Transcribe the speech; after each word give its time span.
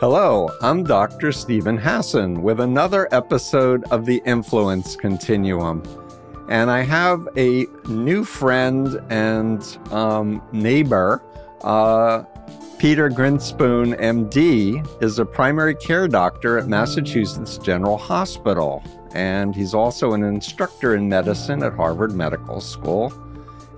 Hello, 0.00 0.48
I'm 0.62 0.82
Dr. 0.82 1.30
Steven 1.30 1.76
Hassan 1.76 2.42
with 2.42 2.60
another 2.60 3.06
episode 3.12 3.84
of 3.90 4.06
the 4.06 4.22
Influence 4.24 4.96
Continuum. 4.96 5.82
And 6.48 6.70
I 6.70 6.80
have 6.80 7.28
a 7.36 7.66
new 7.86 8.24
friend 8.24 8.98
and 9.10 9.62
um, 9.90 10.40
neighbor. 10.52 11.22
Uh, 11.60 12.22
Peter 12.78 13.10
Grinspoon, 13.10 13.94
MD, 14.00 15.02
is 15.02 15.18
a 15.18 15.26
primary 15.26 15.74
care 15.74 16.08
doctor 16.08 16.56
at 16.56 16.66
Massachusetts 16.66 17.58
General 17.58 17.98
Hospital. 17.98 18.82
And 19.12 19.54
he's 19.54 19.74
also 19.74 20.14
an 20.14 20.24
instructor 20.24 20.94
in 20.94 21.10
medicine 21.10 21.62
at 21.62 21.74
Harvard 21.74 22.12
Medical 22.12 22.62
School. 22.62 23.12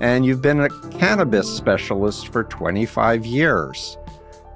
And 0.00 0.25
you've 0.25 0.41
been 0.41 0.61
a 0.61 0.68
cannabis 0.91 1.52
specialist 1.52 2.29
for 2.29 2.45
25 2.45 3.27
years. 3.27 3.98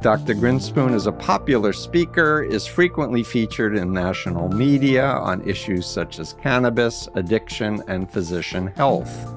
Dr. 0.03 0.35
Grinspoon 0.35 0.95
is 0.95 1.07
a 1.07 1.13
popular 1.13 1.73
speaker, 1.73 2.43
is 2.43 2.67
frequently 2.67 3.23
featured 3.23 3.77
in 3.77 3.93
national 3.93 4.49
media 4.51 5.07
on 5.07 5.43
issues 5.49 5.87
such 5.87 6.19
as 6.19 6.35
cannabis, 6.35 7.09
addiction, 7.15 7.83
and 7.89 8.11
physician 8.11 8.67
health. 8.69 9.33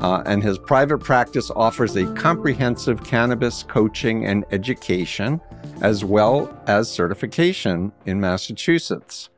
Uh, 0.00 0.22
and 0.26 0.42
his 0.42 0.58
private 0.58 0.98
practice 0.98 1.50
offers 1.54 1.96
a 1.96 2.12
comprehensive 2.14 3.02
cannabis 3.04 3.62
coaching 3.62 4.26
and 4.26 4.44
education, 4.50 5.40
as 5.80 6.04
well 6.04 6.54
as 6.66 6.90
certification 6.90 7.92
in 8.04 8.20
Massachusetts. 8.20 9.30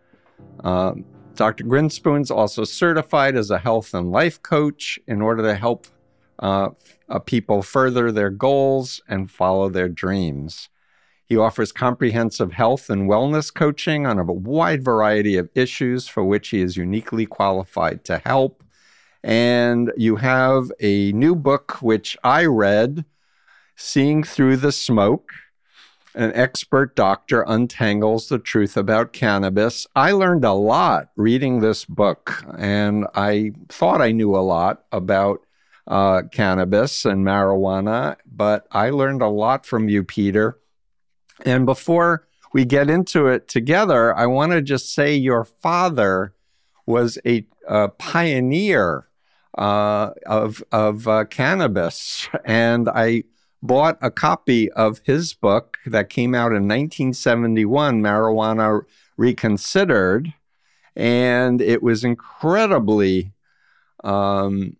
Uh, 0.64 0.94
Dr. 1.36 1.64
Grinspoon's 1.64 2.30
also 2.30 2.64
certified 2.64 3.36
as 3.36 3.50
a 3.50 3.58
health 3.58 3.94
and 3.94 4.10
life 4.10 4.42
coach 4.42 4.98
in 5.06 5.22
order 5.22 5.42
to 5.44 5.54
help 5.54 5.86
uh, 6.40 6.70
uh, 7.08 7.18
people 7.18 7.62
further 7.62 8.12
their 8.12 8.30
goals 8.30 9.00
and 9.08 9.30
follow 9.30 9.68
their 9.68 9.88
dreams. 9.88 10.68
He 11.24 11.36
offers 11.36 11.72
comprehensive 11.72 12.52
health 12.52 12.88
and 12.88 13.08
wellness 13.08 13.52
coaching 13.52 14.06
on 14.06 14.18
a 14.18 14.24
wide 14.24 14.82
variety 14.82 15.36
of 15.36 15.50
issues 15.54 16.08
for 16.08 16.24
which 16.24 16.48
he 16.48 16.62
is 16.62 16.76
uniquely 16.76 17.26
qualified 17.26 18.02
to 18.04 18.18
help. 18.24 18.64
And 19.22 19.92
you 19.96 20.16
have 20.16 20.72
a 20.80 21.12
new 21.12 21.34
book, 21.34 21.82
which 21.82 22.16
I 22.24 22.46
read, 22.46 23.04
Seeing 23.76 24.22
Through 24.24 24.56
the 24.56 24.72
Smoke. 24.72 25.30
An 26.14 26.32
expert 26.34 26.96
doctor 26.96 27.44
untangles 27.46 28.28
the 28.28 28.38
truth 28.38 28.76
about 28.76 29.12
cannabis. 29.12 29.86
I 29.94 30.12
learned 30.12 30.44
a 30.44 30.52
lot 30.52 31.10
reading 31.14 31.60
this 31.60 31.84
book, 31.84 32.42
and 32.56 33.06
I 33.14 33.52
thought 33.68 34.00
I 34.00 34.12
knew 34.12 34.34
a 34.34 34.38
lot 34.38 34.84
about 34.90 35.42
uh, 35.88 36.22
cannabis 36.30 37.04
and 37.04 37.24
marijuana, 37.24 38.16
but 38.26 38.66
I 38.70 38.90
learned 38.90 39.22
a 39.22 39.28
lot 39.28 39.64
from 39.64 39.88
you, 39.88 40.04
Peter. 40.04 40.58
And 41.44 41.64
before 41.64 42.28
we 42.52 42.64
get 42.64 42.90
into 42.90 43.26
it 43.26 43.48
together, 43.48 44.14
I 44.14 44.26
want 44.26 44.52
to 44.52 44.62
just 44.62 44.94
say 44.94 45.14
your 45.14 45.44
father 45.44 46.34
was 46.86 47.18
a, 47.26 47.46
a 47.66 47.88
pioneer 47.88 49.08
uh, 49.56 50.10
of, 50.26 50.62
of 50.72 51.08
uh, 51.08 51.24
cannabis. 51.24 52.28
And 52.44 52.88
I 52.88 53.24
bought 53.62 53.98
a 54.02 54.10
copy 54.10 54.70
of 54.72 55.00
his 55.04 55.32
book 55.32 55.78
that 55.86 56.10
came 56.10 56.34
out 56.34 56.52
in 56.52 56.68
1971, 56.68 58.02
Marijuana 58.02 58.82
Reconsidered. 59.16 60.32
And 60.94 61.60
it 61.60 61.82
was 61.82 62.04
incredibly 62.04 63.32
um, 64.04 64.76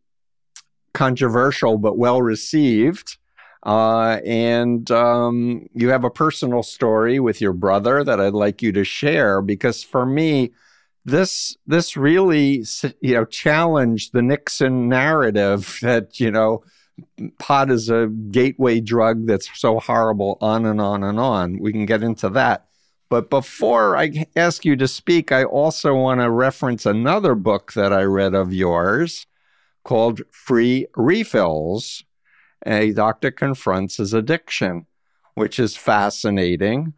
controversial 0.99 1.79
but 1.79 1.97
well 1.97 2.21
received. 2.21 3.19
Uh, 3.63 4.19
and 4.25 4.91
um, 4.91 5.69
you 5.73 5.91
have 5.91 6.03
a 6.03 6.11
personal 6.11 6.63
story 6.63 7.21
with 7.21 7.41
your 7.41 7.53
brother 7.53 8.03
that 8.03 8.21
I'd 8.21 8.35
like 8.35 8.63
you 8.63 8.73
to 8.73 8.83
share 8.83 9.41
because 9.41 9.85
for 9.85 10.05
me, 10.05 10.51
this 11.05 11.57
this 11.67 11.97
really 11.97 12.65
you 13.01 13.15
know 13.15 13.25
challenged 13.25 14.13
the 14.13 14.23
Nixon 14.23 14.89
narrative 14.89 15.79
that 15.83 16.19
you 16.19 16.33
know 16.33 16.65
pot 17.39 17.71
is 17.71 17.89
a 17.89 18.09
gateway 18.09 18.81
drug 18.81 19.27
that's 19.27 19.49
so 19.57 19.79
horrible 19.79 20.37
on 20.41 20.67
and 20.67 20.81
on 20.81 21.05
and 21.05 21.21
on. 21.21 21.59
We 21.61 21.71
can 21.71 21.87
get 21.87 22.03
into 22.03 22.29
that. 22.31 22.67
But 23.09 23.31
before 23.31 23.97
I 23.97 24.27
ask 24.35 24.65
you 24.65 24.75
to 24.77 24.89
speak, 24.89 25.31
I 25.31 25.45
also 25.45 25.95
want 25.95 26.21
to 26.21 26.29
reference 26.29 26.85
another 26.85 27.37
book 27.37 27.73
that 27.75 27.93
I 27.93 28.03
read 28.03 28.35
of 28.35 28.53
yours 28.53 29.28
called 29.89 30.21
Free 30.31 30.87
Refills. 30.97 32.05
A 32.67 32.93
doctor 32.93 33.31
confronts 33.31 33.97
his 33.97 34.13
addiction, 34.13 34.85
which 35.35 35.59
is 35.59 35.79
fascinating. 35.79 36.93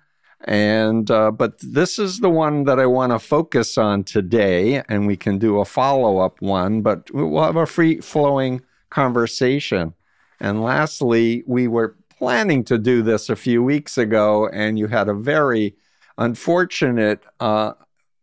And 0.45 1.09
uh, 1.09 1.31
but 1.31 1.53
this 1.63 2.01
is 2.01 2.19
the 2.19 2.31
one 2.31 2.65
that 2.65 2.81
I 2.81 2.87
want 2.87 3.13
to 3.13 3.21
focus 3.21 3.79
on 3.79 4.03
today, 4.03 4.83
and 4.89 5.07
we 5.07 5.17
can 5.17 5.39
do 5.39 5.61
a 5.61 5.65
follow 5.65 6.19
up 6.19 6.43
one. 6.43 6.83
But 6.83 7.15
we'll 7.15 7.45
have 7.45 7.55
a 7.55 7.65
free 7.65 8.01
flowing 8.01 8.63
conversation. 8.89 9.95
And 10.41 10.61
lastly, 10.61 11.45
we 11.47 11.69
were 11.69 11.97
planning 12.19 12.65
to 12.65 12.77
do 12.77 13.03
this 13.03 13.29
a 13.29 13.37
few 13.37 13.63
weeks 13.63 13.99
ago, 13.99 14.49
and 14.49 14.81
you 14.81 14.89
had 14.89 15.09
a 15.09 15.15
very 15.15 15.77
unfortunate, 16.19 17.23
uh, 17.39 17.75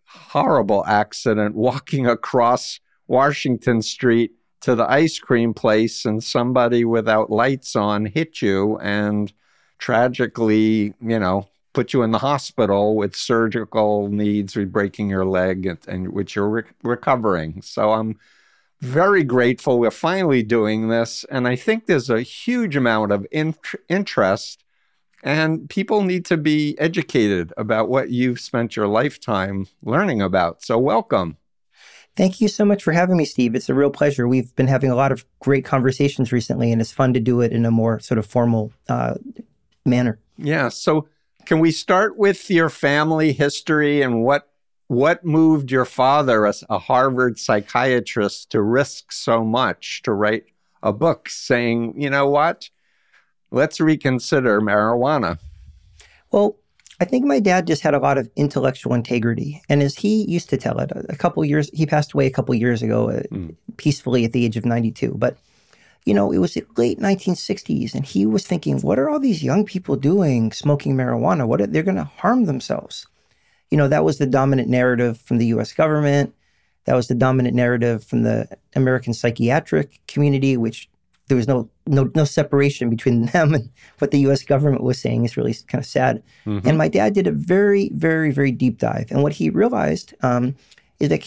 horrible 0.07 0.83
accident 0.85 1.55
walking 1.55 2.05
across 2.05 2.81
Washington 3.07 3.81
Street 3.81 4.31
to 4.61 4.75
the 4.75 4.89
ice 4.89 5.19
cream 5.19 5.53
place 5.53 6.05
and 6.05 6.23
somebody 6.23 6.83
without 6.83 7.29
lights 7.29 7.75
on 7.75 8.05
hit 8.05 8.41
you 8.41 8.77
and 8.79 9.31
tragically, 9.77 10.93
you 11.01 11.19
know, 11.19 11.47
put 11.73 11.93
you 11.93 12.01
in 12.01 12.11
the 12.11 12.17
hospital 12.17 12.95
with 12.95 13.15
surgical 13.15 14.07
needs, 14.09 14.55
breaking 14.55 15.09
your 15.09 15.25
leg, 15.25 15.65
and, 15.67 15.77
and 15.87 16.11
which 16.11 16.35
you're 16.35 16.49
re- 16.49 16.63
recovering. 16.83 17.61
So 17.61 17.91
I'm 17.91 18.17
very 18.81 19.23
grateful 19.23 19.79
we're 19.79 19.91
finally 19.91 20.43
doing 20.43 20.89
this, 20.89 21.23
and 21.29 21.47
I 21.47 21.55
think 21.55 21.85
there's 21.85 22.09
a 22.09 22.21
huge 22.21 22.75
amount 22.75 23.11
of 23.11 23.27
in- 23.31 23.55
interest, 23.89 24.63
and 25.23 25.69
people 25.69 26.03
need 26.03 26.25
to 26.25 26.37
be 26.37 26.75
educated 26.79 27.53
about 27.57 27.89
what 27.89 28.09
you've 28.09 28.39
spent 28.39 28.75
your 28.75 28.87
lifetime 28.87 29.67
learning 29.83 30.21
about. 30.21 30.63
So 30.63 30.77
welcome. 30.77 31.37
Thank 32.17 32.41
you 32.41 32.47
so 32.47 32.65
much 32.65 32.81
for 32.81 32.91
having 32.93 33.15
me, 33.15 33.25
Steve. 33.25 33.53
It's 33.53 33.69
a 33.69 33.75
real 33.75 33.91
pleasure. 33.91 34.27
We've 34.27 34.53
been 34.55 34.67
having 34.67 34.89
a 34.89 34.95
lot 34.95 35.11
of 35.11 35.23
great 35.39 35.63
conversations 35.63 36.31
recently, 36.31 36.71
and 36.71 36.81
it's 36.81 36.91
fun 36.91 37.13
to 37.13 37.19
do 37.19 37.41
it 37.41 37.51
in 37.51 37.63
a 37.63 37.69
more 37.69 37.99
sort 37.99 38.17
of 38.17 38.25
formal 38.25 38.73
uh, 38.89 39.13
manner. 39.85 40.17
Yeah. 40.35 40.69
So, 40.69 41.07
can 41.45 41.59
we 41.59 41.71
start 41.71 42.17
with 42.17 42.49
your 42.49 42.69
family 42.69 43.33
history 43.33 44.01
and 44.01 44.23
what 44.23 44.49
what 44.87 45.23
moved 45.23 45.69
your 45.69 45.85
father, 45.85 46.47
as 46.47 46.63
a 46.69 46.79
Harvard 46.79 47.37
psychiatrist, 47.37 48.49
to 48.49 48.61
risk 48.63 49.11
so 49.11 49.43
much 49.43 50.01
to 50.03 50.11
write 50.11 50.45
a 50.81 50.93
book 50.93 51.29
saying, 51.29 52.01
you 52.01 52.09
know 52.09 52.27
what, 52.27 52.69
let's 53.51 53.79
reconsider 53.79 54.59
marijuana? 54.59 55.37
Well, 56.31 56.57
I 56.99 57.05
think 57.05 57.25
my 57.25 57.39
dad 57.39 57.67
just 57.67 57.83
had 57.83 57.93
a 57.93 57.99
lot 57.99 58.17
of 58.17 58.29
intellectual 58.35 58.93
integrity. 58.93 59.61
And 59.69 59.83
as 59.83 59.95
he 59.95 60.25
used 60.25 60.49
to 60.49 60.57
tell 60.57 60.79
it, 60.79 60.91
a 61.09 61.15
couple 61.15 61.45
years, 61.45 61.69
he 61.71 61.85
passed 61.85 62.13
away 62.13 62.25
a 62.25 62.31
couple 62.31 62.55
years 62.55 62.81
ago 62.81 63.21
mm. 63.31 63.55
peacefully 63.77 64.25
at 64.25 64.33
the 64.33 64.45
age 64.45 64.57
of 64.57 64.65
92. 64.65 65.13
But, 65.15 65.37
you 66.05 66.13
know, 66.13 66.31
it 66.31 66.39
was 66.39 66.55
the 66.55 66.65
late 66.75 66.99
1960s. 66.99 67.93
And 67.93 68.03
he 68.03 68.25
was 68.25 68.47
thinking, 68.47 68.79
what 68.79 68.97
are 68.97 69.09
all 69.09 69.19
these 69.19 69.43
young 69.43 69.63
people 69.63 69.95
doing 69.95 70.51
smoking 70.51 70.95
marijuana? 70.95 71.47
What 71.47 71.61
are, 71.61 71.67
they're 71.67 71.83
going 71.83 71.97
to 71.97 72.03
harm 72.03 72.45
themselves. 72.45 73.05
You 73.69 73.77
know, 73.77 73.87
that 73.87 74.03
was 74.03 74.17
the 74.17 74.25
dominant 74.25 74.69
narrative 74.69 75.19
from 75.19 75.37
the 75.37 75.47
US 75.47 75.73
government. 75.73 76.33
That 76.85 76.95
was 76.95 77.09
the 77.09 77.15
dominant 77.15 77.55
narrative 77.55 78.03
from 78.03 78.23
the 78.23 78.47
American 78.75 79.13
psychiatric 79.13 79.99
community, 80.07 80.57
which 80.57 80.89
there 81.27 81.37
was 81.37 81.47
no 81.47 81.69
no 81.87 82.09
no 82.15 82.23
separation 82.23 82.89
between 82.89 83.25
them 83.33 83.53
and 83.53 83.69
what 83.99 84.11
the 84.11 84.19
U.S. 84.21 84.43
government 84.43 84.83
was 84.83 84.99
saying 84.99 85.25
is 85.25 85.37
really 85.37 85.55
kind 85.67 85.81
of 85.81 85.87
sad. 85.87 86.23
Mm-hmm. 86.45 86.67
And 86.67 86.77
my 86.77 86.87
dad 86.87 87.13
did 87.13 87.27
a 87.27 87.31
very 87.31 87.89
very 87.93 88.31
very 88.31 88.51
deep 88.51 88.77
dive, 88.77 89.11
and 89.11 89.23
what 89.23 89.33
he 89.33 89.49
realized 89.49 90.13
um, 90.21 90.55
is 90.99 91.09
that 91.09 91.21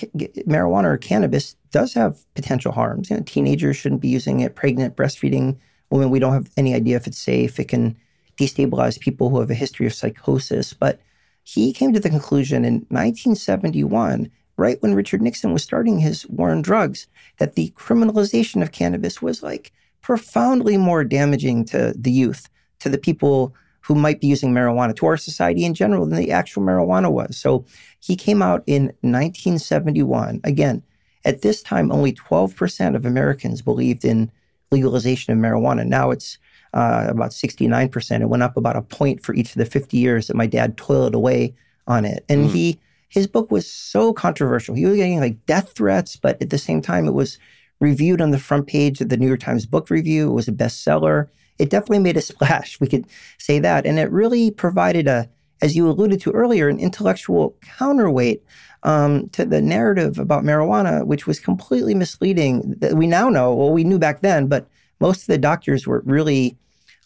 marijuana 0.49 0.85
or 0.85 0.99
cannabis 0.99 1.57
does 1.71 1.95
have 1.95 2.25
potential 2.35 2.73
harms. 2.73 3.11
You 3.11 3.17
know, 3.17 3.23
teenagers 3.23 3.77
shouldn't 3.77 4.01
be 4.01 4.09
using 4.09 4.41
it. 4.41 4.57
Pregnant, 4.57 4.97
breastfeeding 4.97 5.57
women, 5.91 6.11
we 6.11 6.19
don't 6.19 6.33
have 6.33 6.51
any 6.57 6.75
idea 6.75 6.97
if 6.97 7.07
it's 7.07 7.19
safe. 7.19 7.61
It 7.61 7.69
can 7.69 7.97
destabilize 8.39 8.99
people 8.99 9.29
who 9.29 9.41
have 9.41 9.51
a 9.51 9.55
history 9.55 9.87
of 9.87 9.95
psychosis. 9.95 10.73
But 10.73 11.01
he 11.45 11.73
came 11.73 11.93
to 11.93 12.01
the 12.01 12.11
conclusion 12.11 12.65
in 12.65 12.87
1971 12.89 14.31
right 14.61 14.81
when 14.83 14.95
Richard 14.95 15.23
Nixon 15.23 15.55
was 15.55 15.63
starting 15.63 15.99
his 15.99 16.29
war 16.29 16.51
on 16.51 16.61
drugs, 16.61 17.07
that 17.39 17.55
the 17.55 17.73
criminalization 17.77 18.61
of 18.61 18.73
cannabis 18.73 19.23
was 19.23 19.43
like 19.43 19.73
profoundly 20.03 20.77
more 20.77 21.05
damaging 21.05 21.65
to 21.67 21.95
the 21.97 22.11
youth, 22.11 22.49
to 22.81 22.89
the 22.89 22.99
people 22.99 23.55
who 23.83 23.95
might 23.95 24.21
be 24.21 24.27
using 24.27 24.53
marijuana, 24.53 24.95
to 24.97 25.07
our 25.07 25.17
society 25.17 25.65
in 25.65 25.75
general 25.75 26.07
than 26.07 26.19
the 26.19 26.31
actual 26.31 26.63
marijuana 26.63 27.11
was. 27.11 27.37
So 27.37 27.65
he 28.01 28.17
came 28.17 28.43
out 28.43 28.63
in 28.67 28.85
1971. 29.01 30.41
Again, 30.45 30.83
at 31.25 31.43
this 31.43 31.63
time, 31.63 31.91
only 31.91 32.13
12% 32.13 32.95
of 32.95 33.05
Americans 33.05 33.63
believed 33.63 34.05
in 34.05 34.31
legalization 34.71 35.33
of 35.33 35.39
marijuana. 35.39 35.87
Now 35.87 36.11
it's 36.11 36.39
uh, 36.73 37.07
about 37.09 37.31
69%. 37.31 38.21
It 38.21 38.29
went 38.29 38.43
up 38.43 38.57
about 38.57 38.77
a 38.77 38.83
point 38.83 39.23
for 39.23 39.35
each 39.35 39.51
of 39.51 39.57
the 39.57 39.67
50 39.67 39.97
years 39.97 40.29
that 40.29 40.37
my 40.37 40.47
dad 40.47 40.77
toiled 40.77 41.15
away 41.15 41.55
on 41.87 42.05
it. 42.05 42.25
And 42.29 42.49
mm. 42.49 42.53
he 42.53 42.81
his 43.09 43.27
book 43.27 43.51
was 43.51 43.69
so 43.69 44.13
controversial. 44.13 44.77
He 44.77 44.87
was 44.87 44.97
getting 44.97 45.19
like 45.19 45.45
death 45.45 45.73
threats, 45.73 46.15
but 46.15 46.41
at 46.41 46.51
the 46.51 46.59
same 46.59 46.81
time, 46.81 47.09
it 47.09 47.13
was 47.13 47.39
reviewed 47.81 48.21
on 48.21 48.31
the 48.31 48.39
front 48.39 48.67
page 48.67 49.01
of 49.01 49.09
the 49.09 49.17
New 49.17 49.27
York 49.27 49.41
Times 49.41 49.67
Book 49.67 49.91
Review. 49.91 50.31
It 50.31 50.35
was 50.35 50.49
a 50.49 50.53
bestseller. 50.53 51.29
It 51.59 51.71
definitely 51.71 52.01
made 52.01 52.17
a 52.17 52.23
splash. 52.31 52.79
We 52.81 52.87
could 52.87 53.07
say 53.39 53.59
that, 53.59 53.87
and 53.87 53.99
it 53.99 54.11
really 54.11 54.51
provided 54.51 55.09
a, 55.09 55.29
as 55.63 55.77
you 55.77 55.89
alluded 55.89 56.21
to 56.23 56.33
earlier, 56.33 56.69
an 56.69 56.79
intellectual 56.79 57.57
counterweight 57.63 58.43
um, 58.83 59.29
to 59.31 59.45
the 59.45 59.61
narrative 59.61 60.19
about 60.19 60.45
marijuana, 60.45 61.05
which 61.05 61.27
was 61.27 61.41
completely 61.41 61.95
misleading. 61.95 62.75
That 62.79 62.95
we 62.95 63.07
now 63.07 63.29
know, 63.29 63.55
well, 63.55 63.73
we 63.73 63.85
knew 63.85 63.99
back 63.99 64.21
then, 64.21 64.47
but 64.47 64.69
most 65.01 65.23
of 65.23 65.27
the 65.27 65.39
doctors 65.39 65.87
were 65.87 66.03
really 66.05 66.57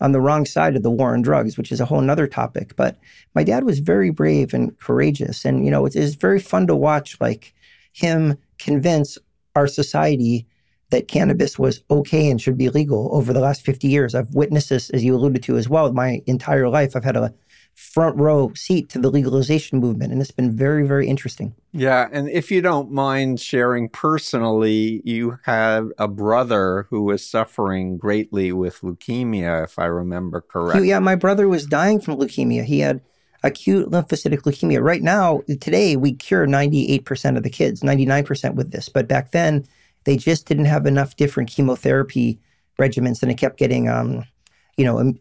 on 0.00 0.12
the 0.12 0.21
wrong 0.21 0.44
side 0.44 0.76
of 0.76 0.82
the 0.82 0.91
war 0.91 1.15
on 1.15 1.23
drugs, 1.23 1.56
which 1.56 1.71
is 1.71 1.81
a 1.81 1.85
whole 1.85 2.09
other 2.11 2.26
topic. 2.26 2.75
But 2.76 2.99
my 3.35 3.44
dad 3.44 3.65
was 3.65 3.79
very 3.79 4.11
brave 4.11 4.53
and 4.53 4.76
courageous. 4.79 5.44
And, 5.44 5.65
you 5.65 5.71
know, 5.71 5.87
it's, 5.87 5.97
it's 5.97 6.17
very 6.17 6.41
fun 6.41 6.67
to 6.67 6.76
watch, 6.76 7.17
like, 7.21 7.55
him 7.93 8.37
convince 8.59 9.17
our 9.55 9.69
society 9.69 10.47
that 10.94 11.08
cannabis 11.08 11.58
was 11.58 11.82
okay 11.91 12.31
and 12.31 12.41
should 12.41 12.56
be 12.56 12.70
legal 12.70 13.11
over 13.12 13.32
the 13.32 13.41
last 13.41 13.62
50 13.62 13.88
years. 13.88 14.14
I've 14.14 14.32
witnessed 14.32 14.69
this, 14.69 14.91
as 14.91 15.02
you 15.02 15.17
alluded 15.17 15.43
to 15.43 15.56
as 15.56 15.69
well, 15.69 15.93
my 15.93 16.23
entire 16.26 16.69
life. 16.69 16.94
I've 16.94 17.02
had 17.02 17.17
a 17.17 17.35
front 17.75 18.17
row 18.17 18.52
seat 18.55 18.88
to 18.91 19.00
the 19.00 19.11
legalization 19.11 19.81
movement. 19.81 20.12
And 20.12 20.23
it's 20.23 20.31
been 20.31 20.56
very, 20.56 20.87
very 20.87 21.08
interesting. 21.08 21.52
Yeah. 21.73 22.08
And 22.12 22.31
if 22.31 22.52
you 22.52 22.62
don't 22.62 22.93
mind 22.93 23.41
sharing 23.41 23.88
personally, 23.88 25.02
you 25.05 25.41
had 25.44 25.88
a 25.99 26.06
brother 26.06 26.87
who 26.91 27.02
was 27.02 27.29
suffering 27.29 27.99
greatly 27.99 28.52
with 28.52 28.81
leukemia, 28.82 29.64
if 29.64 29.76
I 29.76 29.87
remember 29.87 30.40
correctly. 30.40 30.90
Yeah, 30.90 31.00
my 31.00 31.17
brother 31.17 31.49
was 31.49 31.67
dying 31.67 32.00
from 32.00 32.17
leukemia. 32.17 32.62
He 32.62 32.79
had 32.79 33.00
acute 33.43 33.90
lymphocytic 33.90 34.43
leukemia. 34.43 34.81
Right 34.81 35.02
now, 35.02 35.43
today, 35.49 35.97
we 35.97 36.12
cure 36.12 36.47
98% 36.47 37.37
of 37.37 37.43
the 37.43 37.50
kids, 37.50 37.81
99% 37.81 38.55
with 38.55 38.70
this. 38.70 38.88
But 38.88 39.08
back 39.08 39.32
then, 39.32 39.67
they 40.05 40.17
just 40.17 40.47
didn't 40.47 40.67
have 40.67 40.87
enough 40.87 41.17
different 41.17 41.51
chemotherapy 41.51 42.39
regimens 42.79 43.23
and 43.23 43.31
it 43.31 43.39
kept 43.39 43.59
getting 43.59 43.89
um, 43.89 44.25
you 44.77 44.85
know, 44.85 44.99
um, 44.99 45.19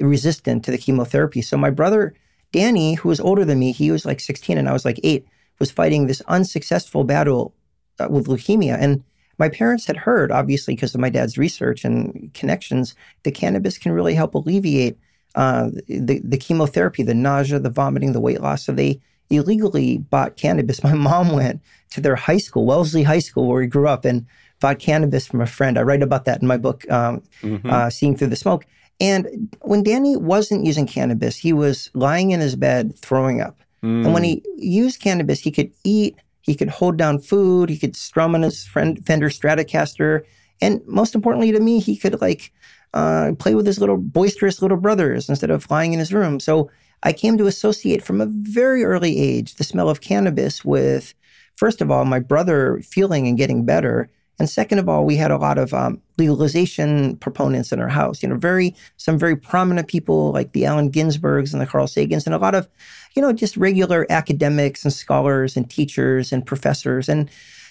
resistant 0.00 0.64
to 0.64 0.70
the 0.70 0.78
chemotherapy. 0.78 1.42
So 1.42 1.56
my 1.56 1.70
brother 1.70 2.14
Danny, 2.52 2.94
who 2.94 3.08
was 3.08 3.18
older 3.18 3.44
than 3.44 3.58
me, 3.58 3.72
he 3.72 3.90
was 3.90 4.06
like 4.06 4.20
16 4.20 4.56
and 4.56 4.68
I 4.68 4.72
was 4.72 4.84
like 4.84 5.00
eight, 5.02 5.26
was 5.58 5.72
fighting 5.72 6.06
this 6.06 6.22
unsuccessful 6.28 7.02
battle 7.02 7.52
uh, 7.98 8.06
with 8.08 8.28
leukemia. 8.28 8.76
And 8.78 9.02
my 9.38 9.48
parents 9.48 9.86
had 9.86 9.96
heard, 9.96 10.30
obviously, 10.30 10.76
because 10.76 10.94
of 10.94 11.00
my 11.00 11.10
dad's 11.10 11.36
research 11.36 11.84
and 11.84 12.32
connections, 12.32 12.94
that 13.24 13.34
cannabis 13.34 13.76
can 13.76 13.90
really 13.90 14.14
help 14.14 14.34
alleviate 14.34 14.96
uh, 15.34 15.70
the, 15.88 16.20
the 16.22 16.38
chemotherapy, 16.38 17.02
the 17.02 17.12
nausea, 17.12 17.58
the 17.58 17.70
vomiting, 17.70 18.12
the 18.12 18.20
weight 18.20 18.40
loss. 18.40 18.64
So 18.64 18.70
they 18.70 19.00
illegally 19.30 19.98
bought 19.98 20.36
cannabis. 20.36 20.82
My 20.84 20.94
mom 20.94 21.32
went 21.32 21.60
to 21.90 22.00
their 22.00 22.16
high 22.16 22.38
school, 22.38 22.66
Wellesley 22.66 23.02
High 23.02 23.20
School, 23.20 23.48
where 23.48 23.60
we 23.60 23.66
grew 23.66 23.88
up, 23.88 24.04
and 24.04 24.26
bought 24.60 24.78
cannabis 24.78 25.26
from 25.26 25.40
a 25.40 25.46
friend. 25.46 25.78
I 25.78 25.82
write 25.82 26.02
about 26.02 26.24
that 26.24 26.40
in 26.40 26.48
my 26.48 26.56
book, 26.56 26.90
um, 26.90 27.22
mm-hmm. 27.42 27.68
uh, 27.68 27.90
Seeing 27.90 28.16
Through 28.16 28.28
the 28.28 28.36
Smoke. 28.36 28.64
And 29.00 29.54
when 29.62 29.82
Danny 29.82 30.16
wasn't 30.16 30.64
using 30.64 30.86
cannabis, 30.86 31.36
he 31.36 31.52
was 31.52 31.90
lying 31.94 32.30
in 32.30 32.40
his 32.40 32.56
bed 32.56 32.96
throwing 32.98 33.40
up. 33.40 33.58
Mm. 33.82 34.04
And 34.04 34.14
when 34.14 34.24
he 34.24 34.42
used 34.56 35.00
cannabis, 35.00 35.40
he 35.40 35.50
could 35.50 35.70
eat, 35.82 36.16
he 36.42 36.54
could 36.54 36.68
hold 36.68 36.96
down 36.96 37.18
food, 37.18 37.68
he 37.68 37.78
could 37.78 37.96
strum 37.96 38.34
on 38.34 38.42
his 38.42 38.64
friend 38.64 39.04
Fender 39.04 39.28
Stratocaster, 39.28 40.22
and 40.60 40.80
most 40.86 41.14
importantly 41.14 41.52
to 41.52 41.60
me, 41.60 41.80
he 41.80 41.96
could 41.96 42.20
like 42.20 42.52
uh, 42.94 43.32
play 43.38 43.54
with 43.54 43.66
his 43.66 43.80
little 43.80 43.96
boisterous 43.96 44.62
little 44.62 44.76
brothers 44.76 45.28
instead 45.28 45.50
of 45.50 45.68
lying 45.70 45.92
in 45.92 45.98
his 45.98 46.12
room. 46.12 46.38
So 46.38 46.70
I 47.02 47.12
came 47.12 47.36
to 47.38 47.46
associate 47.46 48.02
from 48.02 48.20
a 48.20 48.26
very 48.26 48.84
early 48.84 49.18
age 49.18 49.56
the 49.56 49.64
smell 49.64 49.90
of 49.90 50.00
cannabis 50.00 50.64
with, 50.64 51.14
first 51.56 51.80
of 51.80 51.90
all, 51.90 52.04
my 52.04 52.18
brother 52.18 52.80
feeling 52.82 53.26
and 53.26 53.36
getting 53.36 53.64
better, 53.64 54.10
and 54.38 54.50
second 54.50 54.80
of 54.80 54.88
all, 54.88 55.04
we 55.04 55.16
had 55.16 55.30
a 55.30 55.36
lot 55.36 55.58
of 55.58 55.72
um, 55.72 56.00
legalization 56.18 57.16
proponents 57.18 57.70
in 57.70 57.80
our 57.80 57.88
house. 57.88 58.22
You 58.22 58.28
know, 58.28 58.36
very 58.36 58.74
some 58.96 59.18
very 59.18 59.36
prominent 59.36 59.86
people 59.86 60.32
like 60.32 60.52
the 60.52 60.64
Allen 60.66 60.90
Ginsbergs 60.90 61.52
and 61.52 61.60
the 61.60 61.66
Carl 61.66 61.86
Sagans, 61.86 62.26
and 62.26 62.34
a 62.34 62.38
lot 62.38 62.54
of, 62.54 62.68
you 63.14 63.22
know, 63.22 63.32
just 63.32 63.56
regular 63.56 64.06
academics 64.10 64.84
and 64.84 64.92
scholars 64.92 65.56
and 65.56 65.70
teachers 65.70 66.32
and 66.32 66.44
professors. 66.44 67.08
And 67.08 67.30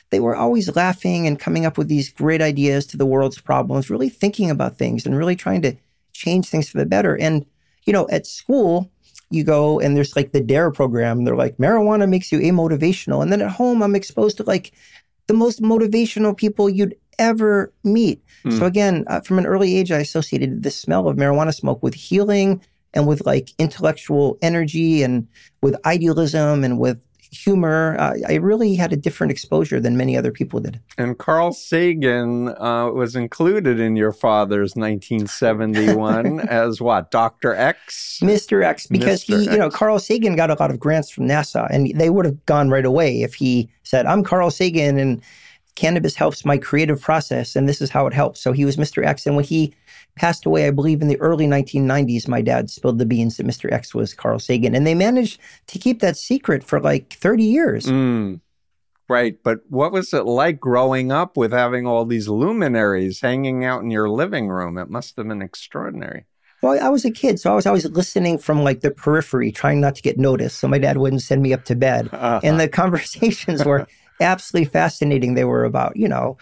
they 0.10 0.22
were 0.22 0.36
always 0.36 0.74
laughing 0.76 1.28
and 1.28 1.40
coming 1.40 1.66
up 1.66 1.78
with 1.78 1.90
these 1.90 2.10
great 2.10 2.42
ideas 2.42 2.86
to 2.88 2.98
the 2.98 3.06
world's 3.06 3.42
problems, 3.42 3.90
really 3.90 4.10
thinking 4.10 4.50
about 4.50 4.78
things 4.78 5.06
and 5.06 5.18
really 5.18 5.36
trying 5.36 5.62
to 5.64 5.76
change 6.14 6.48
things 6.48 6.70
for 6.70 6.78
the 6.78 6.86
better. 6.86 7.18
And, 7.18 7.46
you 7.86 7.92
know, 7.92 8.08
at 8.10 8.26
school, 8.26 8.90
you 9.34 9.44
go 9.44 9.80
and 9.80 9.96
there's 9.96 10.16
like 10.16 10.32
the 10.32 10.42
DARE 10.42 10.72
program. 10.72 11.24
They're 11.24 11.36
like, 11.36 11.58
marijuana 11.58 12.08
makes 12.08 12.32
you 12.32 12.40
amotivational. 12.40 13.22
And 13.22 13.32
then 13.32 13.42
at 13.42 13.52
home, 13.52 13.82
I'm 13.82 13.96
exposed 13.96 14.38
to 14.38 14.44
like 14.44 14.74
the 15.28 15.34
most 15.34 15.62
motivational 15.62 16.36
people 16.36 16.70
you'd 16.70 16.96
ever 17.20 17.72
meet. 17.84 18.24
Mm. 18.44 18.60
So 18.60 18.66
again, 18.66 19.06
uh, 19.08 19.22
from 19.22 19.40
an 19.40 19.46
early 19.46 19.78
age, 19.78 19.92
I 19.92 20.00
associated 20.00 20.64
the 20.64 20.72
smell 20.72 21.08
of 21.08 21.18
marijuana 21.18 21.54
smoke 21.54 21.82
with 21.84 21.94
healing 21.94 22.62
and 22.94 23.08
with 23.08 23.26
like 23.26 23.50
intellectual 23.58 24.38
energy 24.42 25.04
and 25.04 25.28
with 25.62 25.76
idealism 25.86 26.64
and 26.64 26.80
with 26.80 27.02
humor. 27.34 27.96
Uh, 28.00 28.16
I 28.28 28.36
really 28.36 28.76
had 28.76 28.94
a 28.94 28.96
different 28.96 29.32
exposure 29.32 29.80
than 29.80 29.98
many 29.98 30.18
other 30.18 30.32
people 30.32 30.60
did. 30.60 30.80
And 30.98 31.18
Carl 31.18 31.54
Sagan 31.54 32.50
uh, 32.50 32.90
was 32.92 33.16
included 33.16 33.80
in 33.80 33.96
your 33.96 34.12
father's 34.12 34.76
1971 34.76 36.40
as 36.50 36.82
what? 36.82 37.12
Dr. 37.12 37.56
X? 37.56 38.20
Mr. 38.22 38.64
X, 38.64 38.88
because 38.88 39.24
Mr. 39.24 39.28
he, 39.28 39.46
X. 39.46 39.54
you 39.54 39.58
know, 39.58 39.70
Carl 39.70 40.00
Sagan 40.00 40.36
got 40.36 40.50
a 40.50 40.56
lot 40.56 40.72
of 40.72 40.80
grants 40.80 41.10
from 41.10 41.28
NASA 41.28 41.68
and 41.70 41.92
they 41.96 42.10
would 42.10 42.26
have 42.26 42.46
gone 42.46 42.70
right 42.70 42.86
away 42.86 43.22
if 43.22 43.34
he 43.34 43.70
said, 43.84 44.06
I'm 44.06 44.24
Carl 44.24 44.52
Sagan 44.52 44.98
and 44.98 45.22
cannabis 45.76 46.16
helps 46.16 46.46
my 46.46 46.58
creative 46.58 47.02
process 47.02 47.56
and 47.56 47.68
this 47.68 47.82
is 47.82 47.90
how 47.90 48.08
it 48.08 48.14
helps. 48.14 48.42
So 48.42 48.52
he 48.52 48.66
was 48.66 48.78
Mr. 48.78 49.06
X. 49.06 49.26
And 49.26 49.36
when 49.36 49.46
he 49.46 49.74
passed 50.16 50.46
away, 50.46 50.68
I 50.68 50.72
believe, 50.72 51.02
in 51.02 51.08
the 51.08 51.20
early 51.20 51.48
1990s. 51.48 52.28
My 52.28 52.42
dad 52.42 52.70
spilled 52.70 53.00
the 53.00 53.06
beans 53.06 53.38
that 53.38 53.48
Mr. 53.48 53.72
X 53.72 53.94
was 53.96 54.14
Carl 54.14 54.40
Sagan. 54.40 54.76
And 54.76 54.86
they 54.86 54.96
managed 54.96 55.40
to 55.68 55.80
keep 55.80 56.00
that 56.02 56.18
secret 56.18 56.64
for 56.64 56.80
like 56.80 57.14
30 57.14 57.44
years. 57.44 57.86
Mm, 57.86 58.42
right. 59.10 59.38
But 59.44 59.62
what 59.70 59.92
was 59.92 60.14
it 60.14 60.26
like 60.26 60.60
growing 60.60 61.12
up 61.12 61.38
with 61.38 61.52
having 61.52 61.88
all 61.88 62.06
these 62.06 62.28
luminaries 62.28 63.22
hanging 63.22 63.66
out 63.66 63.82
in 63.82 63.92
your 63.92 64.10
living 64.10 64.50
room? 64.50 64.78
It 64.78 64.90
must 64.90 65.18
have 65.18 65.28
been 65.28 65.42
extraordinary. 65.42 66.26
Well, 66.62 66.82
I 66.82 66.88
was 66.88 67.04
a 67.04 67.12
kid, 67.12 67.42
so 67.42 67.52
I 67.52 67.56
was 67.56 67.66
always 67.66 67.86
listening 67.86 68.38
from 68.38 68.64
like 68.64 68.80
the 68.80 68.90
periphery, 68.90 69.52
trying 69.52 69.82
not 69.82 69.96
to 69.96 70.02
get 70.02 70.18
noticed. 70.18 70.60
So 70.60 70.68
my 70.70 70.78
dad 70.78 70.98
wouldn't 70.98 71.22
send 71.22 71.42
me 71.42 71.52
up 71.52 71.66
to 71.66 71.76
bed. 71.76 72.10
Uh-huh. 72.14 72.40
And 72.44 72.58
the 72.58 72.70
conversations 72.70 73.66
were 73.66 73.86
absolutely 74.22 74.70
fascinating. 74.70 75.34
They 75.34 75.44
were 75.44 75.66
about, 75.66 75.98
you 75.98 76.08
know, 76.08 76.38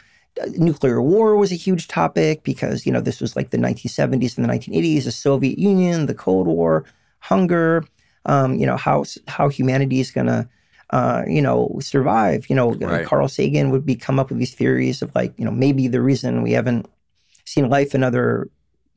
nuclear 0.57 1.01
war 1.01 1.35
was 1.35 1.51
a 1.51 1.55
huge 1.55 1.87
topic 1.87 2.43
because 2.43 2.85
you 2.85 2.91
know 2.91 3.01
this 3.01 3.21
was 3.21 3.35
like 3.35 3.49
the 3.49 3.57
1970s 3.57 4.37
and 4.37 4.47
the 4.47 4.53
1980s, 4.53 5.05
the 5.05 5.11
Soviet 5.11 5.57
Union, 5.57 6.05
the 6.05 6.13
Cold 6.13 6.47
War, 6.47 6.85
hunger, 7.19 7.83
um, 8.25 8.55
you 8.55 8.65
know 8.65 8.77
how 8.77 9.03
how 9.27 9.49
humanity 9.49 9.99
is 9.99 10.11
gonna 10.11 10.49
uh, 10.91 11.23
you 11.27 11.41
know 11.41 11.77
survive. 11.81 12.49
You 12.49 12.55
know, 12.55 12.73
right. 12.73 13.05
Carl 13.05 13.27
Sagan 13.27 13.69
would 13.71 13.85
be 13.85 13.95
come 13.95 14.19
up 14.19 14.29
with 14.29 14.39
these 14.39 14.53
theories 14.53 15.01
of 15.01 15.13
like 15.15 15.33
you 15.37 15.45
know 15.45 15.51
maybe 15.51 15.87
the 15.87 16.01
reason 16.01 16.41
we 16.41 16.51
haven't 16.51 16.87
seen 17.45 17.69
life 17.69 17.95
in 17.95 18.03
other 18.03 18.49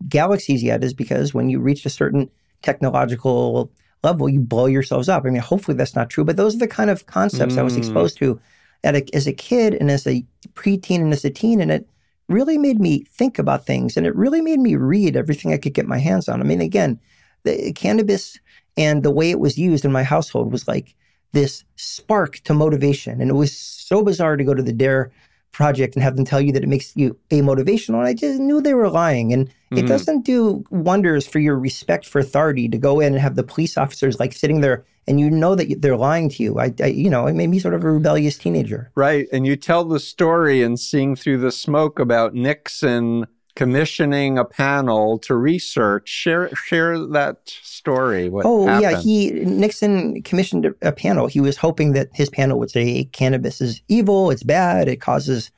galaxies 0.09 0.63
yet 0.63 0.85
is 0.85 0.93
because 0.93 1.33
when 1.33 1.49
you 1.49 1.59
reach 1.61 1.87
a 1.87 1.91
certain 1.91 2.31
technological 2.63 3.71
level, 4.03 4.29
you 4.29 4.41
blow 4.41 4.67
yourselves 4.67 5.09
up. 5.09 5.25
I 5.25 5.31
mean, 5.31 5.41
hopefully 5.41 5.77
that's 5.77 5.97
not 5.97 6.11
true, 6.11 6.25
but 6.25 6.37
those 6.37 6.55
are 6.55 6.59
the 6.59 6.69
kind 6.69 6.91
of 6.91 7.07
concepts 7.07 7.55
mm. 7.55 7.59
I 7.59 7.63
was 7.63 7.77
exposed 7.77 8.19
to 8.19 8.39
a, 8.85 9.15
as 9.15 9.27
a 9.27 9.33
kid 9.33 9.75
and 9.75 9.91
as 9.91 10.07
a 10.07 10.25
preteen 10.55 11.01
and 11.01 11.13
as 11.13 11.25
a 11.25 11.31
teen, 11.31 11.61
and 11.61 11.71
it 11.71 11.89
really 12.29 12.59
made 12.59 12.81
me 12.81 13.05
think 13.05 13.39
about 13.39 13.67
things, 13.67 13.97
and 13.97 14.07
it 14.07 14.15
really 14.15 14.41
made 14.41 14.61
me 14.61 14.77
read 14.77 15.17
everything 15.17 15.53
I 15.53 15.59
could 15.59 15.75
get 15.75 15.87
my 15.87 15.99
hands 15.99 16.29
on. 16.29 16.41
I 16.41 16.45
mean, 16.45 16.61
again, 16.61 17.01
the 17.45 17.73
cannabis 17.73 18.39
and 18.77 19.03
the 19.03 19.11
way 19.11 19.31
it 19.31 19.41
was 19.41 19.59
used 19.59 19.85
in 19.85 19.93
my 19.93 20.03
household 20.03 20.53
was 20.53 20.69
like 20.69 20.95
this 21.33 21.65
spark 21.77 22.37
to 22.41 22.55
motivation, 22.55 23.21
and 23.21 23.31
it 23.31 23.35
was 23.35 23.57
so 23.57 24.03
bizarre 24.03 24.37
to 24.37 24.45
go 24.45 24.55
to 24.55 24.63
the 24.63 24.73
Dare 24.73 25.11
project 25.55 25.95
and 25.95 26.03
have 26.03 26.17
them 26.17 26.25
tell 26.25 26.41
you 26.41 26.53
that 26.53 26.65
it 26.65 26.69
makes 26.69 26.95
you 26.97 27.17
a 27.31 27.41
motivational. 27.41 27.99
And 27.99 28.09
I 28.09 28.13
just 28.13 28.41
knew 28.41 28.61
they 28.61 28.75
were 28.75 28.91
lying. 28.91 29.33
And 29.33 29.49
mm-hmm. 29.49 29.79
it 29.79 29.87
doesn't 29.87 30.25
do 30.25 30.65
wonders 30.71 31.27
for 31.27 31.39
your 31.39 31.59
respect 31.59 32.07
for 32.07 32.19
authority 32.19 32.69
to 32.69 32.77
go 32.77 33.01
in 33.01 33.13
and 33.13 33.23
have 33.23 33.37
the 33.37 33.45
police 33.45 33.79
officers 33.79 34.21
like 34.21 34.33
sitting 34.33 34.61
there 34.61 34.85
and 35.07 35.21
you 35.21 35.31
know 35.31 35.55
that 35.55 35.81
they're 35.81 35.97
lying 35.97 36.29
to 36.31 36.43
you. 36.43 36.59
I, 36.59 36.73
I, 36.81 36.87
you 36.87 37.11
know, 37.11 37.27
it 37.27 37.35
made 37.35 37.49
me 37.49 37.59
sort 37.59 37.75
of 37.75 37.85
a 37.85 37.91
rebellious 37.91 38.39
teenager. 38.39 38.91
Right. 38.95 39.27
And 39.33 39.47
you 39.47 39.57
tell 39.57 39.85
the 39.85 40.01
story 40.01 40.63
and 40.63 40.79
seeing 40.79 41.15
through 41.17 41.39
the 41.39 41.53
smoke 41.53 41.99
about 41.99 42.35
Nixon 42.35 43.27
commissioning 43.57 44.37
a 44.37 44.45
panel 44.45 45.19
to 45.19 45.35
research. 45.35 46.09
Share 46.09 46.55
share 46.55 46.99
that 46.99 47.39
story. 47.45 48.29
What 48.29 48.47
oh 48.47 48.67
happened? 48.67 48.83
yeah, 48.83 49.01
he 49.01 49.31
Nixon 49.45 50.23
commissioned 50.23 50.67
a, 50.67 50.75
a, 50.83 50.93
panel. 50.93 51.27
He 51.27 51.41
was 51.41 51.57
hoping 51.57 51.93
that 51.93 52.09
his 52.13 52.29
panel 52.29 52.59
would 52.59 52.71
say 52.71 53.05
cannabis 53.13 53.61
is 53.61 53.81
evil, 53.89 54.31
it's 54.31 54.43
bad, 54.43 54.89
it 54.89 55.01
causes, 55.01 55.51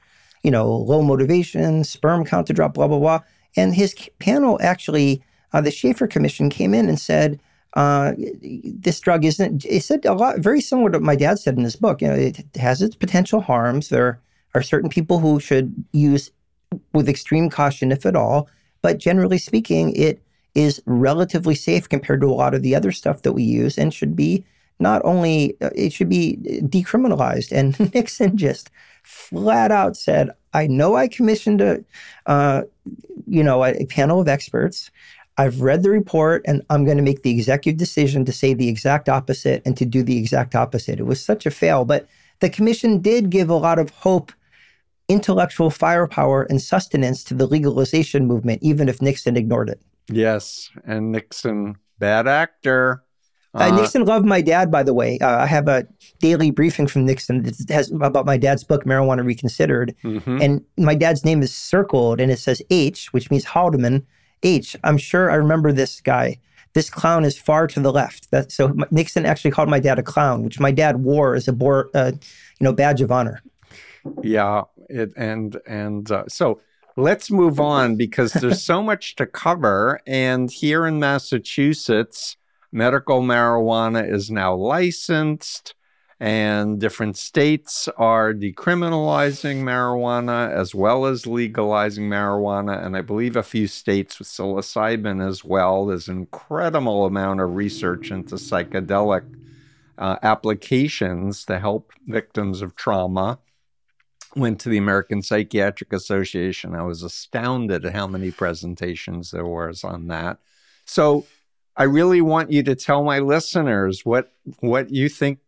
you 0.42 0.50
know, 0.50 0.70
low 0.70 1.02
motivation, 1.02 1.84
sperm 1.84 2.24
count 2.24 2.46
to 2.48 2.52
drop, 2.52 2.74
blah 2.74 2.88
blah 2.88 2.98
blah. 2.98 3.20
And 3.56 3.74
his 3.74 3.94
panel 4.18 4.58
actually, 4.60 5.22
uh, 5.52 5.62
the 5.62 5.70
Shafer 5.70 6.06
Commission 6.06 6.50
came 6.50 6.74
in 6.74 6.88
and 6.88 7.00
said, 7.00 7.40
uh, 7.76 8.12
this 8.42 8.98
drug 9.00 9.24
isn't, 9.24 9.66
it 9.66 9.82
said 9.82 10.04
a 10.06 10.14
lot, 10.14 10.38
very 10.38 10.62
similar 10.62 10.90
to 10.90 10.98
what 10.98 11.04
my 11.04 11.14
dad 11.14 11.38
said 11.38 11.58
in 11.58 11.64
his 11.64 11.76
book. 11.76 12.00
You 12.00 12.08
know, 12.08 12.14
it 12.14 12.42
has 12.56 12.80
its 12.80 12.96
potential 12.96 13.42
harms. 13.42 13.90
There 13.90 14.18
are 14.54 14.62
certain 14.62 14.88
people 14.88 15.18
who 15.18 15.38
should 15.38 15.84
use 15.92 16.30
with 16.94 17.08
extreme 17.08 17.50
caution, 17.50 17.92
if 17.92 18.06
at 18.06 18.16
all. 18.16 18.48
But 18.80 18.98
generally 18.98 19.36
speaking, 19.38 19.94
it 19.94 20.22
is 20.54 20.82
relatively 20.86 21.54
safe 21.54 21.86
compared 21.86 22.22
to 22.22 22.28
a 22.28 22.32
lot 22.32 22.54
of 22.54 22.62
the 22.62 22.74
other 22.74 22.92
stuff 22.92 23.20
that 23.22 23.34
we 23.34 23.42
use 23.42 23.76
and 23.76 23.92
should 23.92 24.16
be 24.16 24.44
not 24.78 25.02
only, 25.04 25.54
uh, 25.60 25.70
it 25.74 25.92
should 25.92 26.08
be 26.08 26.38
decriminalized. 26.62 27.52
And 27.52 27.78
Nixon 27.94 28.38
just 28.38 28.70
flat 29.02 29.70
out 29.70 29.96
said, 29.96 30.30
I 30.54 30.66
know 30.66 30.96
I 30.96 31.08
commissioned 31.08 31.60
a, 31.60 31.84
uh, 32.24 32.62
you 33.26 33.42
know, 33.42 33.62
a, 33.62 33.72
a 33.72 33.86
panel 33.86 34.20
of 34.20 34.28
experts. 34.28 34.90
I've 35.38 35.60
read 35.60 35.82
the 35.82 35.90
report 35.90 36.42
and 36.46 36.62
I'm 36.70 36.84
going 36.84 36.96
to 36.96 37.02
make 37.02 37.22
the 37.22 37.30
executive 37.30 37.78
decision 37.78 38.24
to 38.24 38.32
say 38.32 38.54
the 38.54 38.68
exact 38.68 39.08
opposite 39.08 39.62
and 39.66 39.76
to 39.76 39.84
do 39.84 40.02
the 40.02 40.16
exact 40.16 40.54
opposite. 40.54 40.98
It 40.98 41.04
was 41.04 41.22
such 41.22 41.44
a 41.46 41.50
fail, 41.50 41.84
but 41.84 42.08
the 42.40 42.50
commission 42.50 43.00
did 43.00 43.30
give 43.30 43.50
a 43.50 43.54
lot 43.54 43.78
of 43.78 43.90
hope, 43.90 44.32
intellectual 45.08 45.70
firepower, 45.70 46.44
and 46.44 46.60
sustenance 46.60 47.22
to 47.24 47.34
the 47.34 47.46
legalization 47.46 48.26
movement, 48.26 48.62
even 48.62 48.88
if 48.88 49.02
Nixon 49.02 49.36
ignored 49.36 49.68
it. 49.68 49.80
Yes. 50.08 50.70
And 50.84 51.12
Nixon, 51.12 51.76
bad 51.98 52.26
actor. 52.26 53.02
Uh, 53.54 53.70
uh, 53.70 53.76
Nixon 53.76 54.04
loved 54.04 54.26
my 54.26 54.40
dad, 54.40 54.70
by 54.70 54.82
the 54.82 54.92
way. 54.92 55.18
Uh, 55.18 55.38
I 55.38 55.46
have 55.46 55.66
a 55.68 55.86
daily 56.20 56.50
briefing 56.50 56.86
from 56.86 57.06
Nixon 57.06 57.42
that 57.42 57.70
has 57.70 57.90
about 57.90 58.26
my 58.26 58.36
dad's 58.36 58.64
book, 58.64 58.84
Marijuana 58.84 59.24
Reconsidered. 59.24 59.94
Mm-hmm. 60.04 60.42
And 60.42 60.64
my 60.76 60.94
dad's 60.94 61.24
name 61.24 61.42
is 61.42 61.54
circled 61.54 62.20
and 62.20 62.30
it 62.30 62.38
says 62.38 62.60
H, 62.70 63.12
which 63.12 63.30
means 63.30 63.44
Haldeman. 63.44 64.06
H. 64.42 64.76
I'm 64.84 64.98
sure 64.98 65.30
I 65.30 65.34
remember 65.34 65.72
this 65.72 66.00
guy. 66.00 66.38
This 66.74 66.90
clown 66.90 67.24
is 67.24 67.38
far 67.38 67.66
to 67.68 67.80
the 67.80 67.92
left. 67.92 68.30
That, 68.30 68.52
so 68.52 68.74
Nixon 68.90 69.24
actually 69.24 69.50
called 69.50 69.68
my 69.68 69.80
dad 69.80 69.98
a 69.98 70.02
clown, 70.02 70.42
which 70.42 70.60
my 70.60 70.70
dad 70.70 71.02
wore 71.02 71.34
as 71.34 71.48
a 71.48 71.52
bor, 71.52 71.90
uh, 71.94 72.12
you 72.14 72.64
know 72.64 72.72
badge 72.72 73.00
of 73.00 73.10
honor. 73.10 73.42
Yeah, 74.22 74.62
it, 74.88 75.12
and 75.16 75.56
and 75.66 76.10
uh, 76.10 76.24
so 76.28 76.60
let's 76.96 77.30
move 77.30 77.60
on 77.60 77.96
because 77.96 78.32
there's 78.40 78.62
so 78.62 78.82
much 78.82 79.16
to 79.16 79.26
cover. 79.26 80.00
And 80.06 80.50
here 80.50 80.86
in 80.86 80.98
Massachusetts, 80.98 82.36
medical 82.72 83.22
marijuana 83.22 84.10
is 84.10 84.30
now 84.30 84.54
licensed 84.54 85.74
and 86.18 86.80
different 86.80 87.16
states 87.16 87.88
are 87.98 88.32
decriminalizing 88.32 89.62
marijuana 89.62 90.50
as 90.50 90.74
well 90.74 91.04
as 91.04 91.26
legalizing 91.26 92.08
marijuana. 92.08 92.84
And 92.84 92.96
i 92.96 93.02
believe 93.02 93.36
a 93.36 93.42
few 93.42 93.66
states 93.66 94.18
with 94.18 94.28
psilocybin 94.28 95.26
as 95.26 95.44
well. 95.44 95.86
There's 95.86 96.08
an 96.08 96.18
incredible 96.18 97.04
amount 97.04 97.40
of 97.40 97.54
research 97.54 98.10
into 98.10 98.36
psychedelic 98.36 99.24
uh, 99.98 100.16
applications 100.22 101.44
to 101.46 101.58
help 101.58 101.92
victims 102.06 102.62
of 102.62 102.74
trauma. 102.74 103.38
Went 104.34 104.60
to 104.60 104.68
the 104.70 104.78
american 104.78 105.22
psychiatric 105.22 105.92
association. 105.92 106.74
I 106.74 106.82
was 106.82 107.02
astounded 107.02 107.84
at 107.84 107.94
how 107.94 108.06
many 108.06 108.30
presentations 108.30 109.30
there 109.30 109.46
was 109.46 109.84
on 109.84 110.06
that. 110.08 110.38
So 110.86 111.26
i 111.76 111.82
really 111.82 112.22
want 112.22 112.50
you 112.50 112.62
to 112.62 112.74
tell 112.74 113.04
my 113.04 113.18
listeners 113.18 114.02
what 114.02 114.32
what 114.60 114.90
you 114.90 115.10
think 115.10 115.40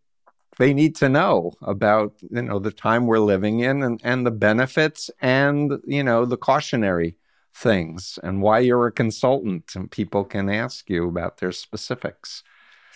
they 0.59 0.75
need 0.75 0.95
to 0.97 1.09
know 1.09 1.53
about 1.63 2.15
you 2.31 2.43
know 2.43 2.59
the 2.59 2.73
time 2.73 3.07
we're 3.07 3.19
living 3.19 3.61
in 3.61 3.83
and, 3.83 4.01
and 4.05 4.27
the 4.27 4.31
benefits 4.31 5.11
and 5.21 5.81
you 5.87 6.03
know 6.03 6.25
the 6.25 6.37
cautionary 6.37 7.17
things 7.55 8.19
and 8.23 8.43
why 8.43 8.59
you're 8.59 8.87
a 8.87 8.93
consultant 8.93 9.75
and 9.75 9.91
people 9.91 10.25
can 10.25 10.49
ask 10.51 10.89
you 10.91 11.09
about 11.09 11.39
their 11.39 11.53
specifics. 11.53 12.43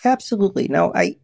Absolutely. 0.05 0.67
Now 0.67 0.91
i 0.93 1.17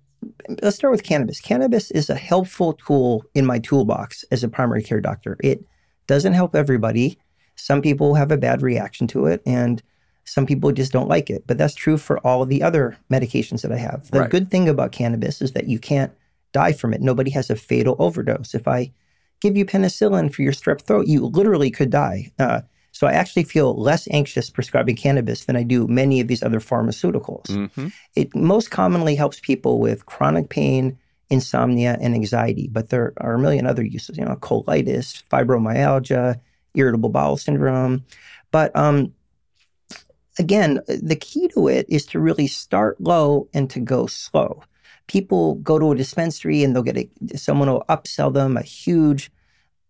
let's 0.62 0.76
start 0.76 0.92
with 0.92 1.04
cannabis. 1.04 1.40
Cannabis 1.40 1.92
is 1.92 2.10
a 2.10 2.16
helpful 2.16 2.74
tool 2.74 3.24
in 3.34 3.46
my 3.46 3.60
toolbox 3.60 4.26
as 4.32 4.44
a 4.44 4.50
primary 4.50 4.84
care 4.84 5.00
doctor. 5.00 5.38
It 5.42 5.64
doesn't 6.08 6.34
help 6.34 6.56
everybody. 6.56 7.18
Some 7.56 7.82
people 7.82 8.16
have 8.16 8.32
a 8.32 8.38
bad 8.38 8.62
reaction 8.62 9.08
to 9.08 9.28
it 9.28 9.42
and 9.46 9.82
some 10.26 10.46
people 10.46 10.72
just 10.72 10.92
don't 10.92 11.08
like 11.08 11.30
it 11.32 11.48
but 11.48 11.58
that's 11.58 11.74
true 11.74 11.98
for 11.98 12.20
all 12.20 12.44
of 12.44 12.50
the 12.50 12.62
other 12.62 12.96
medications 13.12 13.62
that 13.62 13.72
i 13.72 13.78
have. 13.78 14.10
The 14.12 14.22
right. 14.22 14.30
good 14.30 14.52
thing 14.52 14.70
about 14.70 14.92
cannabis 14.92 15.42
is 15.42 15.54
that 15.54 15.68
you 15.68 15.80
can't 15.80 16.12
die 16.52 16.74
from 16.74 16.94
it. 16.94 17.02
Nobody 17.02 17.32
has 17.32 17.50
a 17.50 17.56
fatal 17.56 17.96
overdose. 18.00 18.54
If 18.54 18.68
I 18.68 18.92
give 19.42 19.56
you 19.56 19.66
penicillin 19.66 20.34
for 20.34 20.42
your 20.42 20.54
strep 20.54 20.82
throat, 20.82 21.08
you 21.08 21.26
literally 21.26 21.72
could 21.72 21.90
die. 21.90 22.32
Uh, 22.40 22.62
so 22.92 23.08
I 23.08 23.14
actually 23.14 23.44
feel 23.44 23.80
less 23.80 24.08
anxious 24.12 24.50
prescribing 24.50 24.96
cannabis 24.96 25.46
than 25.46 25.56
I 25.56 25.64
do 25.64 25.88
many 25.88 26.20
of 26.20 26.28
these 26.28 26.44
other 26.44 26.60
pharmaceuticals. 26.60 27.46
Mm-hmm. 27.46 27.88
It 28.16 28.36
most 28.36 28.72
commonly 28.72 29.16
helps 29.16 29.40
people 29.40 29.80
with 29.80 30.06
chronic 30.06 30.50
pain, 30.50 30.98
insomnia, 31.30 31.98
and 32.02 32.14
anxiety, 32.14 32.68
but 32.68 32.90
there 32.90 33.14
are 33.18 33.36
a 33.36 33.40
million 33.40 33.68
other 33.68 33.84
uses, 33.84 34.18
you 34.18 34.26
know, 34.26 34.36
colitis, 34.36 35.24
fibromyalgia, 35.30 36.40
irritable 36.76 37.10
bowel 37.10 37.38
syndrome. 37.38 38.04
But 38.52 38.76
um, 38.76 39.14
again, 40.40 40.82
the 40.88 41.16
key 41.16 41.48
to 41.50 41.68
it 41.68 41.86
is 41.88 42.06
to 42.08 42.20
really 42.20 42.48
start 42.48 43.00
low 43.00 43.48
and 43.54 43.70
to 43.70 43.80
go 43.80 44.08
slow 44.08 44.64
people 45.10 45.56
go 45.56 45.78
to 45.78 45.92
a 45.92 45.96
dispensary 45.96 46.64
and 46.64 46.74
they'll 46.74 46.84
get 46.84 46.98
a, 46.98 47.10
someone 47.38 47.70
will 47.70 47.84
upsell 47.90 48.34
them 48.34 48.56
a 48.56 48.62
huge 48.62 49.30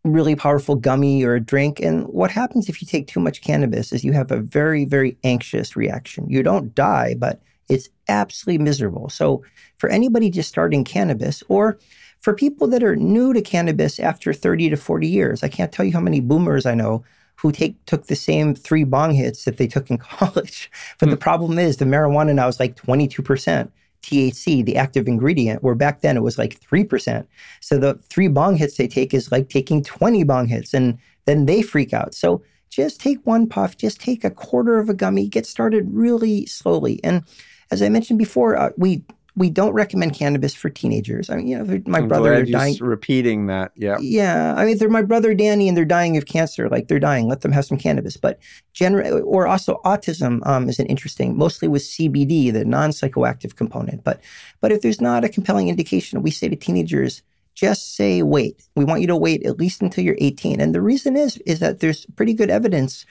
really 0.03 0.35
powerful 0.35 0.75
gummy 0.75 1.23
or 1.23 1.35
a 1.35 1.41
drink. 1.41 1.79
And 1.79 2.07
what 2.07 2.31
happens 2.31 2.69
if 2.69 2.81
you 2.81 2.87
take 2.87 3.05
too 3.05 3.19
much 3.19 3.41
cannabis 3.41 3.93
is 3.93 4.03
you 4.03 4.13
have 4.13 4.31
a 4.31 4.39
very 4.39 4.85
very 4.85 5.17
anxious 5.23 5.75
reaction. 5.75 6.27
You 6.27 6.41
don't 6.41 6.73
die 6.73 7.15
but 7.15 7.41
it's 7.67 7.89
absolutely 8.07 8.63
miserable. 8.63 9.09
So 9.09 9.43
for 9.77 9.89
anybody 9.89 10.31
just 10.31 10.49
starting 10.49 10.83
cannabis 10.83 11.43
or 11.49 11.77
for 12.19 12.33
people 12.33 12.67
that 12.69 12.83
are 12.83 12.95
new 12.95 13.31
to 13.33 13.41
cannabis 13.41 13.99
after 13.99 14.33
30 14.33 14.71
to 14.71 14.75
40 14.75 15.07
years 15.07 15.41
i 15.41 15.47
can't 15.47 15.71
tell 15.71 15.85
you 15.85 15.93
how 15.93 16.01
many 16.01 16.19
boomers 16.19 16.65
i 16.65 16.75
know 16.75 17.01
who 17.41 17.51
take 17.51 17.83
took 17.85 18.07
the 18.07 18.15
same 18.15 18.53
three 18.53 18.83
bong 18.83 19.13
hits 19.13 19.45
that 19.45 19.57
they 19.57 19.67
took 19.67 19.89
in 19.89 19.97
college. 20.09 20.69
But 20.99 21.07
mm. 21.07 21.11
the 21.11 21.17
problem 21.17 21.57
is 21.57 21.77
the 21.77 21.85
marijuana 21.85 22.35
now 22.35 22.47
is 22.47 22.59
like 22.59 22.75
22% 22.75 23.71
THC, 24.01 24.65
the 24.65 24.77
active 24.77 25.07
ingredient, 25.07 25.63
where 25.63 25.75
back 25.75 26.01
then 26.01 26.17
it 26.17 26.23
was 26.23 26.37
like 26.37 26.59
3%. 26.59 27.25
So 27.59 27.77
the 27.77 27.99
three 28.09 28.27
bong 28.27 28.55
hits 28.55 28.77
they 28.77 28.87
take 28.87 29.13
is 29.13 29.31
like 29.31 29.49
taking 29.49 29.83
20 29.83 30.23
bong 30.23 30.47
hits, 30.47 30.73
and 30.73 30.97
then 31.25 31.45
they 31.45 31.61
freak 31.61 31.93
out. 31.93 32.13
So 32.13 32.41
just 32.69 33.01
take 33.01 33.19
one 33.25 33.47
puff, 33.47 33.77
just 33.77 33.99
take 33.99 34.23
a 34.23 34.29
quarter 34.29 34.79
of 34.79 34.89
a 34.89 34.93
gummy, 34.93 35.27
get 35.27 35.45
started 35.45 35.87
really 35.91 36.45
slowly. 36.45 36.99
And 37.03 37.23
as 37.71 37.81
I 37.81 37.89
mentioned 37.89 38.19
before, 38.19 38.55
uh, 38.55 38.69
we 38.77 39.03
we 39.39 39.49
don't 39.49 39.71
recommend 39.71 40.13
cannabis 40.13 40.53
for 40.53 40.69
teenagers. 40.69 41.29
I 41.29 41.37
mean, 41.37 41.47
you 41.47 41.57
know, 41.57 41.81
my 41.85 41.99
I'm 41.99 42.09
brother 42.09 42.43
glad 42.43 42.51
dying. 42.51 42.77
Repeating 42.81 43.47
that, 43.47 43.71
yeah, 43.73 43.97
yeah. 44.01 44.53
I 44.57 44.65
mean, 44.65 44.77
they're 44.77 44.89
my 44.89 45.01
brother 45.01 45.33
Danny, 45.33 45.69
and 45.69 45.77
they're 45.77 45.85
dying 45.85 46.17
of 46.17 46.25
cancer. 46.25 46.67
Like 46.67 46.89
they're 46.89 46.99
dying. 46.99 47.29
Let 47.29 47.39
them 47.39 47.53
have 47.53 47.63
some 47.63 47.77
cannabis. 47.77 48.17
But 48.17 48.37
generally, 48.73 49.21
or 49.21 49.47
also 49.47 49.79
autism 49.85 50.45
um, 50.45 50.67
is 50.67 50.77
an 50.77 50.87
interesting, 50.87 51.37
mostly 51.37 51.69
with 51.69 51.83
CBD, 51.83 52.51
the 52.51 52.65
non 52.65 52.89
psychoactive 52.89 53.55
component. 53.55 54.03
But 54.03 54.21
but 54.59 54.73
if 54.73 54.81
there's 54.81 54.99
not 54.99 55.23
a 55.23 55.29
compelling 55.29 55.69
indication, 55.69 56.21
we 56.21 56.31
say 56.31 56.49
to 56.49 56.57
teenagers, 56.57 57.21
just 57.55 57.95
say 57.95 58.21
wait. 58.21 58.67
We 58.75 58.83
want 58.83 58.99
you 58.99 59.07
to 59.07 59.15
wait 59.15 59.45
at 59.45 59.57
least 59.57 59.81
until 59.81 60.03
you're 60.03 60.17
18. 60.19 60.59
And 60.59 60.75
the 60.75 60.81
reason 60.81 61.15
is 61.15 61.37
is 61.45 61.59
that 61.59 61.79
there's 61.79 62.05
pretty 62.17 62.33
good 62.33 62.49
evidence 62.49 63.05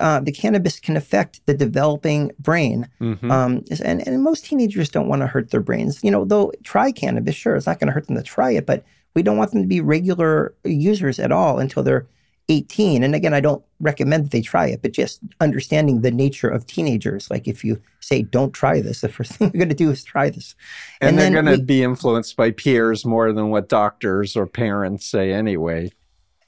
uh, 0.00 0.18
the 0.20 0.32
cannabis 0.32 0.80
can 0.80 0.96
affect 0.96 1.44
the 1.46 1.54
developing 1.54 2.32
brain. 2.38 2.88
Mm-hmm. 3.00 3.30
Um, 3.30 3.64
and, 3.84 4.06
and 4.06 4.22
most 4.22 4.44
teenagers 4.44 4.88
don't 4.88 5.08
want 5.08 5.22
to 5.22 5.26
hurt 5.26 5.50
their 5.50 5.60
brains. 5.60 6.02
You 6.02 6.10
know, 6.10 6.24
they'll 6.24 6.52
try 6.64 6.90
cannabis, 6.90 7.36
sure, 7.36 7.54
it's 7.54 7.66
not 7.66 7.78
going 7.78 7.88
to 7.88 7.92
hurt 7.92 8.06
them 8.06 8.16
to 8.16 8.22
try 8.22 8.52
it, 8.52 8.66
but 8.66 8.84
we 9.14 9.22
don't 9.22 9.36
want 9.36 9.52
them 9.52 9.62
to 9.62 9.68
be 9.68 9.80
regular 9.80 10.54
users 10.64 11.18
at 11.18 11.30
all 11.30 11.58
until 11.58 11.82
they're 11.82 12.06
18. 12.48 13.04
And 13.04 13.14
again, 13.14 13.34
I 13.34 13.40
don't 13.40 13.62
recommend 13.78 14.24
that 14.24 14.30
they 14.32 14.40
try 14.40 14.66
it, 14.66 14.82
but 14.82 14.92
just 14.92 15.20
understanding 15.40 16.00
the 16.00 16.10
nature 16.10 16.48
of 16.48 16.66
teenagers. 16.66 17.30
Like 17.30 17.46
if 17.46 17.64
you 17.64 17.80
say, 18.00 18.22
don't 18.22 18.52
try 18.52 18.80
this, 18.80 19.02
the 19.02 19.08
first 19.08 19.32
thing 19.34 19.50
you're 19.52 19.58
going 19.58 19.68
to 19.68 19.74
do 19.74 19.90
is 19.90 20.02
try 20.02 20.30
this. 20.30 20.54
And, 21.00 21.10
and 21.10 21.18
they're 21.18 21.42
going 21.42 21.58
to 21.58 21.62
be 21.64 21.82
influenced 21.82 22.36
by 22.36 22.50
peers 22.50 23.04
more 23.04 23.32
than 23.32 23.50
what 23.50 23.68
doctors 23.68 24.36
or 24.36 24.46
parents 24.46 25.06
say 25.06 25.32
anyway. 25.32 25.90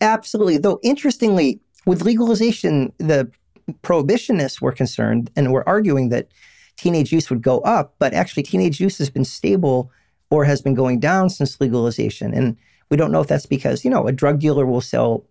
Absolutely. 0.01 0.59
Though, 0.59 0.81
interestingly, 0.83 1.61
with 1.87 2.03
legalization, 2.03 2.93
the 2.99 3.31
prohibitionists 3.83 4.61
were 4.61 4.73
concerned 4.73 5.31
and 5.37 5.53
were 5.53 5.69
arguing 5.69 6.09
that 6.11 6.29
teenage 6.77 7.13
use 7.13 7.31
would 7.31 7.43
go 7.43 7.61
up, 7.61 7.95
but 7.99 8.15
actually 8.15 8.43
teenage 8.43 8.81
use 8.81 8.99
has 8.99 9.11
been 9.11 9.25
stable 9.25 9.91
or 10.31 10.45
has 10.45 10.63
been 10.63 10.75
going 10.75 10.99
down 10.99 11.31
since 11.31 11.61
legalization. 11.61 12.33
And 12.33 12.57
we 12.91 12.97
don't 12.97 13.13
know 13.13 13.21
if 13.21 13.29
that's 13.29 13.47
because, 13.47 13.85
you 13.85 13.91
know, 13.91 14.07
a 14.07 14.13
drug 14.13 14.41
dealer 14.41 14.67
will 14.67 14.81
sell 14.81 15.25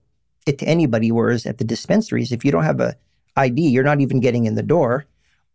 it 0.45 0.59
to 0.59 0.65
anybody, 0.65 1.11
whereas 1.11 1.45
at 1.45 1.57
the 1.57 1.63
dispensaries, 1.63 2.31
if 2.31 2.45
you 2.45 2.51
don't 2.51 2.63
have 2.63 2.79
a 2.79 2.95
ID, 3.35 3.61
you're 3.61 3.83
not 3.83 4.01
even 4.01 4.19
getting 4.19 4.45
in 4.45 4.55
the 4.55 4.63
door. 4.63 5.05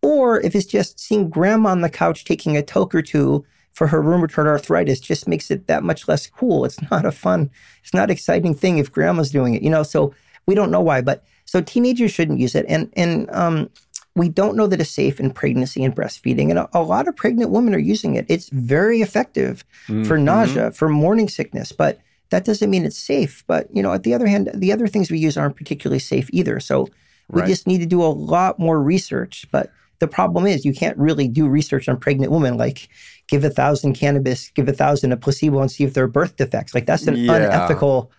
Or 0.02 0.40
if 0.40 0.54
it's 0.54 0.66
just 0.66 1.00
seeing 1.00 1.30
grandma 1.30 1.70
on 1.70 1.80
the 1.80 1.90
couch 1.90 2.24
taking 2.24 2.56
a 2.56 2.62
toke 2.62 2.94
or 2.94 3.02
two 3.02 3.44
for 3.72 3.86
her 3.88 4.02
rheumatoid 4.02 4.46
arthritis 4.46 5.00
just 5.00 5.28
makes 5.28 5.50
it 5.50 5.66
that 5.66 5.82
much 5.82 6.08
less 6.08 6.26
cool. 6.26 6.64
It's 6.64 6.80
not 6.90 7.04
a 7.04 7.12
fun, 7.12 7.50
it's 7.82 7.94
not 7.94 8.10
exciting 8.10 8.54
thing 8.54 8.78
if 8.78 8.92
grandma's 8.92 9.30
doing 9.30 9.54
it, 9.54 9.62
you 9.62 9.70
know. 9.70 9.82
So 9.82 10.14
we 10.46 10.54
don't 10.54 10.70
know 10.70 10.80
why, 10.80 11.00
but 11.02 11.24
So 11.46 11.60
teenagers 11.62 12.12
shouldn't 12.12 12.38
use 12.38 12.54
it. 12.54 12.66
And, 12.68 12.92
and 12.94 13.30
um, 13.30 13.70
we 14.14 14.28
don't 14.28 14.56
know 14.56 14.66
that 14.66 14.80
it's 14.80 14.90
safe 14.90 15.18
in 15.18 15.30
pregnancy 15.30 15.82
and 15.82 15.94
breastfeeding. 15.94 16.50
And 16.50 16.58
a, 16.58 16.68
a 16.74 16.82
lot 16.82 17.08
of 17.08 17.16
pregnant 17.16 17.50
women 17.50 17.74
are 17.74 17.78
using 17.78 18.14
it. 18.14 18.26
It's 18.28 18.50
very 18.50 19.00
effective 19.00 19.64
mm-hmm. 19.86 20.04
for 20.04 20.18
nausea, 20.18 20.70
for 20.72 20.88
morning 20.88 21.28
sickness, 21.28 21.72
but 21.72 22.00
that 22.30 22.44
doesn't 22.44 22.70
mean 22.70 22.84
it's 22.84 22.98
safe. 22.98 23.44
But, 23.46 23.68
you 23.74 23.82
know, 23.82 23.92
at 23.92 24.02
the 24.02 24.12
other 24.12 24.26
hand, 24.26 24.50
the 24.52 24.72
other 24.72 24.88
things 24.88 25.10
we 25.10 25.18
use 25.18 25.36
aren't 25.36 25.56
particularly 25.56 26.00
safe 26.00 26.28
either. 26.32 26.60
So 26.60 26.88
we 27.30 27.42
right. 27.42 27.48
just 27.48 27.66
need 27.66 27.78
to 27.78 27.86
do 27.86 28.02
a 28.02 28.06
lot 28.06 28.58
more 28.58 28.82
research. 28.82 29.46
But 29.52 29.70
the 29.98 30.08
problem 30.08 30.46
is 30.46 30.64
you 30.64 30.74
can't 30.74 30.98
really 30.98 31.28
do 31.28 31.48
research 31.48 31.88
on 31.88 31.98
pregnant 31.98 32.32
women 32.32 32.56
like 32.56 32.88
give 33.28 33.44
a 33.44 33.50
thousand 33.50 33.94
cannabis, 33.94 34.50
give 34.50 34.68
a 34.68 34.72
thousand 34.72 35.12
a 35.12 35.16
placebo 35.16 35.60
and 35.60 35.70
see 35.70 35.84
if 35.84 35.94
there 35.94 36.04
are 36.04 36.08
birth 36.08 36.36
defects. 36.36 36.74
Like 36.74 36.86
that's 36.86 37.06
an 37.06 37.16
yeah. 37.16 37.36
unethical 37.36 38.10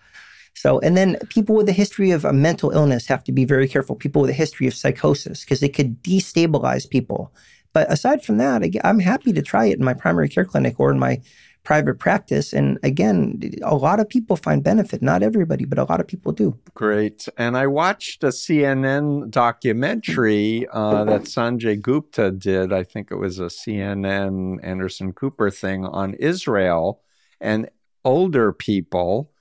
so, 0.58 0.80
and 0.80 0.98
then 0.98 1.18
people 1.30 1.54
with 1.54 1.70
a 1.70 1.72
history 1.74 2.10
of 2.10 2.26
a 2.26 2.34
mental 2.34 2.72
illness 2.72 3.06
have 3.06 3.24
to 3.26 3.32
be 3.32 3.46
very 3.46 3.68
careful. 3.68 3.96
People 3.96 4.24
with 4.24 4.32
a 4.32 4.34
history 4.34 4.66
of 4.66 4.74
psychosis, 4.74 5.42
because 5.42 5.62
it 5.62 5.76
could 5.76 6.02
destabilize 6.02 6.90
people. 6.90 7.32
But 7.74 7.92
aside 7.92 8.26
from 8.26 8.38
that, 8.38 8.64
I'm 8.84 9.00
happy 9.00 9.34
to 9.34 9.44
try 9.44 9.66
it 9.66 9.78
in 9.78 9.86
my 9.86 9.94
primary 9.94 10.30
care 10.30 10.46
clinic 10.46 10.80
or 10.80 10.90
in 10.92 10.98
my 10.98 11.22
private 11.64 12.00
practice. 12.00 12.54
And 12.54 12.80
again, 12.82 13.40
a 13.62 13.76
lot 13.76 14.00
of 14.00 14.10
people 14.10 14.36
find 14.36 14.64
benefit. 14.64 15.04
Not 15.04 15.22
everybody, 15.22 15.66
but 15.66 15.78
a 15.78 15.84
lot 15.84 16.00
of 16.00 16.08
people 16.08 16.32
do. 16.32 16.58
Great. 16.74 17.28
And 17.38 17.56
I 17.56 17.68
watched 17.68 18.24
a 18.24 18.30
CNN 18.30 19.30
documentary 19.30 20.66
uh, 20.72 21.04
that 21.04 21.24
Sanjay 21.24 21.80
Gupta 21.80 22.32
did. 22.32 22.74
I 22.74 22.84
think 22.84 23.12
it 23.12 23.18
was 23.18 23.38
a 23.38 23.44
CNN 23.44 24.58
Anderson 24.64 25.14
Cooper 25.14 25.52
thing 25.52 25.86
on 25.86 26.16
Israel 26.16 27.02
and 27.40 27.70
older 28.04 28.52
people 28.54 29.32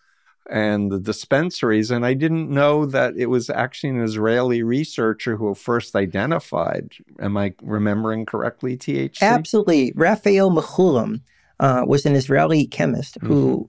and 0.51 0.91
the 0.91 0.99
dispensaries. 0.99 1.91
And 1.91 2.05
I 2.07 2.15
didn't 2.15 2.51
know 2.51 2.87
that 2.87 3.17
it 3.17 3.27
was 3.27 3.51
actually 3.51 3.91
an 3.91 4.03
Israeli 4.03 4.63
researcher 4.63 5.37
who 5.37 5.55
first 5.55 5.97
identified. 5.97 6.93
Am 7.19 7.37
I 7.37 7.55
remembering 7.63 8.27
correctly, 8.27 8.77
THC? 8.77 9.23
Absolutely. 9.23 9.93
Raphael 9.95 10.51
Mechoulam 10.51 11.21
uh, 11.61 11.85
was 11.87 12.07
an 12.07 12.15
Israeli 12.15 12.67
chemist 12.67 13.19
who 13.23 13.57
mm-hmm. 13.57 13.67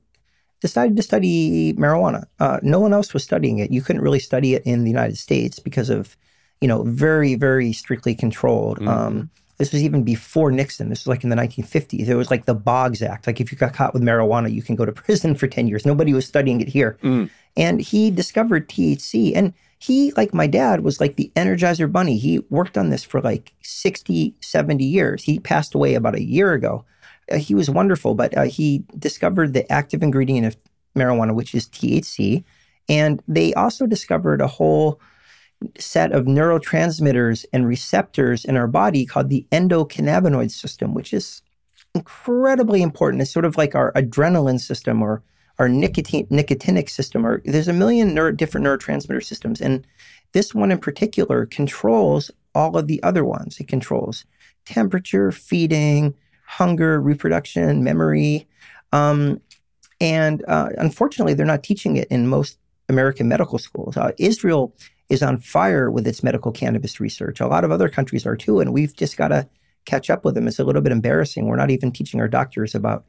decided 0.61 0.97
to 0.97 1.03
study 1.03 1.73
marijuana. 1.73 2.25
Uh, 2.39 2.59
no 2.61 2.79
one 2.79 2.93
else 2.93 3.13
was 3.13 3.23
studying 3.23 3.59
it. 3.59 3.71
You 3.71 3.81
couldn't 3.81 4.01
really 4.01 4.19
study 4.19 4.53
it 4.53 4.63
in 4.65 4.83
the 4.83 4.91
United 4.91 5.17
States 5.17 5.59
because 5.59 5.89
of, 5.89 6.17
you 6.61 6.67
know, 6.67 6.83
very, 6.83 7.35
very 7.35 7.73
strictly 7.73 8.15
controlled. 8.15 8.79
Mm-hmm. 8.79 8.87
Um, 8.87 9.29
this 9.57 9.71
was 9.71 9.83
even 9.83 10.03
before 10.03 10.51
Nixon. 10.51 10.89
This 10.89 11.01
was 11.01 11.07
like 11.07 11.23
in 11.23 11.29
the 11.29 11.35
1950s. 11.35 12.07
It 12.07 12.15
was 12.15 12.29
like 12.29 12.45
the 12.45 12.53
Boggs 12.53 13.01
Act. 13.01 13.25
Like 13.25 13.41
if 13.41 13.51
you 13.51 13.57
got 13.57 13.73
caught 13.73 13.93
with 13.93 14.03
marijuana, 14.03 14.51
you 14.51 14.61
can 14.61 14.75
go 14.75 14.85
to 14.85 14.91
prison 15.03 15.35
for 15.35 15.47
10 15.47 15.67
years. 15.67 15.85
Nobody 15.85 16.13
was 16.13 16.25
studying 16.25 16.61
it 16.61 16.67
here. 16.67 16.97
Mm. 17.01 17.29
And 17.55 17.81
he 17.81 18.11
discovered 18.11 18.69
THC. 18.69 19.33
And 19.35 19.53
he, 19.79 20.11
like 20.15 20.33
my 20.33 20.47
dad, 20.47 20.81
was 20.81 20.99
like 20.99 21.15
the 21.15 21.31
Energizer 21.35 21.91
Bunny. 21.91 22.17
He 22.17 22.39
worked 22.49 22.77
on 22.77 22.89
this 22.89 23.03
for 23.03 23.19
like 23.21 23.53
60, 23.63 24.35
70 24.41 24.85
years. 24.85 25.23
He 25.23 25.39
passed 25.39 25.73
away 25.73 25.95
about 25.95 26.15
a 26.15 26.23
year 26.23 26.53
ago. 26.53 26.85
Uh, 27.31 27.37
he 27.37 27.55
was 27.55 27.69
wonderful, 27.69 28.13
but 28.13 28.37
uh, 28.37 28.43
he 28.43 28.83
discovered 28.97 29.53
the 29.53 29.69
active 29.71 30.03
ingredient 30.03 30.45
of 30.45 30.57
marijuana, 30.95 31.33
which 31.33 31.55
is 31.55 31.67
THC. 31.67 32.43
And 32.89 33.21
they 33.27 33.53
also 33.55 33.85
discovered 33.85 34.39
a 34.39 34.47
whole 34.47 35.01
set 35.77 36.11
of 36.11 36.25
neurotransmitters 36.25 37.45
and 37.51 37.67
receptors 37.67 38.45
in 38.45 38.55
our 38.55 38.67
body 38.67 39.05
called 39.05 39.29
the 39.29 39.45
endocannabinoid 39.51 40.51
system, 40.51 40.93
which 40.93 41.13
is 41.13 41.41
incredibly 41.95 42.81
important. 42.81 43.21
It's 43.21 43.31
sort 43.31 43.45
of 43.45 43.57
like 43.57 43.75
our 43.75 43.91
adrenaline 43.93 44.59
system 44.59 45.01
or 45.01 45.23
our 45.59 45.67
nicotine, 45.67 46.27
nicotinic 46.27 46.89
system. 46.89 47.25
Or 47.25 47.41
there's 47.45 47.67
a 47.67 47.73
million 47.73 48.13
neuro, 48.13 48.31
different 48.31 48.65
neurotransmitter 48.67 49.23
systems, 49.23 49.61
and 49.61 49.85
this 50.33 50.53
one 50.53 50.71
in 50.71 50.77
particular 50.77 51.45
controls 51.45 52.29
all 52.53 52.77
of 52.77 52.87
the 52.87 53.01
other 53.03 53.23
ones. 53.23 53.59
It 53.59 53.67
controls 53.67 54.25
temperature, 54.65 55.31
feeding, 55.31 56.13
hunger, 56.45 57.01
reproduction, 57.01 57.83
memory. 57.83 58.47
Um, 58.91 59.41
and 59.99 60.43
uh, 60.47 60.69
unfortunately, 60.77 61.33
they're 61.33 61.45
not 61.45 61.63
teaching 61.63 61.97
it 61.97 62.07
in 62.09 62.27
most 62.27 62.59
American 62.89 63.27
medical 63.27 63.57
schools. 63.57 63.97
Uh, 63.97 64.11
Israel 64.17 64.73
is 65.09 65.23
on 65.23 65.37
fire 65.37 65.89
with 65.89 66.05
its 66.07 66.23
medical 66.23 66.51
cannabis 66.51 66.99
research. 66.99 67.39
A 67.39 67.47
lot 67.47 67.63
of 67.63 67.71
other 67.71 67.89
countries 67.89 68.25
are 68.25 68.35
too, 68.35 68.59
and 68.59 68.73
we've 68.73 68.95
just 68.95 69.17
got 69.17 69.29
to 69.29 69.47
catch 69.85 70.09
up 70.09 70.25
with 70.25 70.35
them. 70.35 70.47
It's 70.47 70.59
a 70.59 70.63
little 70.63 70.81
bit 70.81 70.91
embarrassing. 70.91 71.47
We're 71.47 71.55
not 71.55 71.71
even 71.71 71.91
teaching 71.91 72.19
our 72.19 72.27
doctors 72.27 72.75
about, 72.75 73.05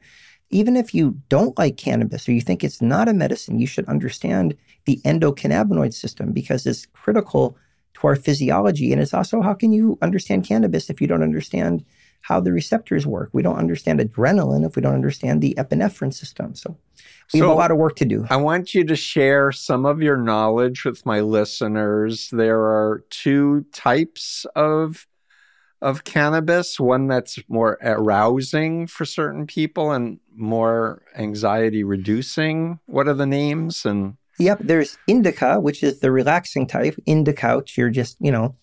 even 0.49 0.75
if 0.77 0.93
you 0.93 1.17
don't 1.27 1.57
like 1.57 1.77
cannabis 1.77 2.27
or 2.27 2.31
you 2.31 2.41
think 2.41 2.63
it's 2.63 2.81
not 2.81 3.09
a 3.09 3.13
medicine, 3.13 3.59
you 3.59 3.67
should 3.67 3.85
understand 3.87 4.55
the 4.85 5.01
endocannabinoid 5.05 5.93
system 5.93 6.31
because 6.31 6.65
it's 6.65 6.85
critical 6.87 7.57
to 7.95 8.07
our 8.07 8.15
physiology. 8.15 8.91
And 8.91 9.01
it's 9.01 9.13
also 9.13 9.41
how 9.41 9.53
can 9.53 9.73
you 9.73 9.97
understand 10.01 10.47
cannabis 10.47 10.89
if 10.89 11.01
you 11.01 11.07
don't 11.07 11.23
understand 11.23 11.83
how 12.21 12.39
the 12.39 12.53
receptors 12.53 13.05
work? 13.05 13.29
We 13.33 13.41
don't 13.41 13.57
understand 13.57 13.99
adrenaline 13.99 14.65
if 14.65 14.75
we 14.75 14.81
don't 14.81 14.95
understand 14.95 15.41
the 15.41 15.53
epinephrine 15.57 16.13
system. 16.13 16.55
So 16.55 16.77
we 17.33 17.39
so 17.39 17.47
have 17.47 17.55
a 17.55 17.59
lot 17.59 17.71
of 17.71 17.77
work 17.77 17.95
to 17.97 18.05
do. 18.05 18.25
I 18.29 18.37
want 18.37 18.73
you 18.73 18.83
to 18.85 18.95
share 18.95 19.51
some 19.51 19.85
of 19.85 20.01
your 20.01 20.17
knowledge 20.17 20.85
with 20.85 21.05
my 21.05 21.21
listeners. 21.21 22.29
There 22.31 22.59
are 22.59 23.03
two 23.09 23.65
types 23.73 24.45
of 24.55 25.05
of 25.81 26.03
cannabis, 26.03 26.77
one 26.77 27.07
that's 27.07 27.39
more 27.47 27.77
arousing 27.81 28.85
for 28.85 29.05
certain 29.05 29.47
people 29.47 29.91
and 29.91 30.19
more 30.35 31.03
anxiety 31.17 31.85
reducing. 31.85 32.79
What 32.85 33.07
are 33.07 33.13
the 33.13 33.25
names 33.25 33.85
and 33.85 34.17
Yep, 34.39 34.59
there's 34.61 34.97
indica, 35.05 35.59
which 35.59 35.83
is 35.83 35.99
the 35.99 36.11
relaxing 36.11 36.65
type. 36.65 36.95
Indicouch, 37.05 37.75
you're 37.75 37.89
just, 37.89 38.15
you 38.21 38.31
know, 38.31 38.55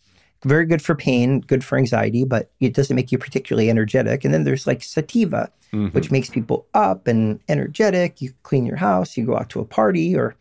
very 0.47 0.65
good 0.65 0.81
for 0.81 0.95
pain, 0.95 1.41
good 1.41 1.65
for 1.65 1.77
anxiety, 1.77 2.25
but 2.25 2.51
it 2.61 2.73
doesn't 2.73 2.95
make 2.95 3.11
you 3.11 3.19
particularly 3.19 3.69
energetic. 3.69 4.25
And 4.25 4.33
then 4.33 4.45
there's 4.45 4.67
like 4.67 4.83
sativa, 4.83 5.51
mm-hmm. 5.73 5.89
which 5.89 6.11
makes 6.11 6.31
people 6.31 6.67
up 6.73 7.07
and 7.07 7.41
energetic. 7.49 8.23
You 8.23 8.33
clean 8.45 8.65
your 8.65 8.77
house, 8.77 9.17
you 9.17 9.27
go 9.27 9.37
out 9.37 9.51
to 9.51 9.61
a 9.61 9.65
party, 9.65 10.17
or, 10.17 10.37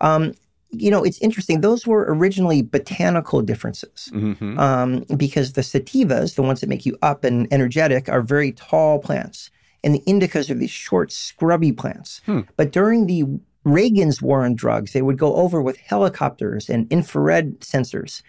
um, 0.00 0.34
you 0.70 0.90
know, 0.90 1.04
it's 1.04 1.20
interesting. 1.20 1.60
Those 1.60 1.86
were 1.86 2.04
originally 2.08 2.60
botanical 2.62 3.40
differences 3.40 4.10
mm-hmm. 4.12 4.58
um, 4.58 5.04
because 5.16 5.52
the 5.52 5.62
sativas, 5.62 6.34
the 6.34 6.42
ones 6.42 6.60
that 6.60 6.68
make 6.68 6.84
you 6.84 6.98
up 7.02 7.22
and 7.22 7.46
energetic, 7.52 8.08
are 8.08 8.22
very 8.22 8.52
tall 8.52 8.98
plants. 8.98 9.50
And 9.84 9.94
the 9.94 10.02
indicas 10.08 10.50
are 10.50 10.54
these 10.54 10.70
short, 10.70 11.12
scrubby 11.12 11.70
plants. 11.70 12.20
Hmm. 12.26 12.40
But 12.56 12.72
during 12.72 13.06
the 13.06 13.38
Reagan's 13.66 14.22
war 14.22 14.44
on 14.44 14.54
drugs, 14.54 14.92
they 14.92 15.02
would 15.02 15.18
go 15.18 15.34
over 15.34 15.60
with 15.60 15.76
helicopters 15.76 16.70
and 16.70 16.90
infrared 16.90 17.58
sensors. 17.60 18.22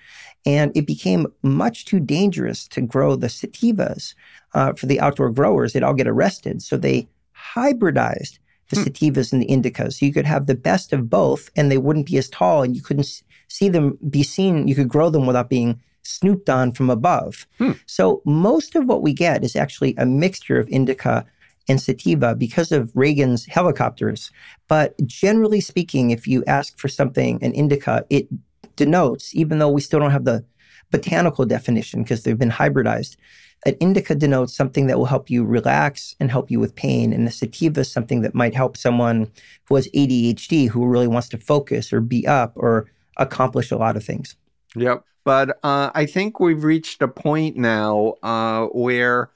And 0.47 0.75
it 0.75 0.87
became 0.87 1.27
much 1.43 1.85
too 1.85 1.99
dangerous 1.99 2.67
to 2.69 2.81
grow 2.81 3.15
the 3.15 3.27
sativas 3.27 4.15
uh, 4.55 4.73
for 4.73 4.87
the 4.87 4.99
outdoor 4.99 5.29
growers. 5.29 5.73
They'd 5.73 5.83
all 5.83 5.93
get 5.93 6.07
arrested. 6.07 6.63
So 6.63 6.75
they 6.75 7.07
hybridized 7.55 8.39
the 8.69 8.77
hmm. 8.77 8.87
sativas 8.87 9.31
and 9.31 9.41
the 9.41 9.45
indicas. 9.45 9.99
So 9.99 10.07
you 10.07 10.13
could 10.13 10.25
have 10.25 10.47
the 10.47 10.55
best 10.55 10.91
of 10.91 11.07
both 11.07 11.51
and 11.55 11.71
they 11.71 11.77
wouldn't 11.77 12.07
be 12.07 12.17
as 12.17 12.29
tall 12.29 12.63
and 12.63 12.75
you 12.75 12.81
couldn't 12.81 13.21
see 13.47 13.69
them 13.69 13.99
be 14.09 14.23
seen. 14.23 14.67
You 14.67 14.73
could 14.73 14.89
grow 14.89 15.11
them 15.11 15.27
without 15.27 15.49
being 15.49 15.79
snooped 16.01 16.49
on 16.49 16.71
from 16.71 16.89
above. 16.89 17.45
Hmm. 17.59 17.73
So 17.85 18.23
most 18.25 18.75
of 18.75 18.85
what 18.85 19.03
we 19.03 19.13
get 19.13 19.43
is 19.43 19.55
actually 19.55 19.93
a 19.97 20.05
mixture 20.07 20.57
of 20.57 20.67
indica 20.69 21.27
and 21.67 21.81
sativa 21.81 22.35
because 22.35 22.71
of 22.71 22.91
Reagan's 22.95 23.45
helicopters. 23.45 24.31
But 24.67 24.95
generally 25.05 25.61
speaking, 25.61 26.11
if 26.11 26.27
you 26.27 26.43
ask 26.45 26.77
for 26.77 26.87
something, 26.87 27.43
an 27.43 27.53
indica, 27.53 28.05
it 28.09 28.27
denotes, 28.75 29.35
even 29.35 29.59
though 29.59 29.69
we 29.69 29.81
still 29.81 29.99
don't 29.99 30.11
have 30.11 30.25
the 30.25 30.45
botanical 30.91 31.45
definition 31.45 32.03
because 32.03 32.23
they've 32.23 32.37
been 32.37 32.51
hybridized, 32.51 33.17
an 33.65 33.75
indica 33.79 34.15
denotes 34.15 34.55
something 34.55 34.87
that 34.87 34.97
will 34.97 35.05
help 35.05 35.29
you 35.29 35.43
relax 35.43 36.15
and 36.19 36.31
help 36.31 36.49
you 36.49 36.59
with 36.59 36.75
pain. 36.75 37.11
And 37.11 37.27
a 37.27 37.31
sativa 37.31 37.81
is 37.81 37.91
something 37.91 38.21
that 38.21 38.35
might 38.35 38.55
help 38.55 38.77
someone 38.77 39.31
who 39.65 39.75
has 39.75 39.89
ADHD 39.89 40.69
who 40.69 40.87
really 40.87 41.07
wants 41.07 41.27
to 41.29 41.37
focus 41.37 41.91
or 41.91 41.99
be 41.99 42.25
up 42.27 42.53
or 42.55 42.89
accomplish 43.17 43.71
a 43.71 43.77
lot 43.77 43.97
of 43.97 44.03
things. 44.03 44.35
Yep. 44.75 45.03
But 45.23 45.59
uh, 45.63 45.91
I 45.93 46.05
think 46.05 46.39
we've 46.39 46.63
reached 46.63 47.01
a 47.01 47.07
point 47.07 47.57
now 47.57 48.13
uh, 48.23 48.67
where 48.67 49.31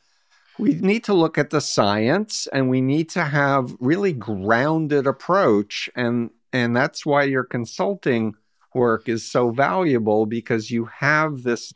we 0.60 0.76
need 0.76 1.04
to 1.06 1.14
look 1.14 1.38
at 1.38 1.50
the 1.50 1.62
science 1.62 2.48
and 2.54 2.70
we 2.70 2.82
need 2.82 3.10
to 3.10 3.24
have 3.24 3.76
really 3.80 4.14
grounded 4.14 5.08
approach 5.08 5.90
and 5.96 6.30
and 6.54 6.76
that's 6.76 7.06
why 7.06 7.24
your 7.24 7.44
consulting 7.44 8.36
work 8.74 9.10
is 9.10 9.30
so 9.30 9.52
valuable 9.52 10.26
because 10.26 10.72
you 10.72 10.86
have 10.86 11.44
this 11.44 11.74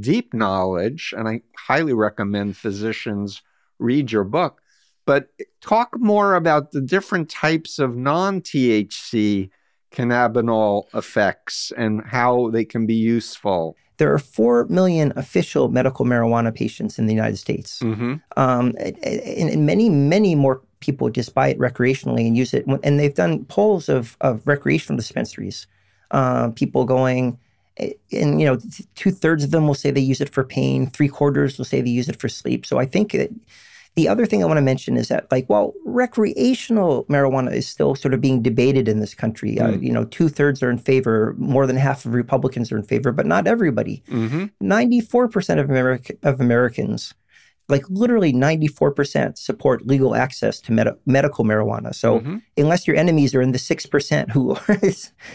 deep 0.00 0.32
knowledge, 0.34 1.14
and 1.16 1.28
I 1.28 1.42
highly 1.56 1.92
recommend 1.92 2.56
physicians 2.56 3.42
read 3.78 4.12
your 4.12 4.24
book. 4.24 4.60
But 5.06 5.28
eh, 5.40 5.44
talk 5.60 5.98
more 5.98 6.34
about 6.34 6.72
the 6.72 6.80
different 6.80 7.28
types 7.28 7.78
of 7.78 7.96
non 7.96 8.40
THC 8.40 9.50
cannabinol 9.92 10.84
effects 10.94 11.72
and 11.76 12.02
how 12.06 12.50
they 12.50 12.64
can 12.64 12.86
be 12.86 12.94
useful. 12.94 13.76
There 14.00 14.12
are 14.12 14.18
4 14.18 14.66
million 14.66 15.12
official 15.14 15.68
medical 15.68 16.04
marijuana 16.04 16.54
patients 16.54 16.98
in 16.98 17.06
the 17.06 17.14
United 17.14 17.36
States. 17.36 17.78
Mm-hmm. 17.80 18.14
Um, 18.36 18.74
and, 18.80 19.50
and 19.50 19.66
many, 19.66 19.88
many 19.88 20.34
more 20.34 20.60
people 20.80 21.10
just 21.10 21.34
buy 21.34 21.48
it 21.48 21.58
recreationally 21.58 22.26
and 22.26 22.36
use 22.36 22.54
it. 22.54 22.64
And 22.82 22.98
they've 22.98 23.14
done 23.14 23.44
polls 23.44 23.88
of, 23.88 24.16
of 24.22 24.46
recreational 24.46 24.96
dispensaries 24.96 25.66
uh, 26.10 26.48
people 26.50 26.84
going 26.84 27.38
and 28.12 28.40
you 28.40 28.46
know, 28.46 28.58
two 28.94 29.10
thirds 29.10 29.44
of 29.44 29.50
them 29.50 29.66
will 29.66 29.74
say 29.74 29.90
they 29.90 30.00
use 30.00 30.20
it 30.20 30.28
for 30.28 30.44
pain. 30.44 30.86
Three 30.86 31.08
quarters 31.08 31.56
will 31.56 31.64
say 31.64 31.80
they 31.80 31.90
use 31.90 32.08
it 32.08 32.20
for 32.20 32.28
sleep. 32.28 32.66
So 32.66 32.78
I 32.78 32.84
think 32.84 33.12
that 33.12 33.30
the 33.96 34.08
other 34.08 34.24
thing 34.24 34.42
I 34.42 34.46
want 34.46 34.58
to 34.58 34.62
mention 34.62 34.96
is 34.96 35.08
that, 35.08 35.30
like, 35.30 35.46
while 35.48 35.74
recreational 35.84 37.04
marijuana 37.04 37.52
is 37.52 37.66
still 37.66 37.94
sort 37.94 38.14
of 38.14 38.20
being 38.20 38.40
debated 38.40 38.88
in 38.88 39.00
this 39.00 39.14
country, 39.14 39.56
mm. 39.56 39.62
uh, 39.62 39.78
you 39.78 39.92
know, 39.92 40.04
two 40.04 40.28
thirds 40.28 40.62
are 40.62 40.70
in 40.70 40.78
favor, 40.78 41.34
more 41.38 41.66
than 41.66 41.76
half 41.76 42.04
of 42.04 42.14
Republicans 42.14 42.70
are 42.70 42.76
in 42.76 42.84
favor, 42.84 43.10
but 43.12 43.26
not 43.26 43.46
everybody. 43.46 44.02
Mm-hmm. 44.08 44.46
94% 44.62 45.60
of, 45.60 45.68
America, 45.68 46.14
of 46.22 46.40
Americans 46.40 47.14
like 47.70 47.88
literally 47.88 48.32
94% 48.32 49.38
support 49.38 49.86
legal 49.86 50.14
access 50.14 50.60
to 50.60 50.72
med- 50.72 50.96
medical 51.06 51.44
marijuana. 51.44 51.94
So 51.94 52.18
mm-hmm. 52.18 52.38
unless 52.56 52.86
your 52.86 52.96
enemies 52.96 53.34
are 53.34 53.40
in 53.40 53.52
the 53.52 53.58
6% 53.58 54.30
who 54.30 54.56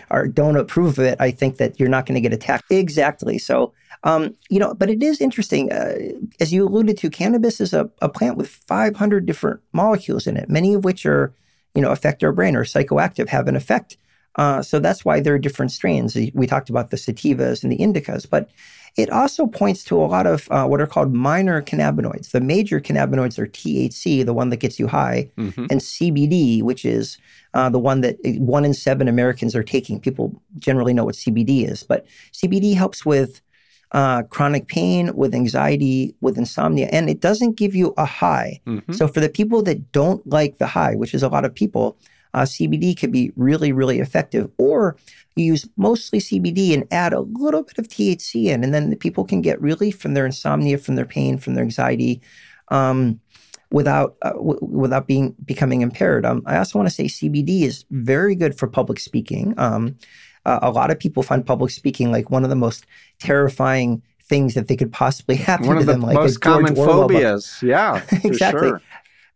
are, 0.12 0.28
don't 0.28 0.58
approve 0.58 1.00
of 1.00 1.06
it, 1.06 1.18
I 1.20 1.32
think 1.32 1.58
that 1.58 1.80
you're 1.80 1.89
not 1.89 2.06
going 2.06 2.15
to 2.15 2.22
get 2.22 2.34
attacked. 2.34 2.70
Exactly. 2.70 3.38
So, 3.38 3.74
um, 4.06 4.36
you 4.50 4.60
know, 4.60 4.74
but 4.76 4.89
it 4.89 5.02
is 5.02 5.20
interesting. 5.20 5.72
Uh, 5.72 5.98
as 6.39 6.54
you 6.54 6.65
alluded 6.65 6.98
to, 7.00 7.10
cannabis 7.10 7.60
is 7.60 7.74
a, 7.74 7.89
a 8.02 8.08
plant 8.08 8.38
with 8.38 8.48
500 8.48 9.26
different 9.26 9.60
molecules 9.74 10.28
in 10.28 10.38
it, 10.38 10.48
many 10.48 10.76
of 10.76 10.84
which 10.84 11.06
are, 11.08 11.34
you 11.74 11.82
know, 11.82 11.91
affect 11.91 12.24
our 12.24 12.32
brain 12.32 12.56
or 12.56 12.63
psychoactive, 12.63 13.30
have 13.30 13.48
an 13.48 13.56
effect. 13.56 13.98
Uh, 14.36 14.62
so 14.62 14.80
that's 14.80 15.04
why 15.04 15.20
there 15.20 15.34
are 15.34 15.39
different 15.39 15.72
strains. 15.72 16.15
We 16.34 16.46
talked 16.46 16.70
about 16.70 16.91
the 16.91 16.98
sativas 16.98 17.63
and 17.63 17.72
the 17.72 17.78
indicas, 17.78 18.30
but 18.30 18.52
it 18.96 19.10
also 19.10 19.48
points 19.48 19.84
to 19.86 19.98
a 19.98 20.06
lot 20.06 20.28
of 20.28 20.48
uh, 20.52 20.68
what 20.68 20.82
are 20.82 20.88
called 20.88 21.13
minor 21.13 21.62
cannabinoids. 21.62 22.32
The 22.32 22.41
major 22.41 22.80
cannabinoids 22.80 23.39
are 23.39 23.48
THC, 23.48 24.26
the 24.26 24.34
one 24.34 24.50
that 24.50 24.58
gets 24.58 24.80
you 24.80 24.88
high, 24.88 25.32
mm-hmm. 25.38 25.65
and 25.70 25.82
CBD, 25.82 26.62
which 26.62 26.86
is 26.86 27.18
uh, 27.54 27.70
the 27.70 27.80
one 27.80 28.02
that 28.02 28.18
eh, 28.24 28.38
one 28.38 28.65
in 28.65 28.74
seven 28.74 29.08
Americans 29.08 29.56
are 29.56 29.63
taking. 29.63 30.00
People 30.00 30.39
generally 30.60 30.94
know 30.94 31.06
what 31.06 31.15
CBD 31.15 31.68
is, 31.70 31.84
but 31.84 32.06
CBD 32.34 32.76
helps 32.76 33.06
with 33.06 33.41
uh, 33.91 34.24
chronic 34.24 34.67
pain, 34.67 35.15
with 35.15 35.34
anxiety, 35.34 36.15
with 36.21 36.38
insomnia, 36.38 36.88
and 36.91 37.10
it 37.10 37.21
doesn't 37.21 37.58
give 37.58 37.76
you 37.76 37.93
a 37.98 38.06
high. 38.06 38.60
Mm-hmm. 38.67 38.93
So 38.93 39.08
for 39.08 39.19
the 39.19 39.30
people 39.30 39.62
that 39.63 39.91
don't 39.91 40.26
like 40.28 40.58
the 40.58 40.67
high, 40.67 40.95
which 40.95 41.13
is 41.13 41.24
a 41.24 41.30
lot 41.30 41.45
of 41.45 41.54
people, 41.54 41.98
uh, 42.34 42.41
CBD 42.41 42.98
can 42.98 43.12
be 43.12 43.32
really, 43.36 43.71
really 43.71 44.00
effective. 44.00 44.52
Or 44.58 44.98
you 45.36 45.45
use 45.45 45.67
mostly 45.78 46.19
CBD 46.19 46.74
and 46.74 46.86
add 46.91 47.13
a 47.13 47.21
little 47.21 47.63
bit 47.63 47.78
of 47.78 47.88
THC 47.88 48.45
in, 48.45 48.63
and 48.63 48.74
then 48.74 48.89
the 48.89 48.98
people 48.98 49.24
can 49.24 49.41
get 49.41 49.62
relief 49.62 49.98
from 50.00 50.13
their 50.13 50.26
insomnia, 50.26 50.78
from 50.78 50.95
their 50.95 51.06
pain, 51.06 51.38
from 51.38 51.56
their 51.56 51.63
anxiety. 51.63 52.21
Um, 52.69 53.21
without 53.71 54.15
uh, 54.21 54.32
w- 54.32 54.60
without 54.62 55.08
being 55.08 55.36
becoming 55.43 55.82
impaired. 55.82 56.26
Um, 56.26 56.43
I 56.45 56.58
also 56.58 56.78
want 56.78 56.88
to 56.88 56.95
say 56.95 57.06
CBD 57.06 57.63
is 57.63 57.86
very 57.89 58.36
good 58.36 58.58
for 58.58 58.67
public 58.67 59.00
speaking. 59.00 59.54
Um, 59.58 59.98
uh, 60.46 60.60
a 60.62 60.72
lot 60.72 60.92
of 60.92 61.00
people 61.00 61.24
find 61.24 61.46
public 61.46 61.72
speaking 61.72 62.12
like 62.12 62.30
one 62.30 62.44
of 62.44 62.50
the 62.50 62.56
most 62.56 62.86
terrifying 63.20 64.02
things 64.22 64.54
that 64.56 64.68
they 64.68 64.76
could 64.76 64.92
possibly 64.92 65.36
happen 65.50 65.68
one 65.68 65.78
to 65.78 65.84
them. 65.84 66.02
One 66.02 66.12
of 66.12 66.16
the 66.16 66.22
most 66.22 66.42
common 66.42 66.76
phobias. 66.76 67.60
Yeah, 67.62 68.02
exactly. 68.24 68.70
Sure 68.70 68.82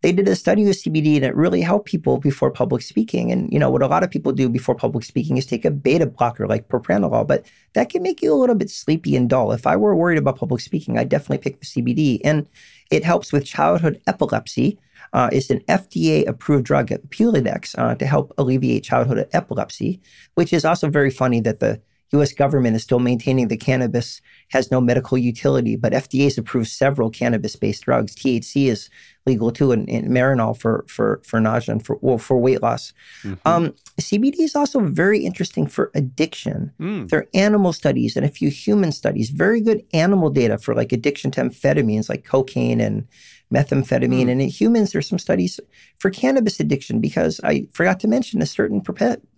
they 0.01 0.13
did 0.13 0.27
a 0.27 0.35
study 0.35 0.63
with 0.63 0.81
CBD 0.81 1.17
and 1.17 1.25
it 1.25 1.35
really 1.35 1.61
helped 1.61 1.87
people 1.87 2.19
before 2.19 2.49
public 2.51 2.81
speaking. 2.81 3.31
And 3.31 3.51
you 3.51 3.59
know 3.59 3.69
what 3.69 3.81
a 3.81 3.87
lot 3.87 4.03
of 4.03 4.09
people 4.09 4.31
do 4.31 4.47
before 4.47 4.75
public 4.75 5.03
speaking 5.03 5.37
is 5.37 5.45
take 5.45 5.65
a 5.65 5.71
beta 5.71 6.05
blocker 6.05 6.47
like 6.47 6.69
propranolol, 6.69 7.27
but 7.27 7.45
that 7.73 7.89
can 7.89 8.01
make 8.01 8.21
you 8.21 8.33
a 8.33 8.35
little 8.35 8.55
bit 8.55 8.69
sleepy 8.69 9.15
and 9.15 9.29
dull. 9.29 9.51
If 9.51 9.67
I 9.67 9.75
were 9.75 9.95
worried 9.95 10.17
about 10.17 10.37
public 10.37 10.61
speaking, 10.61 10.97
I'd 10.97 11.09
definitely 11.09 11.39
pick 11.39 11.59
the 11.59 11.65
CBD. 11.65 12.21
And 12.23 12.47
it 12.91 13.03
helps 13.03 13.33
with 13.33 13.45
childhood 13.45 14.01
epilepsy. 14.07 14.79
Uh, 15.13 15.29
it's 15.31 15.49
an 15.49 15.59
FDA-approved 15.67 16.65
drug, 16.65 16.89
Epidiolex, 16.89 17.77
uh, 17.77 17.95
to 17.95 18.05
help 18.05 18.33
alleviate 18.37 18.83
childhood 18.83 19.27
epilepsy, 19.33 20.01
which 20.35 20.53
is 20.53 20.65
also 20.65 20.89
very 20.89 21.09
funny 21.09 21.39
that 21.41 21.59
the 21.59 21.81
U.S. 22.11 22.33
government 22.33 22.75
is 22.75 22.83
still 22.83 22.99
maintaining 22.99 23.49
that 23.49 23.59
cannabis 23.59 24.21
has 24.49 24.71
no 24.71 24.81
medical 24.81 25.17
utility, 25.17 25.75
but 25.75 25.93
FDA 25.93 26.23
has 26.23 26.37
approved 26.37 26.67
several 26.67 27.09
cannabis-based 27.09 27.83
drugs. 27.83 28.15
THC 28.15 28.65
is 28.65 28.89
legal 29.27 29.51
too, 29.51 29.71
and, 29.71 29.87
and 29.89 30.07
Marinol 30.07 30.57
for 30.57 30.85
for 30.87 31.21
for 31.23 31.39
nausea 31.39 31.73
and 31.73 31.85
for 31.85 31.99
well, 32.01 32.17
for 32.17 32.37
weight 32.37 32.63
loss. 32.63 32.93
Mm-hmm. 33.21 33.47
Um, 33.47 33.75
CBD 34.01 34.39
is 34.39 34.55
also 34.55 34.79
very 34.79 35.19
interesting 35.19 35.67
for 35.67 35.91
addiction. 35.93 36.71
Mm. 36.79 37.09
There 37.09 37.19
are 37.19 37.27
animal 37.35 37.73
studies 37.73 38.15
and 38.15 38.25
a 38.25 38.29
few 38.29 38.49
human 38.49 38.91
studies. 38.91 39.29
Very 39.29 39.61
good 39.61 39.83
animal 39.93 40.31
data 40.31 40.57
for 40.57 40.73
like 40.73 40.91
addiction 40.91 41.29
to 41.31 41.41
amphetamines, 41.41 42.09
like 42.09 42.25
cocaine 42.25 42.81
and 42.81 43.07
methamphetamine. 43.53 44.25
Mm. 44.25 44.31
And 44.31 44.41
in 44.41 44.49
humans, 44.49 44.91
there's 44.91 45.07
some 45.07 45.19
studies 45.19 45.59
for 45.97 46.09
cannabis 46.09 46.59
addiction 46.59 46.99
because 46.99 47.39
I 47.43 47.67
forgot 47.71 47.99
to 48.01 48.07
mention 48.07 48.41
a 48.41 48.45
certain 48.45 48.81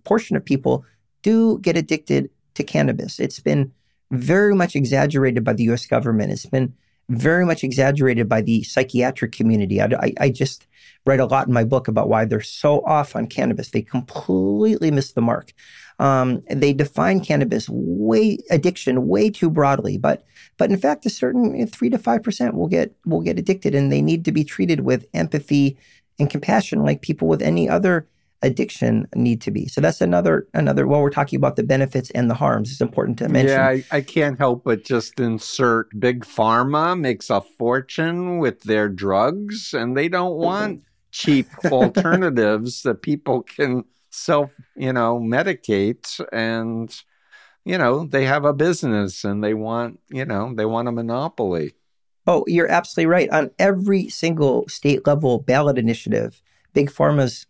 portion 0.04 0.36
of 0.36 0.44
people 0.44 0.84
do 1.22 1.58
get 1.60 1.76
addicted 1.76 2.30
to 2.54 2.64
cannabis. 2.64 3.18
It's 3.18 3.40
been 3.40 3.72
very 4.10 4.54
much 4.54 4.76
exaggerated 4.76 5.44
by 5.44 5.54
the 5.54 5.64
US 5.64 5.86
government. 5.86 6.32
It's 6.32 6.46
been 6.46 6.74
very 7.08 7.44
much 7.44 7.64
exaggerated 7.64 8.28
by 8.28 8.42
the 8.42 8.62
psychiatric 8.62 9.32
community. 9.32 9.80
I, 9.80 9.86
I, 9.86 10.12
I, 10.20 10.30
just 10.30 10.66
write 11.04 11.20
a 11.20 11.26
lot 11.26 11.46
in 11.46 11.52
my 11.52 11.64
book 11.64 11.88
about 11.88 12.08
why 12.08 12.24
they're 12.24 12.40
so 12.40 12.80
off 12.86 13.16
on 13.16 13.26
cannabis. 13.26 13.70
They 13.70 13.82
completely 13.82 14.90
miss 14.90 15.12
the 15.12 15.20
mark. 15.20 15.52
Um, 15.98 16.42
they 16.50 16.72
define 16.72 17.20
cannabis 17.20 17.68
way 17.68 18.38
addiction 18.50 19.06
way 19.06 19.30
too 19.30 19.50
broadly, 19.50 19.98
but 19.98 20.24
but 20.58 20.70
in 20.70 20.76
fact, 20.76 21.06
a 21.06 21.10
certain 21.10 21.66
three 21.66 21.90
to 21.90 21.98
five 21.98 22.22
percent 22.22 22.54
will 22.54 22.68
get 22.68 22.94
will 23.04 23.20
get 23.20 23.38
addicted, 23.38 23.74
and 23.74 23.92
they 23.92 24.02
need 24.02 24.24
to 24.24 24.32
be 24.32 24.44
treated 24.44 24.80
with 24.80 25.06
empathy 25.14 25.78
and 26.18 26.30
compassion 26.30 26.82
like 26.82 27.02
people 27.02 27.28
with 27.28 27.42
any 27.42 27.68
other 27.68 28.06
addiction 28.42 29.08
need 29.14 29.40
to 29.42 29.50
be. 29.50 29.68
So 29.68 29.80
that's 29.80 30.00
another 30.00 30.46
another 30.52 30.86
while 30.86 31.00
we're 31.00 31.10
talking 31.10 31.36
about 31.36 31.56
the 31.56 31.62
benefits 31.62 32.10
and 32.10 32.28
the 32.28 32.34
harms, 32.34 32.70
it's 32.70 32.80
important 32.80 33.18
to 33.18 33.28
mention. 33.28 33.56
Yeah, 33.56 33.68
I, 33.68 33.84
I, 33.90 34.00
can't 34.00 34.38
help 34.38 34.64
but 34.64 34.84
just 34.84 35.20
insert 35.20 35.88
big 35.98 36.24
pharma 36.24 36.98
makes 36.98 37.30
a 37.30 37.40
fortune 37.40 38.38
with 38.38 38.62
their 38.62 38.88
drugs 38.88 39.72
and 39.72 39.96
they 39.96 40.08
don't 40.08 40.36
want 40.36 40.82
cheap 41.12 41.46
alternatives 41.66 42.82
that 42.82 43.02
people 43.02 43.42
can 43.42 43.84
self, 44.12 44.52
you 44.76 44.92
know, 44.92 45.18
medicate 45.18 46.20
and 46.32 46.94
you 47.64 47.78
know, 47.78 48.04
they 48.04 48.24
have 48.24 48.44
a 48.44 48.52
business 48.52 49.24
and 49.24 49.42
they 49.42 49.54
want, 49.54 50.00
you 50.10 50.24
know, 50.24 50.52
they 50.54 50.64
want 50.64 50.88
a 50.88 50.92
monopoly. 50.92 51.74
Oh, 52.26 52.44
you're 52.46 52.70
absolutely 52.70 53.06
right. 53.06 53.30
On 53.30 53.50
every 53.58 54.08
single 54.08 54.68
state 54.68 55.06
level 55.06 55.38
ballot 55.38 55.78
initiative, 55.78 56.40
big 56.72 56.90
pharma's 56.90 57.46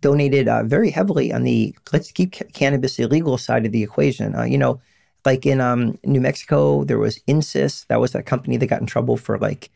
donated 0.00 0.46
uh, 0.46 0.62
very 0.62 0.90
heavily 0.90 1.32
on 1.32 1.42
the 1.42 1.74
let's 1.92 2.12
keep 2.12 2.32
ca- 2.32 2.44
cannabis 2.52 2.98
illegal 2.98 3.38
side 3.38 3.66
of 3.66 3.72
the 3.72 3.82
equation. 3.82 4.34
Uh, 4.34 4.44
you 4.44 4.58
know, 4.58 4.80
like 5.24 5.46
in 5.46 5.60
um, 5.60 5.98
New 6.04 6.20
Mexico, 6.20 6.84
there 6.84 6.98
was 6.98 7.18
Insys. 7.26 7.86
That 7.88 8.00
was 8.00 8.12
that 8.12 8.26
company 8.26 8.56
that 8.56 8.66
got 8.66 8.80
in 8.80 8.86
trouble 8.86 9.16
for 9.16 9.38
like 9.38 9.70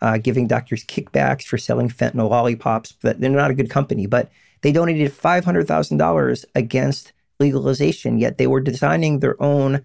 uh, 0.00 0.18
giving 0.18 0.46
doctors 0.46 0.84
kickbacks 0.84 1.44
for 1.44 1.58
selling 1.58 1.88
fentanyl 1.88 2.30
lollipops. 2.30 2.92
But 3.00 3.20
they're 3.20 3.30
not 3.30 3.50
a 3.50 3.54
good 3.54 3.70
company. 3.70 4.06
But 4.06 4.30
they 4.62 4.72
donated 4.72 5.12
five 5.12 5.44
hundred 5.44 5.66
thousand 5.68 5.98
dollars 5.98 6.44
against 6.54 7.12
legalization. 7.38 8.18
Yet 8.18 8.38
they 8.38 8.46
were 8.46 8.60
designing 8.60 9.20
their 9.20 9.40
own 9.42 9.84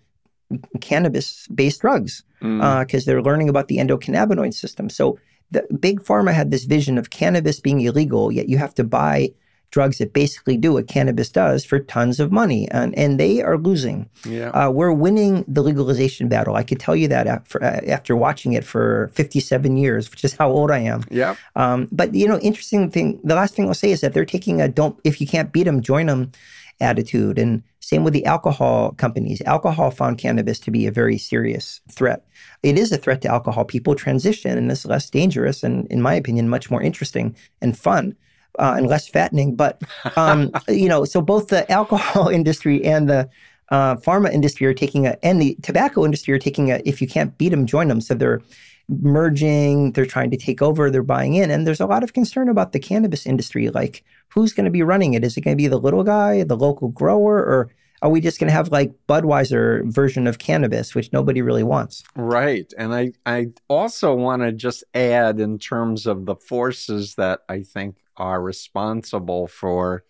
cannabis-based 0.81 1.81
drugs 1.81 2.23
because 2.39 2.49
mm. 2.49 2.97
uh, 2.97 3.01
they're 3.05 3.21
learning 3.21 3.49
about 3.49 3.67
the 3.67 3.77
endocannabinoid 3.77 4.53
system. 4.53 4.89
So 4.89 5.17
the 5.49 5.65
big 5.79 6.01
pharma 6.01 6.33
had 6.33 6.51
this 6.51 6.65
vision 6.65 6.97
of 6.97 7.09
cannabis 7.09 7.59
being 7.59 7.81
illegal, 7.81 8.31
yet 8.31 8.49
you 8.49 8.57
have 8.57 8.73
to 8.75 8.83
buy 8.83 9.31
drugs 9.71 9.97
that 9.97 10.13
basically 10.13 10.57
do 10.57 10.73
what 10.73 10.87
cannabis 10.87 11.29
does 11.29 11.65
for 11.65 11.79
tons 11.79 12.19
of 12.19 12.31
money, 12.31 12.69
and, 12.71 12.95
and 12.97 13.19
they 13.19 13.41
are 13.41 13.57
losing. 13.57 14.09
Yeah. 14.25 14.49
Uh, 14.49 14.69
we're 14.69 14.91
winning 14.91 15.45
the 15.47 15.63
legalization 15.63 16.27
battle. 16.27 16.55
I 16.55 16.63
could 16.63 16.79
tell 16.79 16.95
you 16.95 17.07
that 17.07 17.25
after, 17.25 17.63
after 17.63 18.15
watching 18.15 18.53
it 18.53 18.65
for 18.65 19.09
57 19.13 19.77
years, 19.77 20.11
which 20.11 20.23
is 20.23 20.33
how 20.33 20.51
old 20.51 20.69
I 20.69 20.79
am. 20.79 21.03
Yeah. 21.09 21.35
Um, 21.55 21.87
but 21.91 22.13
you 22.13 22.27
know, 22.27 22.37
interesting 22.39 22.91
thing. 22.91 23.19
The 23.23 23.35
last 23.35 23.55
thing 23.55 23.67
I'll 23.67 23.73
say 23.73 23.91
is 23.91 24.01
that 24.01 24.13
they're 24.13 24.25
taking 24.25 24.61
a 24.61 24.67
"don't 24.67 24.99
if 25.03 25.21
you 25.21 25.27
can't 25.27 25.51
beat 25.51 25.63
them, 25.63 25.81
join 25.81 26.07
them" 26.07 26.31
attitude, 26.79 27.37
and 27.39 27.63
same 27.79 28.03
with 28.03 28.13
the 28.13 28.25
alcohol 28.25 28.91
companies. 28.93 29.41
Alcohol 29.45 29.91
found 29.91 30.17
cannabis 30.17 30.59
to 30.59 30.71
be 30.71 30.85
a 30.85 30.91
very 30.91 31.17
serious 31.17 31.79
threat. 31.89 32.25
It 32.63 32.77
is 32.77 32.91
a 32.91 32.97
threat 32.97 33.21
to 33.21 33.29
alcohol. 33.29 33.65
People 33.65 33.95
transition, 33.95 34.57
and 34.57 34.71
it's 34.71 34.85
less 34.85 35.09
dangerous, 35.09 35.63
and 35.63 35.87
in 35.87 36.01
my 36.01 36.15
opinion, 36.15 36.49
much 36.49 36.69
more 36.69 36.81
interesting 36.81 37.35
and 37.61 37.77
fun 37.77 38.15
uh, 38.59 38.75
and 38.77 38.87
less 38.87 39.07
fattening. 39.07 39.55
But 39.55 39.81
um, 40.15 40.51
you 40.67 40.89
know, 40.89 41.05
so 41.05 41.21
both 41.21 41.47
the 41.47 41.69
alcohol 41.71 42.27
industry 42.39 42.83
and 42.83 43.09
the 43.09 43.29
uh, 43.69 43.95
pharma 43.95 44.31
industry 44.31 44.67
are 44.67 44.73
taking 44.73 45.07
a, 45.07 45.17
and 45.23 45.41
the 45.41 45.55
tobacco 45.61 46.05
industry 46.05 46.33
are 46.33 46.39
taking 46.39 46.71
a. 46.71 46.81
If 46.85 47.01
you 47.01 47.07
can't 47.07 47.37
beat 47.37 47.49
them, 47.49 47.65
join 47.65 47.87
them. 47.87 48.01
So 48.01 48.13
they're 48.13 48.41
merging. 48.89 49.93
They're 49.93 50.05
trying 50.05 50.31
to 50.31 50.37
take 50.37 50.61
over. 50.61 50.89
They're 50.89 51.03
buying 51.03 51.35
in, 51.35 51.49
and 51.49 51.65
there's 51.65 51.79
a 51.79 51.85
lot 51.85 52.03
of 52.03 52.13
concern 52.13 52.49
about 52.49 52.73
the 52.73 52.79
cannabis 52.79 53.25
industry. 53.25 53.69
Like, 53.69 54.03
who's 54.29 54.53
going 54.53 54.65
to 54.65 54.71
be 54.71 54.83
running 54.83 55.13
it? 55.13 55.23
Is 55.23 55.37
it 55.37 55.41
going 55.41 55.55
to 55.55 55.61
be 55.61 55.67
the 55.67 55.79
little 55.79 56.03
guy, 56.03 56.43
the 56.43 56.57
local 56.57 56.89
grower, 56.89 57.37
or 57.37 57.69
are 58.01 58.09
we 58.09 58.19
just 58.19 58.39
going 58.39 58.47
to 58.47 58.53
have 58.53 58.71
like 58.71 58.93
Budweiser 59.07 59.89
version 59.91 60.25
of 60.25 60.39
cannabis, 60.39 60.95
which 60.95 61.13
nobody 61.13 61.41
really 61.41 61.63
wants? 61.63 62.03
Right. 62.15 62.71
And 62.77 62.93
I, 62.93 63.13
I 63.25 63.47
also 63.67 64.15
want 64.15 64.41
to 64.41 64.51
just 64.51 64.83
add 64.93 65.39
in 65.39 65.59
terms 65.59 66.07
of 66.07 66.25
the 66.25 66.35
forces 66.35 67.15
that 67.15 67.41
I 67.47 67.61
think 67.61 67.97
are 68.17 68.41
responsible 68.41 69.47
for 69.47 70.03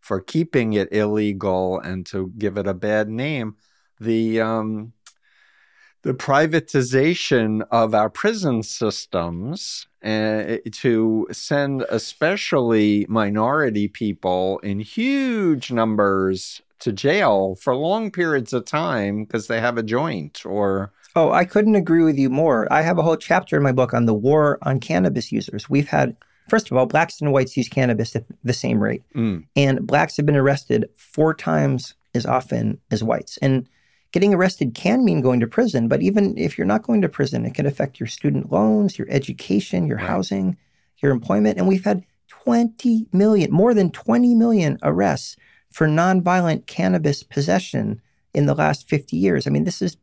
for 0.00 0.20
keeping 0.20 0.72
it 0.72 0.92
illegal 0.92 1.80
and 1.80 2.06
to 2.06 2.32
give 2.38 2.56
it 2.56 2.66
a 2.66 2.74
bad 2.74 3.08
name. 3.08 3.56
The 4.00 4.40
um, 4.40 4.92
the 6.02 6.14
privatization 6.14 7.66
of 7.72 7.94
our 7.94 8.08
prison 8.08 8.62
systems 8.62 9.88
uh, 10.04 10.58
to 10.70 11.26
send 11.32 11.84
especially 11.90 13.06
minority 13.08 13.88
people 13.88 14.60
in 14.60 14.78
huge 14.78 15.72
numbers 15.72 16.62
to 16.78 16.92
jail 16.92 17.56
for 17.56 17.74
long 17.74 18.12
periods 18.12 18.52
of 18.52 18.64
time 18.64 19.24
because 19.24 19.48
they 19.48 19.60
have 19.60 19.78
a 19.78 19.82
joint 19.82 20.46
or 20.46 20.92
Oh, 21.16 21.32
I 21.32 21.46
couldn't 21.46 21.76
agree 21.76 22.04
with 22.04 22.18
you 22.18 22.28
more. 22.28 22.70
I 22.70 22.82
have 22.82 22.98
a 22.98 23.02
whole 23.02 23.16
chapter 23.16 23.56
in 23.56 23.62
my 23.62 23.72
book 23.72 23.94
on 23.94 24.04
the 24.04 24.12
war 24.12 24.58
on 24.60 24.80
cannabis 24.80 25.32
users. 25.32 25.68
We've 25.68 25.88
had, 25.88 26.14
first 26.48 26.70
of 26.70 26.76
all, 26.76 26.86
blacks 26.86 27.20
and 27.20 27.32
whites 27.32 27.56
use 27.56 27.68
cannabis 27.68 28.16
at 28.16 28.24
the 28.44 28.52
same 28.52 28.82
rate. 28.82 29.02
Mm. 29.14 29.44
And 29.54 29.86
blacks 29.86 30.16
have 30.16 30.26
been 30.26 30.36
arrested 30.36 30.88
four 30.94 31.34
times 31.34 31.94
as 32.14 32.26
often 32.26 32.78
as 32.90 33.04
whites. 33.04 33.36
And 33.38 33.68
getting 34.12 34.34
arrested 34.34 34.74
can 34.74 35.04
mean 35.04 35.20
going 35.20 35.40
to 35.40 35.46
prison, 35.46 35.88
but 35.88 36.02
even 36.02 36.36
if 36.38 36.56
you're 36.56 36.66
not 36.66 36.82
going 36.82 37.02
to 37.02 37.08
prison, 37.08 37.44
it 37.44 37.54
can 37.54 37.66
affect 37.66 38.00
your 38.00 38.06
student 38.06 38.50
loans, 38.50 38.98
your 38.98 39.08
education, 39.10 39.86
your 39.86 39.98
right. 39.98 40.06
housing, 40.06 40.56
your 40.98 41.12
employment. 41.12 41.58
And 41.58 41.68
we've 41.68 41.84
had 41.84 42.04
20 42.28 43.08
million, 43.12 43.52
more 43.52 43.74
than 43.74 43.90
20 43.90 44.34
million 44.34 44.78
arrests 44.82 45.36
for 45.70 45.86
nonviolent 45.86 46.66
cannabis 46.66 47.22
possession 47.22 48.00
in 48.32 48.46
the 48.46 48.54
last 48.54 48.88
50 48.88 49.16
years. 49.16 49.46
I 49.46 49.50
mean, 49.50 49.64
this 49.64 49.82
is 49.82 49.96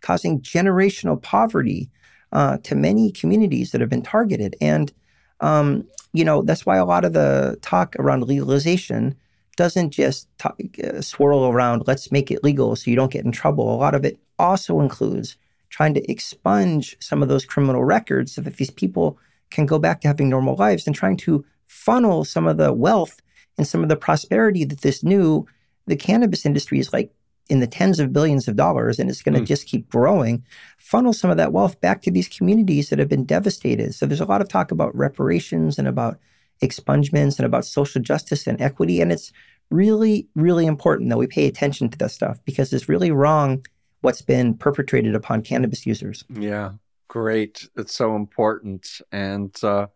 causing 0.00 0.40
generational 0.40 1.20
poverty 1.20 1.90
uh, 2.32 2.58
to 2.62 2.74
many 2.74 3.10
communities 3.10 3.70
that 3.70 3.80
have 3.80 3.90
been 3.90 4.02
targeted. 4.02 4.56
And, 4.60 4.92
um, 5.40 5.86
you 6.12 6.24
know, 6.24 6.42
that's 6.42 6.64
why 6.64 6.76
a 6.76 6.84
lot 6.84 7.04
of 7.04 7.12
the 7.12 7.58
talk 7.62 7.96
around 7.98 8.22
legalization 8.22 9.16
doesn't 9.56 9.90
just 9.90 10.28
talk, 10.38 10.58
uh, 10.82 11.00
swirl 11.00 11.46
around, 11.46 11.84
let's 11.86 12.10
make 12.10 12.30
it 12.30 12.42
legal 12.42 12.74
so 12.76 12.90
you 12.90 12.96
don't 12.96 13.12
get 13.12 13.24
in 13.24 13.32
trouble. 13.32 13.74
A 13.74 13.76
lot 13.76 13.94
of 13.94 14.04
it 14.04 14.18
also 14.38 14.80
includes 14.80 15.36
trying 15.70 15.94
to 15.94 16.10
expunge 16.10 16.96
some 17.00 17.22
of 17.22 17.28
those 17.28 17.44
criminal 17.44 17.84
records 17.84 18.32
so 18.32 18.40
that 18.42 18.56
these 18.56 18.70
people 18.70 19.18
can 19.50 19.66
go 19.66 19.78
back 19.78 20.00
to 20.00 20.08
having 20.08 20.28
normal 20.28 20.56
lives 20.56 20.86
and 20.86 20.94
trying 20.94 21.16
to 21.16 21.44
funnel 21.66 22.24
some 22.24 22.46
of 22.46 22.56
the 22.56 22.72
wealth 22.72 23.20
and 23.56 23.66
some 23.66 23.82
of 23.82 23.88
the 23.88 23.96
prosperity 23.96 24.64
that 24.64 24.82
this 24.82 25.02
new 25.02 25.46
the 25.86 25.96
cannabis 25.96 26.46
industry 26.46 26.78
is 26.78 26.92
like 26.92 27.12
in 27.50 27.60
the 27.60 27.66
tens 27.66 28.00
of 28.00 28.12
billions 28.12 28.48
of 28.48 28.56
dollars 28.56 28.98
and 28.98 29.10
it's 29.10 29.22
going 29.22 29.34
to 29.34 29.40
mm. 29.40 29.46
just 29.46 29.66
keep 29.66 29.88
growing 29.90 30.42
funnel 30.78 31.12
some 31.12 31.30
of 31.30 31.36
that 31.36 31.52
wealth 31.52 31.80
back 31.80 32.00
to 32.00 32.10
these 32.10 32.28
communities 32.28 32.88
that 32.88 32.98
have 32.98 33.08
been 33.08 33.24
devastated 33.24 33.94
so 33.94 34.06
there's 34.06 34.20
a 34.20 34.24
lot 34.24 34.40
of 34.40 34.48
talk 34.48 34.70
about 34.70 34.94
reparations 34.96 35.78
and 35.78 35.86
about 35.86 36.18
expungements 36.62 37.38
and 37.38 37.46
about 37.46 37.64
social 37.64 38.00
justice 38.00 38.46
and 38.46 38.60
equity. 38.60 39.00
And 39.00 39.12
it's 39.12 39.32
really, 39.70 40.28
really 40.34 40.66
important 40.66 41.10
that 41.10 41.18
we 41.18 41.26
pay 41.26 41.46
attention 41.46 41.88
to 41.90 41.98
that 41.98 42.10
stuff 42.10 42.38
because 42.44 42.72
it's 42.72 42.88
really 42.88 43.10
wrong 43.10 43.64
what's 44.00 44.22
been 44.22 44.54
perpetrated 44.54 45.14
upon 45.14 45.42
cannabis 45.42 45.86
users. 45.86 46.24
Yeah, 46.28 46.72
great. 47.08 47.68
It's 47.76 47.94
so 47.94 48.16
important. 48.16 49.00
And 49.10 49.54
uh, 49.62 49.88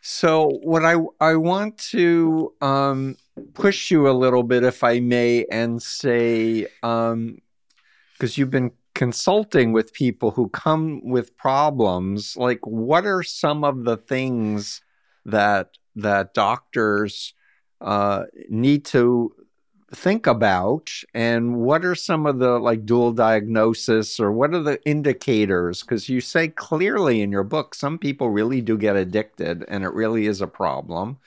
so, 0.00 0.58
what 0.62 0.84
I 0.84 0.96
I 1.20 1.36
want 1.36 1.76
to 1.90 2.54
um, 2.62 3.16
push 3.54 3.90
you 3.90 4.08
a 4.08 4.12
little 4.12 4.42
bit, 4.42 4.64
if 4.64 4.82
I 4.84 5.00
may, 5.00 5.44
and 5.50 5.82
say 5.82 6.62
because 6.80 7.12
um, 7.12 7.40
you've 8.20 8.50
been 8.50 8.72
consulting 8.94 9.72
with 9.72 9.92
people 9.92 10.32
who 10.32 10.48
come 10.48 11.00
with 11.04 11.36
problems, 11.36 12.36
like 12.36 12.66
what 12.66 13.06
are 13.06 13.22
some 13.22 13.64
of 13.64 13.84
the 13.84 13.96
things 13.96 14.82
that 15.24 15.78
that 15.96 16.34
doctors 16.34 17.34
uh, 17.80 18.24
need 18.48 18.84
to 18.84 19.34
think 19.92 20.26
about? 20.26 20.90
And 21.14 21.56
what 21.56 21.84
are 21.84 21.94
some 21.94 22.26
of 22.26 22.38
the 22.38 22.58
like 22.58 22.86
dual 22.86 23.12
diagnosis 23.12 24.20
or 24.20 24.30
what 24.30 24.54
are 24.54 24.62
the 24.62 24.82
indicators? 24.84 25.80
Because 25.80 26.08
you 26.08 26.20
say 26.20 26.48
clearly 26.48 27.22
in 27.22 27.32
your 27.32 27.44
book 27.44 27.74
some 27.74 27.98
people 27.98 28.30
really 28.30 28.60
do 28.60 28.78
get 28.78 28.96
addicted 28.96 29.64
and 29.68 29.84
it 29.84 29.92
really 29.92 30.26
is 30.26 30.40
a 30.40 30.46
problem 30.46 31.18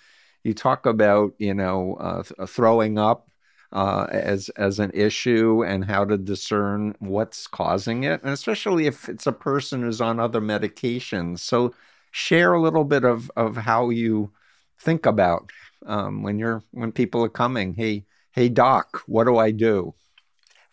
you 0.44 0.54
talk 0.54 0.86
about 0.86 1.34
you 1.38 1.54
know 1.54 1.96
uh, 1.96 2.46
throwing 2.46 2.98
up 2.98 3.30
uh, 3.72 4.08
as 4.10 4.50
as 4.50 4.80
an 4.80 4.92
issue 4.94 5.64
and 5.64 5.86
how 5.86 6.06
to 6.06 6.18
discern 6.18 6.96
what's 7.00 7.48
causing 7.48 8.04
it 8.04 8.22
and 8.24 8.32
especially 8.32 8.86
if 8.86 9.10
it's 9.10 9.28
a 9.28 9.32
person 9.32 9.82
who's 9.82 10.02
on 10.02 10.20
other 10.20 10.42
medications 10.42 11.40
so 11.40 11.74
share 12.12 12.54
a 12.54 12.62
little 12.62 12.84
bit 12.84 13.04
of 13.04 13.32
of 13.36 13.58
how 13.58 13.90
you 13.90 14.32
think 14.80 15.06
about 15.06 15.52
um, 15.86 16.24
when 16.24 16.40
you're 16.40 16.64
when 16.72 16.92
people 16.92 17.24
are 17.24 17.30
coming. 17.30 17.74
Hey, 17.74 18.06
hey, 18.32 18.50
doc, 18.50 19.02
what 19.08 19.26
do 19.26 19.38
I 19.38 19.52
do? 19.52 19.94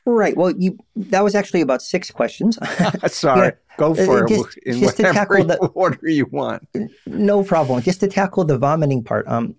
Right. 0.06 0.36
Well, 0.36 0.52
you 0.56 0.78
that 0.96 1.22
was 1.22 1.34
actually 1.34 1.60
about 1.60 1.82
six 1.82 2.10
questions. 2.10 2.58
Sorry. 3.06 3.48
yeah. 3.48 3.50
Go 3.76 3.94
for 3.94 4.24
uh, 4.24 4.28
just, 4.28 4.56
it 4.58 4.62
in 4.66 4.80
just 4.80 4.96
to 4.98 5.04
tackle 5.04 5.44
the, 5.44 5.56
order 5.74 6.08
you 6.08 6.26
want. 6.26 6.68
No 7.06 7.42
problem. 7.42 7.80
Just 7.82 8.00
to 8.00 8.08
tackle 8.08 8.44
the 8.44 8.58
vomiting 8.58 9.02
part. 9.02 9.26
Um, 9.26 9.56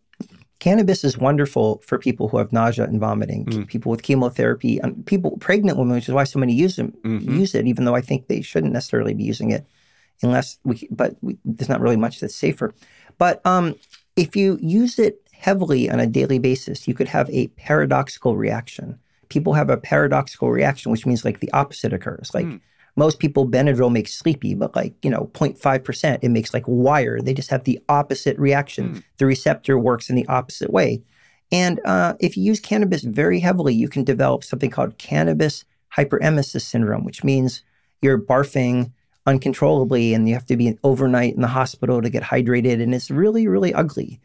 cannabis 0.61 1.03
is 1.03 1.17
wonderful 1.17 1.81
for 1.83 1.97
people 1.97 2.29
who 2.29 2.37
have 2.37 2.53
nausea 2.53 2.85
and 2.85 2.99
vomiting, 2.99 3.45
mm. 3.45 3.67
people 3.67 3.89
with 3.89 4.03
chemotherapy, 4.03 4.77
and 4.77 5.05
people 5.07 5.37
pregnant 5.39 5.77
women, 5.77 5.95
which 5.95 6.07
is 6.07 6.13
why 6.13 6.23
so 6.23 6.37
many 6.37 6.53
use 6.53 6.75
them, 6.75 6.93
mm-hmm. 7.03 7.39
use 7.39 7.55
it, 7.55 7.65
even 7.65 7.83
though 7.83 7.95
I 7.95 8.01
think 8.01 8.27
they 8.27 8.41
shouldn't 8.41 8.71
necessarily 8.71 9.15
be 9.15 9.23
using 9.23 9.49
it 9.49 9.65
unless 10.21 10.59
we, 10.63 10.87
but 10.91 11.15
we, 11.21 11.39
there's 11.43 11.67
not 11.67 11.81
really 11.81 11.97
much 11.97 12.19
that's 12.19 12.35
safer. 12.35 12.75
But 13.17 13.43
um, 13.43 13.75
if 14.15 14.35
you 14.35 14.59
use 14.61 14.99
it 14.99 15.27
heavily 15.33 15.89
on 15.89 15.99
a 15.99 16.05
daily 16.05 16.37
basis, 16.37 16.87
you 16.87 16.93
could 16.93 17.07
have 17.07 17.27
a 17.31 17.47
paradoxical 17.47 18.37
reaction. 18.37 18.99
People 19.29 19.53
have 19.53 19.71
a 19.71 19.77
paradoxical 19.77 20.51
reaction, 20.51 20.91
which 20.91 21.07
means 21.07 21.25
like 21.25 21.39
the 21.39 21.51
opposite 21.53 21.91
occurs. 21.91 22.29
Like 22.35 22.45
mm. 22.45 22.61
Most 22.95 23.19
people, 23.19 23.47
Benadryl 23.47 23.91
makes 23.91 24.13
sleepy, 24.13 24.53
but 24.53 24.75
like, 24.75 24.93
you 25.03 25.09
know, 25.09 25.29
0.5%, 25.33 26.19
it 26.21 26.29
makes 26.29 26.53
like 26.53 26.63
wire. 26.67 27.21
They 27.21 27.33
just 27.33 27.49
have 27.49 27.63
the 27.63 27.79
opposite 27.87 28.37
reaction. 28.37 28.95
Mm. 28.95 29.03
The 29.17 29.25
receptor 29.25 29.77
works 29.77 30.09
in 30.09 30.15
the 30.15 30.27
opposite 30.27 30.71
way. 30.71 31.01
And 31.51 31.79
uh, 31.85 32.15
if 32.19 32.37
you 32.37 32.43
use 32.43 32.59
cannabis 32.59 33.03
very 33.03 33.39
heavily, 33.39 33.73
you 33.73 33.89
can 33.89 34.03
develop 34.03 34.43
something 34.43 34.69
called 34.69 34.97
cannabis 34.97 35.65
hyperemesis 35.95 36.61
syndrome, 36.61 37.03
which 37.03 37.23
means 37.23 37.63
you're 38.01 38.19
barfing 38.19 38.91
uncontrollably 39.25 40.13
and 40.13 40.27
you 40.27 40.33
have 40.33 40.45
to 40.45 40.57
be 40.57 40.77
overnight 40.83 41.35
in 41.35 41.41
the 41.41 41.47
hospital 41.47 42.01
to 42.01 42.09
get 42.09 42.23
hydrated. 42.23 42.81
And 42.81 42.95
it's 42.95 43.11
really, 43.11 43.47
really 43.47 43.73
ugly. 43.73 44.19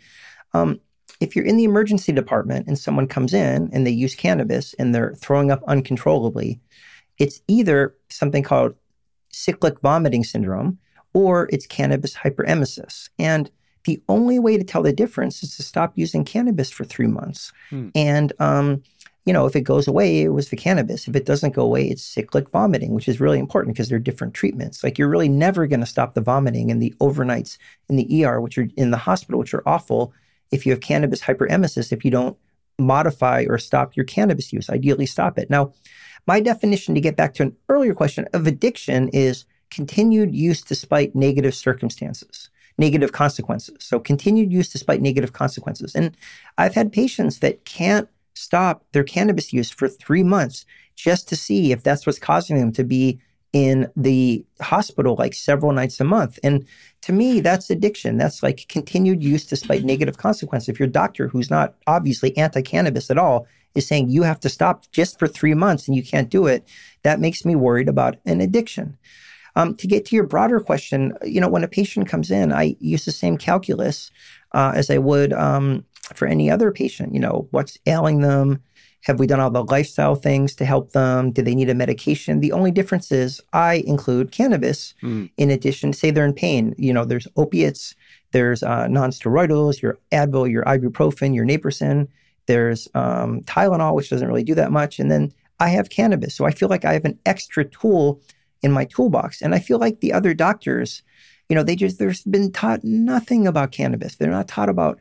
Um, 0.54 0.80
if 1.20 1.34
you're 1.34 1.44
in 1.44 1.56
the 1.56 1.64
emergency 1.64 2.12
department 2.12 2.66
and 2.66 2.78
someone 2.78 3.06
comes 3.06 3.32
in 3.32 3.70
and 3.72 3.86
they 3.86 3.90
use 3.90 4.14
cannabis 4.14 4.74
and 4.74 4.94
they're 4.94 5.14
throwing 5.14 5.50
up 5.50 5.62
uncontrollably, 5.66 6.60
it's 7.18 7.40
either 7.48 7.94
something 8.10 8.42
called 8.42 8.74
cyclic 9.30 9.80
vomiting 9.80 10.24
syndrome 10.24 10.78
or 11.12 11.48
it's 11.52 11.66
cannabis 11.66 12.14
hyperemesis. 12.14 13.08
And 13.18 13.50
the 13.84 14.02
only 14.08 14.38
way 14.38 14.58
to 14.58 14.64
tell 14.64 14.82
the 14.82 14.92
difference 14.92 15.42
is 15.42 15.56
to 15.56 15.62
stop 15.62 15.92
using 15.94 16.24
cannabis 16.24 16.70
for 16.70 16.84
three 16.84 17.06
months. 17.06 17.52
Hmm. 17.70 17.88
And 17.94 18.32
um, 18.38 18.82
you 19.26 19.32
know, 19.32 19.44
if 19.44 19.56
it 19.56 19.62
goes 19.62 19.88
away, 19.88 20.22
it 20.22 20.28
was 20.28 20.50
the 20.50 20.56
cannabis. 20.56 21.08
If 21.08 21.16
it 21.16 21.26
doesn't 21.26 21.54
go 21.54 21.62
away, 21.62 21.88
it's 21.88 22.02
cyclic 22.02 22.48
vomiting, 22.50 22.94
which 22.94 23.08
is 23.08 23.20
really 23.20 23.40
important 23.40 23.74
because 23.74 23.88
they're 23.88 23.98
different 23.98 24.34
treatments. 24.34 24.84
Like 24.84 24.98
you're 24.98 25.08
really 25.08 25.28
never 25.28 25.66
going 25.66 25.80
to 25.80 25.86
stop 25.86 26.14
the 26.14 26.20
vomiting 26.20 26.70
and 26.70 26.80
the 26.80 26.94
overnights 27.00 27.58
in 27.88 27.96
the 27.96 28.24
ER, 28.24 28.40
which 28.40 28.56
are 28.56 28.68
in 28.76 28.92
the 28.92 28.96
hospital, 28.96 29.40
which 29.40 29.52
are 29.52 29.68
awful 29.68 30.14
if 30.52 30.64
you 30.64 30.70
have 30.70 30.80
cannabis 30.80 31.20
hyperemesis, 31.20 31.92
if 31.92 32.04
you 32.04 32.10
don't 32.10 32.36
modify 32.78 33.44
or 33.48 33.58
stop 33.58 33.96
your 33.96 34.04
cannabis 34.04 34.52
use, 34.52 34.70
ideally 34.70 35.06
stop 35.06 35.38
it. 35.38 35.50
Now, 35.50 35.72
my 36.26 36.40
definition 36.40 36.94
to 36.94 37.00
get 37.00 37.16
back 37.16 37.34
to 37.34 37.44
an 37.44 37.56
earlier 37.68 37.94
question 37.94 38.26
of 38.32 38.46
addiction 38.46 39.08
is 39.08 39.44
continued 39.70 40.34
use 40.34 40.62
despite 40.62 41.14
negative 41.14 41.54
circumstances 41.54 42.50
negative 42.78 43.12
consequences. 43.12 43.76
So 43.80 43.98
continued 43.98 44.52
use 44.52 44.68
despite 44.68 45.00
negative 45.00 45.32
consequences. 45.32 45.94
And 45.94 46.16
I've 46.58 46.74
had 46.74 46.92
patients 46.92 47.38
that 47.38 47.64
can't 47.64 48.08
stop 48.34 48.84
their 48.92 49.04
cannabis 49.04 49.52
use 49.52 49.70
for 49.70 49.88
three 49.88 50.22
months 50.22 50.66
just 50.94 51.28
to 51.28 51.36
see 51.36 51.72
if 51.72 51.82
that's 51.82 52.06
what's 52.06 52.18
causing 52.18 52.58
them 52.58 52.72
to 52.72 52.84
be 52.84 53.20
in 53.52 53.90
the 53.96 54.44
hospital 54.60 55.16
like 55.18 55.32
several 55.32 55.72
nights 55.72 55.98
a 56.00 56.04
month. 56.04 56.38
And 56.42 56.66
to 57.02 57.12
me, 57.12 57.40
that's 57.40 57.70
addiction. 57.70 58.18
That's 58.18 58.42
like 58.42 58.66
continued 58.68 59.22
use 59.22 59.46
despite 59.46 59.84
negative 59.84 60.18
consequences. 60.18 60.68
If 60.68 60.78
your 60.78 60.88
doctor, 60.88 61.28
who's 61.28 61.50
not 61.50 61.74
obviously 61.86 62.36
anti 62.36 62.60
cannabis 62.60 63.10
at 63.10 63.18
all, 63.18 63.46
is 63.74 63.86
saying 63.86 64.08
you 64.08 64.22
have 64.22 64.40
to 64.40 64.48
stop 64.48 64.90
just 64.90 65.18
for 65.18 65.26
three 65.26 65.54
months 65.54 65.86
and 65.86 65.96
you 65.96 66.02
can't 66.02 66.30
do 66.30 66.46
it, 66.46 66.66
that 67.02 67.20
makes 67.20 67.44
me 67.44 67.54
worried 67.54 67.88
about 67.88 68.16
an 68.24 68.40
addiction. 68.40 68.96
Um, 69.54 69.74
to 69.76 69.86
get 69.86 70.04
to 70.06 70.16
your 70.16 70.26
broader 70.26 70.60
question, 70.60 71.16
you 71.24 71.40
know, 71.40 71.48
when 71.48 71.64
a 71.64 71.68
patient 71.68 72.08
comes 72.08 72.30
in, 72.30 72.52
I 72.52 72.76
use 72.78 73.06
the 73.06 73.12
same 73.12 73.38
calculus 73.38 74.10
uh, 74.52 74.72
as 74.74 74.90
I 74.90 74.98
would 74.98 75.32
um, 75.32 75.84
for 76.14 76.28
any 76.28 76.50
other 76.50 76.70
patient. 76.70 77.14
You 77.14 77.20
know, 77.20 77.48
what's 77.50 77.78
ailing 77.86 78.20
them? 78.20 78.62
Have 79.04 79.18
we 79.18 79.26
done 79.26 79.40
all 79.40 79.50
the 79.50 79.64
lifestyle 79.64 80.14
things 80.14 80.54
to 80.56 80.64
help 80.64 80.92
them? 80.92 81.30
Do 81.30 81.40
they 81.40 81.54
need 81.54 81.70
a 81.70 81.74
medication? 81.74 82.40
The 82.40 82.52
only 82.52 82.70
difference 82.70 83.12
is 83.12 83.40
I 83.52 83.84
include 83.86 84.32
cannabis 84.32 84.94
mm. 85.02 85.30
in 85.36 85.50
addition. 85.50 85.92
Say 85.92 86.10
they're 86.10 86.24
in 86.24 86.32
pain. 86.32 86.74
You 86.76 86.92
know, 86.92 87.04
there's 87.04 87.28
opiates, 87.36 87.94
there's 88.32 88.62
uh, 88.62 88.88
non-steroidals, 88.88 89.80
your 89.80 89.98
Advil, 90.10 90.50
your 90.50 90.64
ibuprofen, 90.64 91.34
your 91.34 91.46
naproxen. 91.46 92.08
There's 92.46 92.88
um, 92.94 93.42
Tylenol, 93.42 93.94
which 93.94 94.10
doesn't 94.10 94.28
really 94.28 94.44
do 94.44 94.54
that 94.54 94.72
much, 94.72 94.98
and 94.98 95.10
then 95.10 95.32
I 95.58 95.70
have 95.70 95.90
cannabis. 95.90 96.34
So 96.34 96.44
I 96.44 96.50
feel 96.50 96.68
like 96.68 96.84
I 96.84 96.92
have 96.92 97.04
an 97.04 97.18
extra 97.24 97.64
tool 97.64 98.20
in 98.62 98.72
my 98.72 98.84
toolbox. 98.84 99.42
And 99.42 99.54
I 99.54 99.58
feel 99.58 99.78
like 99.78 100.00
the 100.00 100.12
other 100.12 100.34
doctors, 100.34 101.02
you 101.48 101.56
know, 101.56 101.62
they 101.62 101.76
just 101.76 101.98
there's 101.98 102.22
been 102.24 102.52
taught 102.52 102.84
nothing 102.84 103.46
about 103.46 103.72
cannabis. 103.72 104.16
They're 104.16 104.30
not 104.30 104.48
taught 104.48 104.68
about 104.68 104.98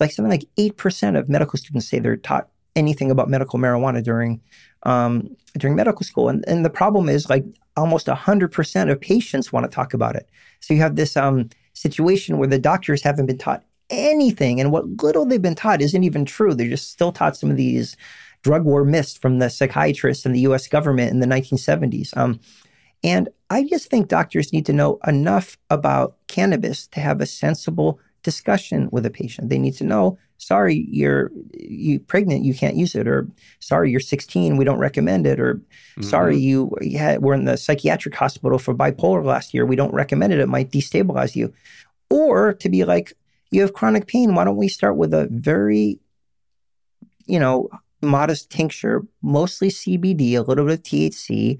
like 0.00 0.10
something 0.10 0.30
like 0.30 0.48
eight 0.56 0.76
percent 0.76 1.16
of 1.16 1.28
medical 1.28 1.58
students 1.58 1.88
say 1.88 1.98
they're 1.98 2.16
taught 2.16 2.48
anything 2.74 3.10
about 3.10 3.28
medical 3.28 3.58
marijuana 3.58 4.02
during 4.02 4.40
um, 4.84 5.36
during 5.58 5.76
medical 5.76 6.04
school. 6.04 6.28
And 6.28 6.44
and 6.48 6.64
the 6.64 6.70
problem 6.70 7.08
is 7.08 7.28
like 7.28 7.44
almost 7.76 8.08
hundred 8.08 8.50
percent 8.50 8.90
of 8.90 9.00
patients 9.00 9.52
want 9.52 9.64
to 9.64 9.74
talk 9.74 9.94
about 9.94 10.16
it. 10.16 10.28
So 10.60 10.74
you 10.74 10.80
have 10.80 10.96
this 10.96 11.16
um, 11.16 11.50
situation 11.74 12.38
where 12.38 12.48
the 12.48 12.58
doctors 12.58 13.02
haven't 13.02 13.26
been 13.26 13.38
taught 13.38 13.62
anything, 13.92 14.60
and 14.60 14.72
what 14.72 15.02
little 15.02 15.24
they've 15.24 15.40
been 15.40 15.54
taught 15.54 15.82
isn't 15.82 16.04
even 16.04 16.24
true. 16.24 16.54
They're 16.54 16.68
just 16.68 16.90
still 16.90 17.12
taught 17.12 17.36
some 17.36 17.50
of 17.50 17.56
these 17.56 17.96
drug 18.42 18.64
war 18.64 18.84
myths 18.84 19.16
from 19.16 19.38
the 19.38 19.48
psychiatrists 19.48 20.26
and 20.26 20.34
the 20.34 20.40
U.S. 20.40 20.66
government 20.66 21.10
in 21.10 21.20
the 21.20 21.26
1970s. 21.26 22.16
Um, 22.16 22.40
and 23.04 23.28
I 23.50 23.64
just 23.64 23.88
think 23.88 24.08
doctors 24.08 24.52
need 24.52 24.66
to 24.66 24.72
know 24.72 24.98
enough 25.06 25.58
about 25.70 26.16
cannabis 26.28 26.86
to 26.88 27.00
have 27.00 27.20
a 27.20 27.26
sensible 27.26 28.00
discussion 28.22 28.88
with 28.92 29.04
a 29.04 29.10
patient. 29.10 29.50
They 29.50 29.58
need 29.58 29.74
to 29.74 29.84
know, 29.84 30.18
sorry, 30.38 30.86
you're 30.88 31.30
you 31.52 31.98
pregnant, 31.98 32.44
you 32.44 32.54
can't 32.54 32.76
use 32.76 32.94
it, 32.94 33.08
or 33.08 33.28
sorry, 33.60 33.90
you're 33.90 34.00
16, 34.00 34.56
we 34.56 34.64
don't 34.64 34.78
recommend 34.78 35.26
it, 35.26 35.40
or 35.40 35.54
mm-hmm. 35.54 36.02
sorry, 36.02 36.38
you, 36.38 36.70
you 36.80 36.98
had, 36.98 37.22
were 37.22 37.34
in 37.34 37.44
the 37.44 37.56
psychiatric 37.56 38.14
hospital 38.14 38.58
for 38.58 38.74
bipolar 38.74 39.24
last 39.24 39.52
year, 39.52 39.66
we 39.66 39.76
don't 39.76 39.94
recommend 39.94 40.32
it, 40.32 40.38
it 40.38 40.48
might 40.48 40.70
destabilize 40.70 41.34
you. 41.34 41.52
Or 42.10 42.52
to 42.54 42.68
be 42.68 42.84
like, 42.84 43.14
you 43.52 43.60
have 43.60 43.72
chronic 43.72 44.06
pain, 44.06 44.34
why 44.34 44.44
don't 44.44 44.56
we 44.56 44.68
start 44.68 44.96
with 44.96 45.12
a 45.12 45.28
very, 45.30 46.00
you 47.26 47.38
know, 47.38 47.68
modest 48.00 48.50
tincture, 48.50 49.02
mostly 49.22 49.68
CBD, 49.68 50.34
a 50.34 50.40
little 50.40 50.64
bit 50.64 50.74
of 50.74 50.82
THC, 50.82 51.58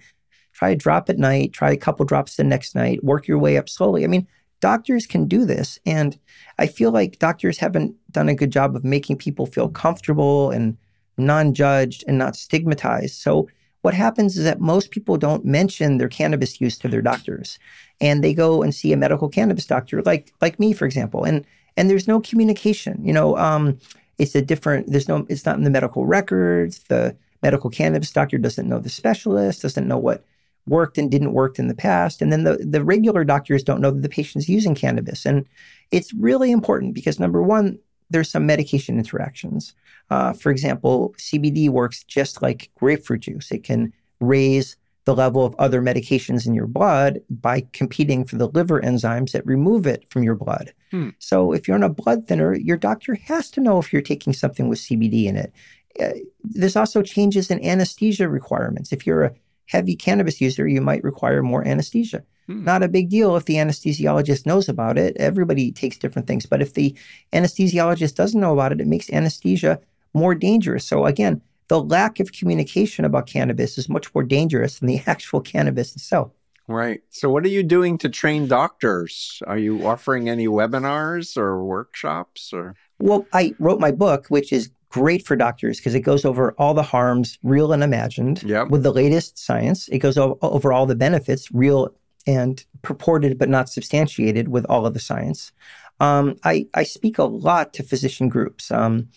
try 0.52 0.70
a 0.70 0.76
drop 0.76 1.08
at 1.08 1.18
night, 1.18 1.52
try 1.52 1.70
a 1.70 1.76
couple 1.76 2.04
drops 2.04 2.36
the 2.36 2.44
next 2.44 2.74
night, 2.74 3.04
work 3.04 3.28
your 3.28 3.38
way 3.38 3.56
up 3.56 3.68
slowly. 3.68 4.04
I 4.04 4.08
mean, 4.08 4.26
doctors 4.60 5.06
can 5.06 5.26
do 5.26 5.44
this. 5.44 5.78
And 5.84 6.18
I 6.58 6.66
feel 6.66 6.90
like 6.90 7.18
doctors 7.18 7.58
haven't 7.58 7.94
done 8.10 8.28
a 8.28 8.34
good 8.34 8.50
job 8.50 8.74
of 8.74 8.84
making 8.84 9.18
people 9.18 9.46
feel 9.46 9.68
comfortable 9.68 10.50
and 10.50 10.76
non 11.18 11.52
judged 11.52 12.04
and 12.08 12.18
not 12.18 12.36
stigmatized. 12.36 13.16
So, 13.16 13.48
what 13.82 13.94
happens 13.94 14.38
is 14.38 14.44
that 14.44 14.60
most 14.60 14.92
people 14.92 15.16
don't 15.16 15.44
mention 15.44 15.98
their 15.98 16.08
cannabis 16.08 16.60
use 16.60 16.78
to 16.78 16.88
their 16.88 17.02
doctors 17.02 17.58
and 18.00 18.22
they 18.22 18.32
go 18.32 18.62
and 18.62 18.72
see 18.72 18.92
a 18.92 18.96
medical 18.96 19.28
cannabis 19.28 19.66
doctor 19.66 20.00
like 20.02 20.32
like 20.40 20.60
me 20.60 20.72
for 20.72 20.86
example 20.86 21.24
and 21.24 21.44
and 21.76 21.88
there's 21.88 22.08
no 22.08 22.20
communication 22.20 23.04
you 23.04 23.12
know 23.12 23.36
um, 23.36 23.78
it's 24.18 24.34
a 24.34 24.42
different 24.42 24.90
there's 24.90 25.08
no 25.08 25.26
it's 25.28 25.46
not 25.46 25.56
in 25.56 25.64
the 25.64 25.70
medical 25.70 26.06
records 26.06 26.80
the 26.84 27.16
medical 27.42 27.70
cannabis 27.70 28.12
doctor 28.12 28.38
doesn't 28.38 28.68
know 28.68 28.78
the 28.78 28.88
specialist 28.88 29.62
doesn't 29.62 29.88
know 29.88 29.98
what 29.98 30.24
worked 30.66 30.98
and 30.98 31.10
didn't 31.10 31.32
work 31.32 31.58
in 31.58 31.68
the 31.68 31.74
past. 31.74 32.22
And 32.22 32.32
then 32.32 32.44
the, 32.44 32.56
the 32.56 32.84
regular 32.84 33.24
doctors 33.24 33.64
don't 33.64 33.80
know 33.80 33.90
that 33.90 34.02
the 34.02 34.08
patient's 34.08 34.48
using 34.48 34.74
cannabis. 34.74 35.26
And 35.26 35.46
it's 35.90 36.14
really 36.14 36.52
important 36.52 36.94
because 36.94 37.18
number 37.18 37.42
one, 37.42 37.78
there's 38.10 38.30
some 38.30 38.46
medication 38.46 38.98
interactions. 38.98 39.74
Uh, 40.10 40.32
for 40.32 40.50
example, 40.50 41.14
CBD 41.18 41.68
works 41.68 42.04
just 42.04 42.42
like 42.42 42.70
grapefruit 42.76 43.22
juice. 43.22 43.50
It 43.50 43.64
can 43.64 43.92
raise 44.20 44.76
the 45.04 45.14
level 45.14 45.44
of 45.44 45.54
other 45.58 45.82
medications 45.82 46.46
in 46.46 46.54
your 46.54 46.66
blood 46.66 47.20
by 47.28 47.66
competing 47.72 48.24
for 48.24 48.36
the 48.36 48.48
liver 48.48 48.80
enzymes 48.80 49.32
that 49.32 49.44
remove 49.46 49.86
it 49.86 50.08
from 50.08 50.22
your 50.22 50.36
blood. 50.36 50.72
Hmm. 50.90 51.10
So 51.18 51.52
if 51.52 51.66
you're 51.66 51.76
on 51.76 51.82
a 51.82 51.88
blood 51.88 52.28
thinner, 52.28 52.54
your 52.54 52.76
doctor 52.76 53.14
has 53.14 53.50
to 53.52 53.60
know 53.60 53.78
if 53.78 53.92
you're 53.92 54.02
taking 54.02 54.32
something 54.32 54.68
with 54.68 54.78
CBD 54.78 55.24
in 55.24 55.36
it. 55.36 55.52
Uh, 56.00 56.12
there's 56.44 56.76
also 56.76 57.02
changes 57.02 57.50
in 57.50 57.64
anesthesia 57.64 58.28
requirements. 58.28 58.92
If 58.92 59.06
you're 59.06 59.24
a 59.24 59.34
heavy 59.66 59.96
cannabis 59.96 60.40
user, 60.40 60.68
you 60.68 60.80
might 60.80 61.02
require 61.02 61.42
more 61.42 61.66
anesthesia. 61.66 62.22
Hmm. 62.46 62.64
Not 62.64 62.82
a 62.82 62.88
big 62.88 63.08
deal 63.08 63.36
if 63.36 63.44
the 63.44 63.56
anesthesiologist 63.56 64.46
knows 64.46 64.68
about 64.68 64.98
it. 64.98 65.16
Everybody 65.16 65.72
takes 65.72 65.98
different 65.98 66.28
things. 66.28 66.46
But 66.46 66.62
if 66.62 66.74
the 66.74 66.96
anesthesiologist 67.32 68.14
doesn't 68.14 68.40
know 68.40 68.52
about 68.52 68.72
it, 68.72 68.80
it 68.80 68.86
makes 68.86 69.10
anesthesia 69.10 69.80
more 70.14 70.34
dangerous. 70.34 70.86
So, 70.86 71.06
again, 71.06 71.40
the 71.72 71.82
lack 71.82 72.20
of 72.20 72.32
communication 72.32 73.02
about 73.06 73.26
cannabis 73.26 73.78
is 73.78 73.88
much 73.88 74.14
more 74.14 74.22
dangerous 74.22 74.78
than 74.78 74.88
the 74.88 75.00
actual 75.06 75.40
cannabis 75.40 75.96
itself. 75.96 76.30
Right. 76.68 77.00
So, 77.08 77.30
what 77.30 77.44
are 77.44 77.48
you 77.48 77.62
doing 77.62 77.96
to 77.98 78.10
train 78.10 78.46
doctors? 78.46 79.42
Are 79.46 79.56
you 79.56 79.86
offering 79.86 80.28
any 80.28 80.46
webinars 80.46 81.34
or 81.38 81.64
workshops 81.64 82.52
or? 82.52 82.74
Well, 82.98 83.26
I 83.32 83.54
wrote 83.58 83.80
my 83.80 83.90
book, 83.90 84.26
which 84.28 84.52
is 84.52 84.70
great 84.90 85.26
for 85.26 85.34
doctors 85.34 85.78
because 85.78 85.94
it 85.94 86.00
goes 86.00 86.26
over 86.26 86.52
all 86.58 86.74
the 86.74 86.82
harms, 86.82 87.38
real 87.42 87.72
and 87.72 87.82
imagined, 87.82 88.42
yep. 88.42 88.68
with 88.68 88.82
the 88.82 88.92
latest 88.92 89.38
science. 89.38 89.88
It 89.88 90.00
goes 90.00 90.18
over 90.18 90.72
all 90.74 90.84
the 90.84 90.94
benefits, 90.94 91.50
real 91.52 91.88
and 92.26 92.62
purported 92.82 93.38
but 93.38 93.48
not 93.48 93.70
substantiated, 93.70 94.48
with 94.48 94.66
all 94.66 94.84
of 94.84 94.92
the 94.92 95.00
science. 95.00 95.52
Um, 96.00 96.36
I, 96.44 96.66
I 96.74 96.82
speak 96.82 97.16
a 97.16 97.24
lot 97.24 97.72
to 97.74 97.82
physician 97.82 98.28
groups. 98.28 98.70
Um, 98.70 99.08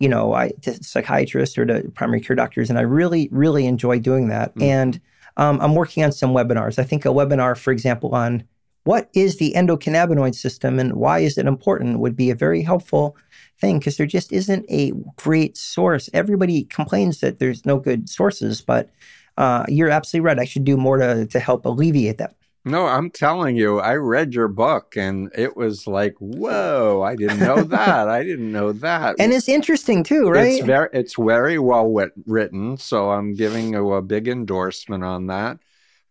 you 0.00 0.08
know, 0.08 0.34
I 0.34 0.50
to 0.62 0.82
psychiatrists 0.82 1.56
or 1.56 1.66
to 1.66 1.88
primary 1.94 2.20
care 2.20 2.34
doctors, 2.34 2.70
and 2.70 2.78
I 2.78 2.82
really, 2.82 3.28
really 3.30 3.66
enjoy 3.66 4.00
doing 4.00 4.28
that. 4.28 4.54
Mm. 4.56 4.62
And 4.62 5.00
um, 5.36 5.60
I'm 5.60 5.74
working 5.74 6.02
on 6.02 6.10
some 6.10 6.32
webinars. 6.32 6.78
I 6.78 6.84
think 6.84 7.04
a 7.04 7.10
webinar, 7.10 7.56
for 7.56 7.70
example, 7.70 8.14
on 8.14 8.42
what 8.84 9.10
is 9.12 9.36
the 9.36 9.52
endocannabinoid 9.54 10.34
system 10.34 10.78
and 10.78 10.94
why 10.94 11.20
is 11.20 11.36
it 11.36 11.46
important 11.46 12.00
would 12.00 12.16
be 12.16 12.30
a 12.30 12.34
very 12.34 12.62
helpful 12.62 13.16
thing 13.60 13.78
because 13.78 13.98
there 13.98 14.06
just 14.06 14.32
isn't 14.32 14.64
a 14.70 14.92
great 15.16 15.56
source. 15.56 16.08
Everybody 16.14 16.64
complains 16.64 17.20
that 17.20 17.38
there's 17.38 17.66
no 17.66 17.78
good 17.78 18.08
sources, 18.08 18.62
but 18.62 18.88
uh, 19.36 19.64
you're 19.68 19.90
absolutely 19.90 20.26
right. 20.26 20.38
I 20.38 20.44
should 20.44 20.64
do 20.64 20.76
more 20.76 20.96
to, 20.96 21.26
to 21.26 21.40
help 21.40 21.66
alleviate 21.66 22.18
that. 22.18 22.34
No, 22.64 22.86
I'm 22.86 23.10
telling 23.10 23.56
you, 23.56 23.78
I 23.78 23.94
read 23.94 24.34
your 24.34 24.48
book 24.48 24.94
and 24.96 25.30
it 25.34 25.56
was 25.56 25.86
like, 25.86 26.14
whoa, 26.18 27.02
I 27.02 27.16
didn't 27.16 27.40
know 27.40 27.62
that. 27.62 28.08
I 28.08 28.22
didn't 28.22 28.52
know 28.52 28.72
that. 28.72 29.16
And 29.18 29.32
it's 29.32 29.48
interesting 29.48 30.02
too, 30.02 30.28
right? 30.28 30.58
It's 30.58 30.66
very, 30.66 30.88
it's 30.92 31.14
very 31.16 31.58
well 31.58 31.90
written. 32.26 32.76
So 32.76 33.10
I'm 33.10 33.34
giving 33.34 33.72
you 33.72 33.92
a 33.94 34.02
big 34.02 34.28
endorsement 34.28 35.04
on 35.04 35.26
that. 35.28 35.58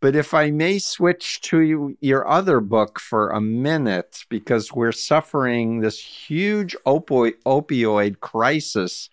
But 0.01 0.15
if 0.15 0.33
I 0.33 0.49
may 0.49 0.79
switch 0.79 1.41
to 1.41 1.95
your 1.99 2.27
other 2.27 2.61
book 2.61 2.99
for 2.99 3.29
a 3.29 3.41
minute, 3.41 4.23
because 4.29 4.71
we're 4.71 4.93
suffering 4.93 5.81
this 5.81 5.99
huge 5.99 6.75
opi- 6.85 7.35
opioid 7.45 8.21
crisis 8.21 9.09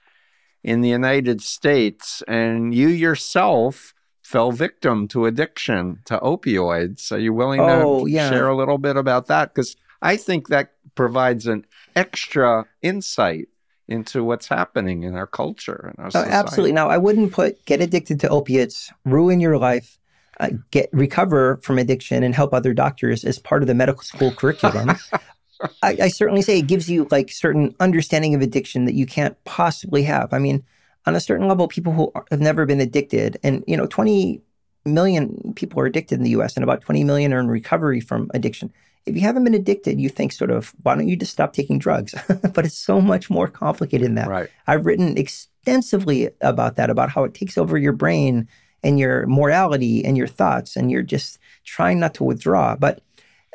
in 0.62 0.80
the 0.80 0.88
United 0.88 1.42
States, 1.42 2.22
and 2.28 2.72
you 2.72 2.88
yourself 2.88 3.94
fell 4.26 4.50
victim 4.50 5.06
to 5.06 5.24
addiction 5.24 6.00
to 6.04 6.18
opioids. 6.18 7.12
Are 7.12 7.18
you 7.18 7.32
willing 7.32 7.60
oh, 7.60 8.04
to 8.04 8.10
yeah. 8.10 8.28
share 8.28 8.48
a 8.48 8.56
little 8.56 8.76
bit 8.76 8.96
about 8.96 9.26
that? 9.28 9.54
Because 9.54 9.76
I 10.02 10.16
think 10.16 10.48
that 10.48 10.72
provides 10.96 11.46
an 11.46 11.64
extra 11.94 12.66
insight 12.82 13.46
into 13.86 14.24
what's 14.24 14.48
happening 14.48 15.04
in 15.04 15.14
our 15.14 15.28
culture 15.28 15.92
and 15.92 16.04
our 16.04 16.10
society. 16.10 16.32
absolutely. 16.32 16.72
Now, 16.72 16.88
I 16.88 16.98
wouldn't 16.98 17.32
put 17.32 17.64
get 17.66 17.80
addicted 17.80 18.18
to 18.20 18.28
opiates, 18.28 18.92
ruin 19.04 19.38
your 19.38 19.58
life 19.58 19.96
uh, 20.40 20.50
get 20.72 20.90
recover 20.92 21.58
from 21.62 21.78
addiction 21.78 22.24
and 22.24 22.34
help 22.34 22.52
other 22.52 22.74
doctors 22.74 23.24
as 23.24 23.38
part 23.38 23.62
of 23.62 23.68
the 23.68 23.74
medical 23.74 24.02
school 24.02 24.32
curriculum. 24.32 24.96
I, 25.82 25.96
I, 26.02 26.08
certainly 26.08 26.42
say 26.42 26.58
it 26.58 26.66
gives 26.66 26.90
you 26.90 27.08
like 27.10 27.30
certain 27.30 27.74
understanding 27.80 28.34
of 28.34 28.42
addiction 28.42 28.84
that 28.84 28.94
you 28.94 29.06
can't 29.06 29.42
possibly 29.44 30.02
have. 30.02 30.34
I 30.34 30.38
mean, 30.38 30.62
on 31.06 31.14
a 31.14 31.20
certain 31.20 31.48
level, 31.48 31.68
people 31.68 31.92
who 31.92 32.12
have 32.30 32.40
never 32.40 32.66
been 32.66 32.80
addicted, 32.80 33.38
and 33.42 33.62
you 33.66 33.76
know, 33.76 33.86
20 33.86 34.42
million 34.84 35.52
people 35.56 35.80
are 35.80 35.86
addicted 35.86 36.16
in 36.16 36.24
the 36.24 36.30
U.S. 36.30 36.56
and 36.56 36.64
about 36.64 36.80
20 36.80 37.04
million 37.04 37.32
are 37.32 37.40
in 37.40 37.48
recovery 37.48 38.00
from 38.00 38.30
addiction. 38.34 38.72
If 39.04 39.14
you 39.14 39.20
haven't 39.20 39.44
been 39.44 39.54
addicted, 39.54 40.00
you 40.00 40.08
think 40.08 40.32
sort 40.32 40.50
of, 40.50 40.74
why 40.82 40.94
don't 40.94 41.08
you 41.08 41.16
just 41.16 41.32
stop 41.32 41.52
taking 41.52 41.78
drugs? 41.78 42.14
but 42.54 42.64
it's 42.64 42.78
so 42.78 43.00
much 43.00 43.30
more 43.30 43.46
complicated 43.46 44.06
than 44.06 44.14
that. 44.16 44.28
Right. 44.28 44.48
I've 44.66 44.84
written 44.84 45.16
extensively 45.16 46.30
about 46.40 46.76
that, 46.76 46.90
about 46.90 47.10
how 47.10 47.24
it 47.24 47.34
takes 47.34 47.56
over 47.56 47.78
your 47.78 47.92
brain 47.92 48.48
and 48.82 48.98
your 48.98 49.26
morality 49.26 50.04
and 50.04 50.16
your 50.16 50.26
thoughts, 50.26 50.76
and 50.76 50.90
you're 50.90 51.02
just 51.02 51.38
trying 51.64 52.00
not 52.00 52.14
to 52.14 52.24
withdraw. 52.24 52.74
But 52.76 53.02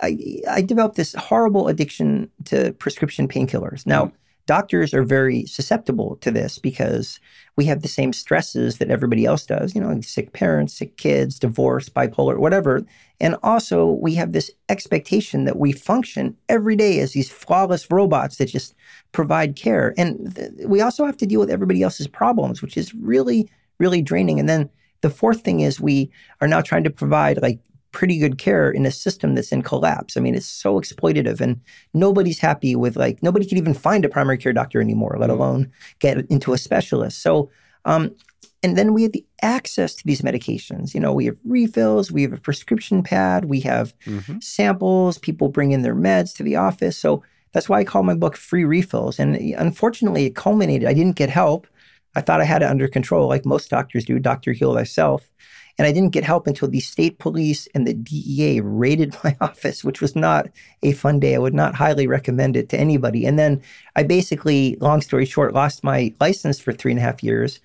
I, 0.02 0.42
I 0.50 0.62
developed 0.62 0.96
this 0.96 1.14
horrible 1.14 1.68
addiction 1.68 2.30
to 2.46 2.74
prescription 2.74 3.28
painkillers. 3.28 3.86
Now, 3.86 4.06
mm. 4.06 4.12
Doctors 4.46 4.94
are 4.94 5.04
very 5.04 5.46
susceptible 5.46 6.18
to 6.18 6.32
this 6.32 6.58
because 6.58 7.20
we 7.58 7.66
have 7.66 7.82
the 7.82 7.88
same 7.88 8.14
stresses 8.14 8.78
that 8.78 8.90
everybody 8.90 9.26
else 9.26 9.46
does, 9.46 9.76
you 9.76 9.82
know, 9.82 10.00
sick 10.02 10.34
parents, 10.34 10.78
sick 10.78 10.98
kids, 10.98 11.40
divorce, 11.40 11.90
bipolar, 11.90 12.38
whatever. 12.38 12.84
And 13.20 13.36
also, 13.44 13.86
we 13.86 14.16
have 14.16 14.32
this 14.32 14.50
expectation 14.70 15.46
that 15.46 15.58
we 15.58 15.72
function 15.72 16.36
every 16.50 16.76
day 16.76 17.00
as 17.00 17.14
these 17.14 17.30
flawless 17.30 17.92
robots 17.92 18.38
that 18.38 18.48
just 18.48 18.74
provide 19.12 19.56
care. 19.56 19.94
And 19.98 20.36
th- 20.36 20.52
we 20.66 20.82
also 20.82 21.06
have 21.06 21.18
to 21.18 21.28
deal 21.28 21.40
with 21.40 21.52
everybody 21.52 21.84
else's 21.84 22.08
problems, 22.08 22.62
which 22.62 22.78
is 22.78 22.94
really, 22.96 23.50
really 23.80 24.02
draining. 24.02 24.40
And 24.40 24.50
then 24.50 24.70
the 25.02 25.10
fourth 25.10 25.42
thing 25.42 25.60
is 25.60 25.80
we 25.80 26.12
are 26.40 26.48
now 26.48 26.62
trying 26.62 26.84
to 26.84 26.90
provide 26.90 27.42
like 27.42 27.60
pretty 27.92 28.18
good 28.18 28.38
care 28.38 28.72
in 28.72 28.86
a 28.86 28.92
system 28.92 29.36
that's 29.36 29.52
in 29.52 29.62
collapse. 29.62 30.16
I 30.16 30.22
mean, 30.22 30.36
it's 30.36 30.46
so 30.46 30.80
exploitative 30.80 31.42
and 31.42 31.60
nobody's 31.94 32.40
happy 32.40 32.76
with 32.76 32.96
like 32.96 33.22
nobody 33.22 33.46
can 33.46 33.58
even 33.58 33.74
find 33.74 34.06
a 34.06 34.10
primary 34.10 34.38
care 34.38 34.54
doctor 34.54 34.82
anymore, 34.82 35.18
let 35.20 35.30
mm. 35.30 35.34
alone 35.34 35.72
get 36.00 36.18
into 36.30 36.54
a 36.54 36.58
specialist. 36.58 37.22
So 37.22 37.50
um, 37.86 38.16
and 38.64 38.78
then 38.78 38.94
we 38.94 39.04
have 39.04 39.12
the 39.12 39.26
access 39.42 39.96
to 39.96 40.06
these 40.06 40.22
medications. 40.22 40.94
You 40.94 41.00
know, 41.00 41.14
we 41.14 41.26
have 41.26 41.38
refills, 41.44 42.12
we 42.12 42.22
have 42.22 42.34
a 42.34 42.38
prescription 42.38 43.02
pad, 43.02 43.46
we 43.46 43.60
have 43.62 43.98
mm-hmm. 44.06 44.40
samples, 44.40 45.18
people 45.18 45.50
bring 45.50 45.72
in 45.72 45.82
their 45.82 45.96
meds 45.96 46.36
to 46.36 46.44
the 46.44 46.56
office. 46.56 46.98
So 46.98 47.24
that's 47.54 47.68
why 47.68 47.80
I 47.80 47.84
call 47.84 48.04
my 48.04 48.14
book 48.14 48.38
Free 48.38 48.64
Refills. 48.64 49.20
And 49.20 49.36
unfortunately, 49.36 50.26
it 50.26 50.36
culminated. 50.36 50.88
I 50.88 50.94
didn't 50.94 51.16
get 51.16 51.30
help. 51.30 51.68
I 52.16 52.22
thought 52.22 52.42
I 52.42 52.46
had 52.46 52.62
it 52.62 52.70
under 52.70 52.88
control, 52.88 53.28
like 53.28 53.46
most 53.46 53.70
doctors 53.70 54.06
do, 54.06 54.20
Dr. 54.20 54.52
Heal 54.52 54.76
Thyself. 54.76 55.30
And 55.78 55.88
I 55.88 55.92
didn't 55.92 56.12
get 56.12 56.24
help 56.24 56.48
until 56.48 56.68
the 56.68 56.80
state 56.80 57.20
police 57.20 57.68
and 57.74 57.88
the 57.88 57.94
DEA 57.94 58.62
raided 58.62 59.16
my 59.24 59.36
office, 59.42 59.84
which 59.84 60.02
was 60.02 60.16
not 60.16 60.48
a 60.84 60.92
fun 60.94 61.20
day. 61.20 61.36
I 61.36 61.40
would 61.40 61.54
not 61.54 61.76
highly 61.76 62.08
recommend 62.08 62.58
it 62.58 62.70
to 62.70 62.80
anybody. 62.80 63.26
And 63.26 63.40
then 63.40 63.62
I 63.96 64.04
basically, 64.04 64.78
long 64.80 65.02
story 65.02 65.26
short, 65.26 65.54
lost 65.54 65.84
my 65.84 66.14
license 66.20 66.60
for 66.60 66.74
three 66.74 66.92
and 66.92 67.00
a 67.00 67.04
half 67.04 67.24
years 67.24 67.60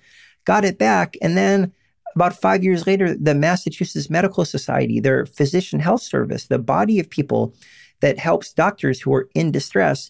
got 0.47 0.63
it 0.63 0.79
back. 0.79 1.17
And 1.21 1.37
then 1.37 1.73
about 2.15 2.33
five 2.33 2.63
years 2.63 2.87
later, 2.87 3.13
the 3.13 3.35
Massachusetts 3.35 4.09
Medical 4.09 4.45
Society, 4.45 5.01
their 5.01 5.25
physician 5.25 5.79
health 5.79 6.01
service, 6.01 6.45
the 6.45 6.57
body 6.57 6.99
of 6.99 7.09
people 7.09 7.53
that 7.99 8.17
helps 8.17 8.53
doctors 8.53 9.01
who 9.01 9.13
are 9.13 9.29
in 9.35 9.51
distress, 9.51 10.09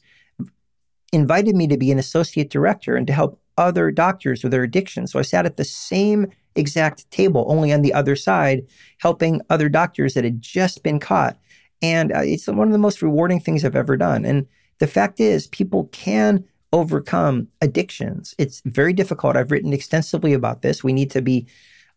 invited 1.12 1.56
me 1.56 1.68
to 1.68 1.78
be 1.78 1.92
an 1.92 1.98
associate 1.98 2.52
director 2.52 2.96
and 2.96 3.08
to 3.08 3.14
help 3.14 3.42
other 3.58 3.90
doctors 3.90 4.44
with 4.44 4.52
their 4.52 4.62
addiction. 4.62 5.08
So 5.08 5.18
I 5.18 5.24
sat 5.24 5.48
at 5.48 5.58
the 5.58 5.66
same 5.66 6.28
exact 6.58 7.10
table, 7.12 7.46
only 7.48 7.72
on 7.72 7.82
the 7.82 7.94
other 7.94 8.16
side, 8.16 8.66
helping 9.00 9.42
other 9.50 9.70
doctors 9.70 10.14
that 10.14 10.24
had 10.24 10.42
just 10.42 10.84
been 10.84 11.00
caught. 11.00 11.38
And 11.82 12.12
uh, 12.12 12.22
it's 12.24 12.48
one 12.48 12.68
of 12.68 12.74
the 12.74 12.80
most 12.80 13.02
rewarding 13.02 13.40
things 13.40 13.64
I've 13.64 13.76
ever 13.76 13.98
done. 13.98 14.26
And 14.26 14.48
the 14.80 14.88
fact 14.88 15.20
is, 15.20 15.48
people 15.48 15.86
can 15.92 16.44
overcome 16.74 17.48
addictions. 17.62 18.36
It's 18.38 18.62
very 18.66 18.94
difficult. 18.94 19.38
I've 19.38 19.52
written 19.52 19.74
extensively 19.74 20.34
about 20.34 20.62
this. 20.62 20.84
We 20.84 20.94
need 20.94 21.12
to 21.12 21.22
be 21.22 21.48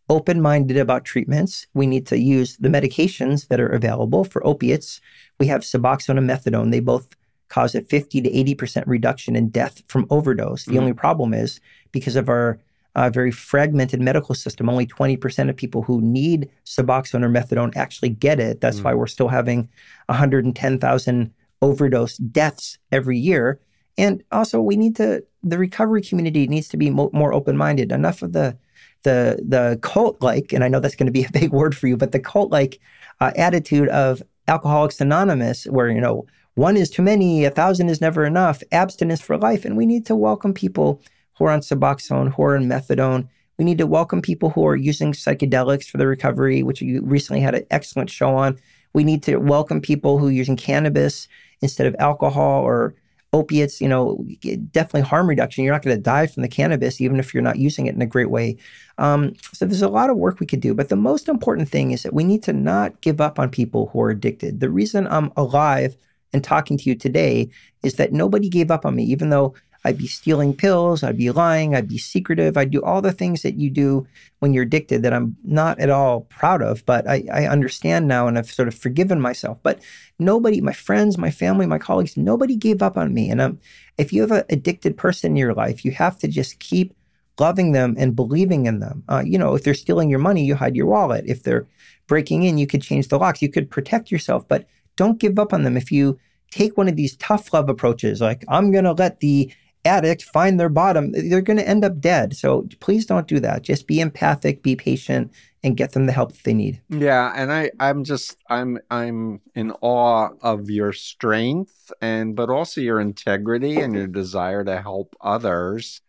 open 0.08 0.40
minded 0.40 0.76
about 0.76 1.04
treatments. 1.04 1.66
We 1.74 1.86
need 1.86 2.06
to 2.08 2.18
use 2.18 2.56
the 2.56 2.68
medications 2.68 3.48
that 3.48 3.60
are 3.60 3.68
available 3.68 4.24
for 4.24 4.44
opiates. 4.46 5.00
We 5.38 5.46
have 5.46 5.62
Suboxone 5.62 6.18
and 6.18 6.28
Methadone. 6.28 6.70
They 6.70 6.80
both 6.80 7.14
cause 7.48 7.74
a 7.74 7.82
50 7.82 8.22
to 8.22 8.30
80% 8.30 8.84
reduction 8.86 9.36
in 9.36 9.50
death 9.50 9.82
from 9.88 10.06
overdose. 10.10 10.64
The 10.64 10.72
mm-hmm. 10.72 10.80
only 10.80 10.92
problem 10.92 11.34
is 11.34 11.60
because 11.92 12.16
of 12.16 12.28
our 12.28 12.58
uh, 12.94 13.10
very 13.10 13.30
fragmented 13.30 14.00
medical 14.00 14.34
system, 14.34 14.68
only 14.68 14.86
20% 14.86 15.48
of 15.48 15.56
people 15.56 15.82
who 15.82 16.00
need 16.00 16.50
Suboxone 16.64 17.24
or 17.24 17.28
Methadone 17.28 17.76
actually 17.76 18.10
get 18.10 18.40
it. 18.40 18.60
That's 18.60 18.78
mm-hmm. 18.78 18.84
why 18.84 18.94
we're 18.94 19.06
still 19.06 19.28
having 19.28 19.68
110,000 20.06 21.32
overdose 21.62 22.16
deaths 22.16 22.78
every 22.90 23.18
year. 23.18 23.60
And 23.98 24.22
also, 24.32 24.60
we 24.60 24.76
need 24.76 24.96
to 24.96 25.24
the 25.42 25.58
recovery 25.58 26.02
community 26.02 26.46
needs 26.46 26.68
to 26.68 26.76
be 26.76 26.90
mo- 26.90 27.10
more 27.12 27.32
open 27.32 27.56
minded. 27.56 27.92
Enough 27.92 28.22
of 28.22 28.32
the 28.32 28.56
the 29.02 29.40
the 29.46 29.78
cult 29.82 30.20
like, 30.22 30.52
and 30.52 30.64
I 30.64 30.68
know 30.68 30.80
that's 30.80 30.96
going 30.96 31.06
to 31.06 31.12
be 31.12 31.24
a 31.24 31.32
big 31.38 31.52
word 31.52 31.76
for 31.76 31.86
you, 31.86 31.96
but 31.96 32.12
the 32.12 32.20
cult 32.20 32.50
like 32.50 32.80
uh, 33.20 33.32
attitude 33.36 33.88
of 33.88 34.22
Alcoholics 34.48 35.00
Anonymous, 35.00 35.64
where 35.64 35.88
you 35.88 36.00
know 36.00 36.26
one 36.54 36.76
is 36.76 36.90
too 36.90 37.02
many, 37.02 37.44
a 37.44 37.50
thousand 37.50 37.88
is 37.88 38.00
never 38.00 38.24
enough, 38.24 38.62
abstinence 38.72 39.20
for 39.20 39.36
life, 39.36 39.64
and 39.64 39.76
we 39.76 39.86
need 39.86 40.06
to 40.06 40.16
welcome 40.16 40.54
people 40.54 41.02
who 41.40 41.46
are 41.46 41.50
on 41.50 41.60
Suboxone, 41.60 42.32
who 42.34 42.42
are 42.42 42.54
on 42.54 42.66
methadone. 42.66 43.26
We 43.58 43.64
need 43.64 43.78
to 43.78 43.86
welcome 43.86 44.20
people 44.20 44.50
who 44.50 44.66
are 44.66 44.76
using 44.76 45.12
psychedelics 45.12 45.86
for 45.86 45.96
the 45.96 46.06
recovery, 46.06 46.62
which 46.62 46.82
you 46.82 47.00
recently 47.02 47.40
had 47.40 47.54
an 47.54 47.64
excellent 47.70 48.10
show 48.10 48.36
on. 48.36 48.58
We 48.92 49.04
need 49.04 49.22
to 49.22 49.38
welcome 49.38 49.80
people 49.80 50.18
who 50.18 50.28
are 50.28 50.32
using 50.32 50.56
cannabis 50.56 51.28
instead 51.62 51.86
of 51.86 51.96
alcohol 51.98 52.62
or 52.62 52.94
opiates, 53.32 53.80
you 53.80 53.88
know, 53.88 54.22
definitely 54.70 55.00
harm 55.00 55.28
reduction. 55.28 55.64
You're 55.64 55.72
not 55.72 55.82
going 55.82 55.96
to 55.96 56.02
die 56.02 56.26
from 56.26 56.42
the 56.42 56.48
cannabis, 56.48 57.00
even 57.00 57.18
if 57.18 57.32
you're 57.32 57.42
not 57.42 57.58
using 57.58 57.86
it 57.86 57.94
in 57.94 58.02
a 58.02 58.06
great 58.06 58.28
way. 58.28 58.58
Um, 58.98 59.32
so 59.54 59.64
there's 59.64 59.80
a 59.80 59.88
lot 59.88 60.10
of 60.10 60.18
work 60.18 60.40
we 60.40 60.46
could 60.46 60.60
do. 60.60 60.74
But 60.74 60.90
the 60.90 60.96
most 60.96 61.26
important 61.26 61.70
thing 61.70 61.92
is 61.92 62.02
that 62.02 62.12
we 62.12 62.24
need 62.24 62.42
to 62.42 62.52
not 62.52 63.00
give 63.00 63.18
up 63.18 63.38
on 63.38 63.48
people 63.48 63.88
who 63.92 64.02
are 64.02 64.10
addicted. 64.10 64.60
The 64.60 64.68
reason 64.68 65.06
I'm 65.06 65.32
alive 65.38 65.96
and 66.34 66.44
talking 66.44 66.76
to 66.76 66.84
you 66.84 66.94
today 66.94 67.48
is 67.82 67.94
that 67.94 68.12
nobody 68.12 68.50
gave 68.50 68.70
up 68.70 68.84
on 68.84 68.94
me, 68.94 69.04
even 69.04 69.30
though 69.30 69.54
I'd 69.84 69.98
be 69.98 70.06
stealing 70.06 70.54
pills, 70.54 71.02
I'd 71.02 71.16
be 71.16 71.30
lying, 71.30 71.74
I'd 71.74 71.88
be 71.88 71.98
secretive, 71.98 72.56
I'd 72.56 72.70
do 72.70 72.82
all 72.82 73.00
the 73.00 73.12
things 73.12 73.42
that 73.42 73.54
you 73.54 73.70
do 73.70 74.06
when 74.40 74.52
you're 74.52 74.64
addicted 74.64 75.02
that 75.02 75.14
I'm 75.14 75.36
not 75.42 75.78
at 75.80 75.88
all 75.88 76.22
proud 76.22 76.62
of, 76.62 76.84
but 76.84 77.08
I, 77.08 77.24
I 77.32 77.46
understand 77.46 78.06
now 78.06 78.26
and 78.26 78.36
I've 78.36 78.50
sort 78.50 78.68
of 78.68 78.74
forgiven 78.74 79.20
myself. 79.20 79.58
But 79.62 79.80
nobody, 80.18 80.60
my 80.60 80.74
friends, 80.74 81.16
my 81.16 81.30
family, 81.30 81.66
my 81.66 81.78
colleagues, 81.78 82.16
nobody 82.16 82.56
gave 82.56 82.82
up 82.82 82.98
on 82.98 83.14
me. 83.14 83.30
And 83.30 83.40
um, 83.40 83.58
if 83.96 84.12
you 84.12 84.20
have 84.20 84.32
an 84.32 84.44
addicted 84.50 84.98
person 84.98 85.32
in 85.32 85.36
your 85.36 85.54
life, 85.54 85.84
you 85.84 85.92
have 85.92 86.18
to 86.18 86.28
just 86.28 86.58
keep 86.58 86.94
loving 87.38 87.72
them 87.72 87.94
and 87.98 88.14
believing 88.14 88.66
in 88.66 88.80
them. 88.80 89.02
Uh, 89.08 89.22
you 89.24 89.38
know, 89.38 89.54
if 89.54 89.64
they're 89.64 89.72
stealing 89.72 90.10
your 90.10 90.18
money, 90.18 90.44
you 90.44 90.54
hide 90.54 90.76
your 90.76 90.86
wallet. 90.86 91.24
If 91.26 91.42
they're 91.42 91.66
breaking 92.06 92.42
in, 92.42 92.58
you 92.58 92.66
could 92.66 92.82
change 92.82 93.08
the 93.08 93.18
locks. 93.18 93.40
You 93.40 93.48
could 93.48 93.70
protect 93.70 94.10
yourself, 94.10 94.46
but 94.46 94.66
don't 94.96 95.18
give 95.18 95.38
up 95.38 95.54
on 95.54 95.62
them. 95.62 95.78
If 95.78 95.90
you 95.90 96.18
take 96.50 96.76
one 96.76 96.88
of 96.88 96.96
these 96.96 97.16
tough 97.16 97.52
love 97.54 97.70
approaches, 97.70 98.20
like 98.20 98.44
I'm 98.48 98.70
going 98.70 98.84
to 98.84 98.92
let 98.92 99.20
the 99.20 99.50
addict 99.84 100.22
find 100.22 100.58
their 100.58 100.68
bottom, 100.68 101.12
they're 101.12 101.40
going 101.40 101.58
to 101.58 101.68
end 101.68 101.84
up 101.84 102.00
dead. 102.00 102.36
So 102.36 102.68
please 102.80 103.06
don't 103.06 103.26
do 103.26 103.40
that. 103.40 103.62
Just 103.62 103.86
be 103.86 104.00
empathic, 104.00 104.62
be 104.62 104.76
patient, 104.76 105.32
and 105.62 105.76
get 105.76 105.92
them 105.92 106.06
the 106.06 106.12
help 106.12 106.36
they 106.38 106.54
need. 106.54 106.80
Yeah, 106.88 107.32
and 107.34 107.52
I, 107.52 107.70
I'm 107.78 108.04
just, 108.04 108.36
I'm, 108.48 108.78
I'm 108.90 109.40
in 109.54 109.72
awe 109.80 110.30
of 110.42 110.70
your 110.70 110.92
strength 110.92 111.92
and, 112.00 112.34
but 112.34 112.50
also 112.50 112.80
your 112.80 113.00
integrity 113.00 113.80
and 113.80 113.94
your 113.94 114.06
desire 114.06 114.64
to 114.64 114.80
help 114.80 115.14
others. 115.20 116.00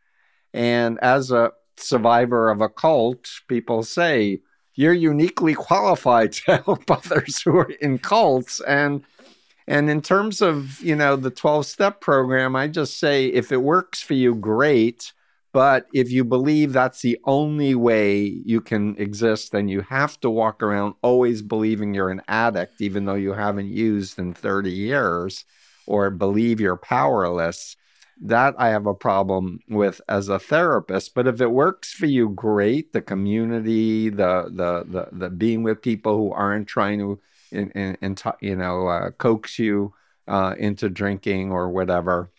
And 0.54 1.00
as 1.02 1.32
a 1.32 1.52
survivor 1.78 2.50
of 2.50 2.62
a 2.62 2.70
cult, 2.70 3.30
people 3.48 3.84
say 3.84 4.40
you're 4.76 4.94
uniquely 4.94 5.54
qualified 5.54 6.32
to 6.34 6.58
help 6.58 6.90
others 6.90 7.42
who 7.42 7.58
are 7.58 7.72
in 7.82 7.98
cults, 8.00 8.62
and 8.62 9.04
and 9.72 9.90
in 9.90 10.02
terms 10.02 10.42
of, 10.42 10.82
you 10.82 10.98
know, 10.98 11.16
the 11.16 11.30
12 11.30 11.66
step 11.66 12.02
program, 12.02 12.58
I 12.58 12.68
just 12.68 13.00
say 13.00 13.28
if 13.28 13.54
it 13.54 13.64
works 13.64 14.02
for 14.02 14.16
you, 14.16 14.36
great. 14.36 15.14
But 15.54 15.88
if 15.94 16.12
you 16.12 16.26
believe 16.26 16.74
that's 16.74 17.02
the 17.02 17.18
only 17.24 17.74
way 17.74 18.20
you 18.20 18.60
can 18.60 18.98
exist, 18.98 19.54
then 19.54 19.70
you 19.70 19.80
have 19.84 20.20
to 20.22 20.30
walk 20.30 20.62
around 20.62 20.96
always 21.02 21.42
believing 21.42 21.94
you're 21.94 22.10
an 22.10 22.22
addict, 22.28 22.82
even 22.82 23.06
though 23.06 23.16
you 23.16 23.32
haven't 23.32 23.70
used 23.70 24.20
in 24.20 24.34
30 24.34 24.72
years, 24.72 25.46
or 25.88 26.10
believe 26.10 26.60
you're 26.60 26.76
powerless. 26.76 27.78
That 28.24 28.56
I 28.58 28.70
have 28.70 28.88
a 28.88 28.94
problem 28.94 29.62
with 29.70 30.02
as 30.10 30.28
a 30.28 30.38
therapist. 30.38 31.14
But 31.16 31.28
if 31.28 31.40
it 31.40 31.50
works 31.50 31.94
for 31.94 32.08
you, 32.08 32.28
great. 32.28 32.92
The 32.92 33.02
community, 33.02 34.10
the 34.10 34.52
the 34.52 34.84
the, 34.86 35.08
the 35.14 35.30
being 35.30 35.64
with 35.64 35.82
people 35.82 36.18
who 36.18 36.32
aren't 36.34 36.68
trying 36.68 37.00
to 37.00 37.22
and, 37.52 37.72
and, 37.76 37.98
and 38.02 38.22
you 38.42 38.56
know 38.56 38.88
uh, 38.88 39.12
coax 39.12 39.60
you 39.60 39.94
uh, 40.28 40.56
into 40.58 40.90
drinking 40.90 41.52
or 41.52 41.70
whatever 41.70 42.32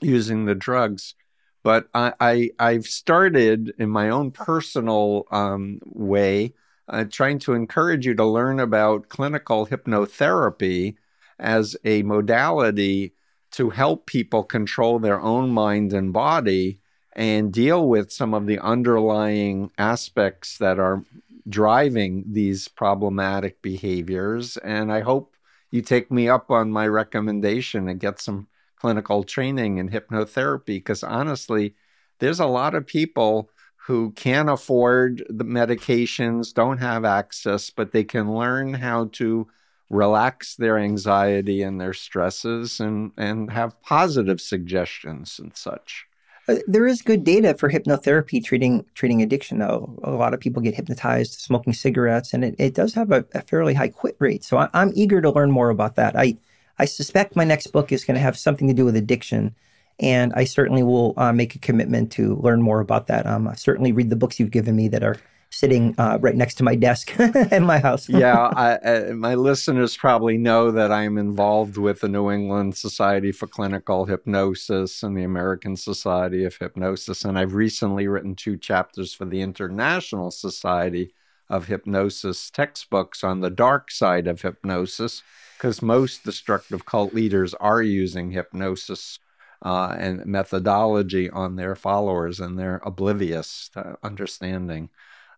using 0.00 0.44
the 0.44 0.54
drugs. 0.54 1.14
But 1.62 1.88
I, 1.94 2.12
I 2.20 2.50
I've 2.58 2.86
started 2.86 3.72
in 3.78 3.88
my 3.88 4.10
own 4.10 4.30
personal 4.30 5.26
um, 5.30 5.80
way 5.84 6.54
uh, 6.88 7.04
trying 7.04 7.38
to 7.40 7.54
encourage 7.54 8.06
you 8.06 8.14
to 8.14 8.24
learn 8.24 8.60
about 8.60 9.08
clinical 9.08 9.66
hypnotherapy 9.66 10.96
as 11.38 11.76
a 11.84 12.02
modality 12.02 13.14
to 13.52 13.70
help 13.70 14.06
people 14.06 14.42
control 14.44 14.98
their 14.98 15.20
own 15.20 15.50
mind 15.50 15.92
and 15.92 16.12
body 16.12 16.80
and 17.14 17.52
deal 17.52 17.88
with 17.88 18.12
some 18.12 18.34
of 18.34 18.46
the 18.46 18.58
underlying 18.58 19.70
aspects 19.78 20.58
that 20.58 20.78
are 20.78 21.04
driving 21.48 22.24
these 22.26 22.68
problematic 22.68 23.60
behaviors. 23.62 24.56
And 24.58 24.92
I 24.92 25.00
hope 25.00 25.36
you 25.70 25.82
take 25.82 26.10
me 26.10 26.28
up 26.28 26.50
on 26.50 26.70
my 26.70 26.86
recommendation 26.86 27.88
and 27.88 28.00
get 28.00 28.20
some 28.20 28.48
clinical 28.76 29.24
training 29.24 29.78
in 29.78 29.88
hypnotherapy 29.88 30.66
because 30.66 31.02
honestly, 31.02 31.74
there's 32.18 32.40
a 32.40 32.46
lot 32.46 32.74
of 32.74 32.86
people 32.86 33.50
who 33.86 34.12
can't 34.12 34.48
afford 34.48 35.22
the 35.28 35.44
medications, 35.44 36.54
don't 36.54 36.78
have 36.78 37.04
access, 37.04 37.68
but 37.70 37.92
they 37.92 38.04
can 38.04 38.34
learn 38.34 38.72
how 38.74 39.06
to 39.12 39.46
relax 39.90 40.56
their 40.56 40.78
anxiety 40.78 41.62
and 41.62 41.80
their 41.80 41.92
stresses 41.92 42.80
and, 42.80 43.12
and 43.18 43.50
have 43.50 43.80
positive 43.82 44.40
suggestions 44.40 45.38
and 45.38 45.54
such. 45.54 46.06
Uh, 46.46 46.56
there 46.66 46.86
is 46.86 47.00
good 47.00 47.24
data 47.24 47.54
for 47.54 47.70
hypnotherapy 47.70 48.42
treating 48.44 48.84
treating 48.94 49.22
addiction. 49.22 49.58
Though 49.58 49.98
a 50.02 50.10
lot 50.10 50.34
of 50.34 50.40
people 50.40 50.62
get 50.62 50.74
hypnotized 50.74 51.40
smoking 51.40 51.72
cigarettes, 51.72 52.34
and 52.34 52.44
it, 52.44 52.54
it 52.58 52.74
does 52.74 52.94
have 52.94 53.10
a, 53.12 53.24
a 53.34 53.42
fairly 53.42 53.74
high 53.74 53.88
quit 53.88 54.16
rate. 54.18 54.44
So 54.44 54.58
I, 54.58 54.68
am 54.74 54.92
eager 54.94 55.20
to 55.22 55.30
learn 55.30 55.50
more 55.50 55.70
about 55.70 55.96
that. 55.96 56.16
I 56.16 56.36
I 56.78 56.84
suspect 56.84 57.36
my 57.36 57.44
next 57.44 57.68
book 57.68 57.92
is 57.92 58.04
going 58.04 58.16
to 58.16 58.20
have 58.20 58.36
something 58.36 58.68
to 58.68 58.74
do 58.74 58.84
with 58.84 58.96
addiction, 58.96 59.54
and 59.98 60.32
I 60.34 60.44
certainly 60.44 60.82
will 60.82 61.14
uh, 61.16 61.32
make 61.32 61.54
a 61.54 61.58
commitment 61.58 62.12
to 62.12 62.36
learn 62.36 62.60
more 62.60 62.80
about 62.80 63.06
that. 63.06 63.26
Um, 63.26 63.48
I 63.48 63.54
certainly 63.54 63.92
read 63.92 64.10
the 64.10 64.16
books 64.16 64.38
you've 64.38 64.50
given 64.50 64.76
me 64.76 64.88
that 64.88 65.02
are 65.02 65.16
sitting 65.54 65.94
uh, 65.98 66.18
right 66.20 66.36
next 66.36 66.54
to 66.56 66.64
my 66.64 66.74
desk 66.74 67.18
in 67.52 67.64
my 67.64 67.78
house. 67.78 68.08
yeah, 68.08 68.50
I, 68.54 68.74
uh, 68.74 69.12
my 69.14 69.34
listeners 69.34 69.96
probably 69.96 70.36
know 70.36 70.70
that 70.70 70.92
I'm 70.92 71.18
involved 71.18 71.76
with 71.76 72.00
the 72.00 72.08
New 72.08 72.30
England 72.30 72.76
Society 72.76 73.32
for 73.32 73.46
Clinical 73.46 74.04
Hypnosis 74.04 75.02
and 75.02 75.16
the 75.16 75.24
American 75.24 75.76
Society 75.76 76.44
of 76.44 76.56
Hypnosis, 76.56 77.24
and 77.24 77.38
I've 77.38 77.54
recently 77.54 78.08
written 78.08 78.34
two 78.34 78.56
chapters 78.56 79.14
for 79.14 79.24
the 79.24 79.40
International 79.40 80.30
Society 80.30 81.12
of 81.48 81.66
Hypnosis 81.66 82.50
textbooks 82.50 83.22
on 83.22 83.40
the 83.40 83.50
dark 83.50 83.90
side 83.90 84.26
of 84.26 84.42
hypnosis, 84.42 85.22
because 85.56 85.82
most 85.82 86.24
destructive 86.24 86.84
cult 86.84 87.14
leaders 87.14 87.54
are 87.54 87.82
using 87.82 88.30
hypnosis 88.30 89.18
uh, 89.62 89.94
and 89.98 90.24
methodology 90.26 91.30
on 91.30 91.56
their 91.56 91.74
followers, 91.74 92.40
and 92.40 92.58
they're 92.58 92.82
oblivious 92.84 93.70
to 93.72 93.96
understanding. 94.02 94.90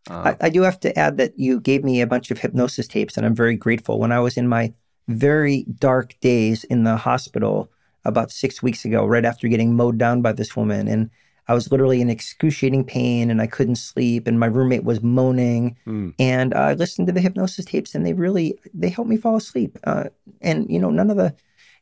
Uh, 0.09 0.35
I, 0.41 0.47
I, 0.47 0.49
do 0.51 0.63
have 0.63 0.79
to 0.81 0.99
add 0.99 1.17
that 1.17 1.39
you 1.39 1.61
gave 1.61 1.83
me 1.85 2.01
a 2.01 2.07
bunch 2.07 2.31
of 2.31 2.39
hypnosis 2.39 2.87
tapes, 2.87 3.17
and 3.17 3.27
I'm 3.27 3.35
very 3.35 3.57
grateful. 3.57 3.99
When 3.99 4.13
I 4.13 4.21
was 4.21 4.37
in 4.37 4.49
my 4.49 4.73
very 5.09 5.65
dark 5.79 6.19
days 6.21 6.65
in 6.65 6.85
the 6.85 6.97
hospital 6.97 7.71
about 8.05 8.31
six 8.31 8.63
weeks 8.63 8.85
ago, 8.85 9.05
right 9.05 9.25
after 9.25 9.49
getting 9.49 9.75
mowed 9.75 9.99
down 9.99 10.23
by 10.23 10.33
this 10.33 10.57
woman, 10.57 10.89
and 10.89 11.11
I 11.49 11.55
was 11.55 11.71
literally 11.71 12.01
in 12.01 12.11
excruciating 12.11 12.85
pain 12.85 13.31
and 13.31 13.41
I 13.41 13.47
couldn't 13.47 13.77
sleep, 13.77 14.27
and 14.27 14.39
my 14.39 14.47
roommate 14.47 14.85
was 14.85 15.03
moaning. 15.03 15.77
Mm. 15.87 16.15
And 16.19 16.55
I 16.55 16.75
listened 16.75 17.07
to 17.07 17.13
the 17.13 17.21
hypnosis 17.21 17.65
tapes, 17.65 17.95
and 17.95 18.05
they 18.05 18.15
really 18.15 18.59
they 18.75 18.89
helped 18.89 19.11
me 19.11 19.17
fall 19.17 19.37
asleep. 19.37 19.79
Uh, 19.85 20.05
and 20.41 20.69
you 20.71 20.79
know, 20.79 20.91
none 20.91 21.11
of 21.11 21.17
the 21.17 21.35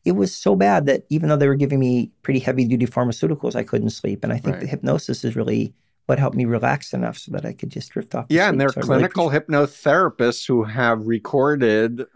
it 0.04 0.12
was 0.12 0.34
so 0.36 0.54
bad 0.54 0.84
that 0.86 1.04
even 1.08 1.28
though 1.28 1.36
they 1.36 1.48
were 1.48 1.54
giving 1.54 1.80
me 1.80 2.10
pretty 2.22 2.40
heavy 2.40 2.66
duty 2.66 2.86
pharmaceuticals, 2.86 3.54
I 3.54 3.62
couldn't 3.62 3.90
sleep. 3.90 4.22
And 4.22 4.32
I 4.32 4.38
think 4.38 4.56
right. 4.56 4.60
the 4.60 4.66
hypnosis 4.66 5.24
is 5.24 5.34
really 5.34 5.72
what 6.06 6.18
helped 6.18 6.36
me 6.36 6.44
relax 6.44 6.92
enough 6.92 7.18
so 7.18 7.32
that 7.32 7.44
I 7.44 7.52
could 7.52 7.70
just 7.70 7.90
drift 7.90 8.14
off. 8.14 8.26
yeah, 8.28 8.44
sleep. 8.44 8.52
and 8.52 8.60
they're 8.60 8.68
so 8.70 8.80
clinical 8.82 9.30
really 9.30 9.40
hypnotherapists 9.40 10.46
who 10.46 10.64
have 10.64 11.06
recorded 11.06 12.06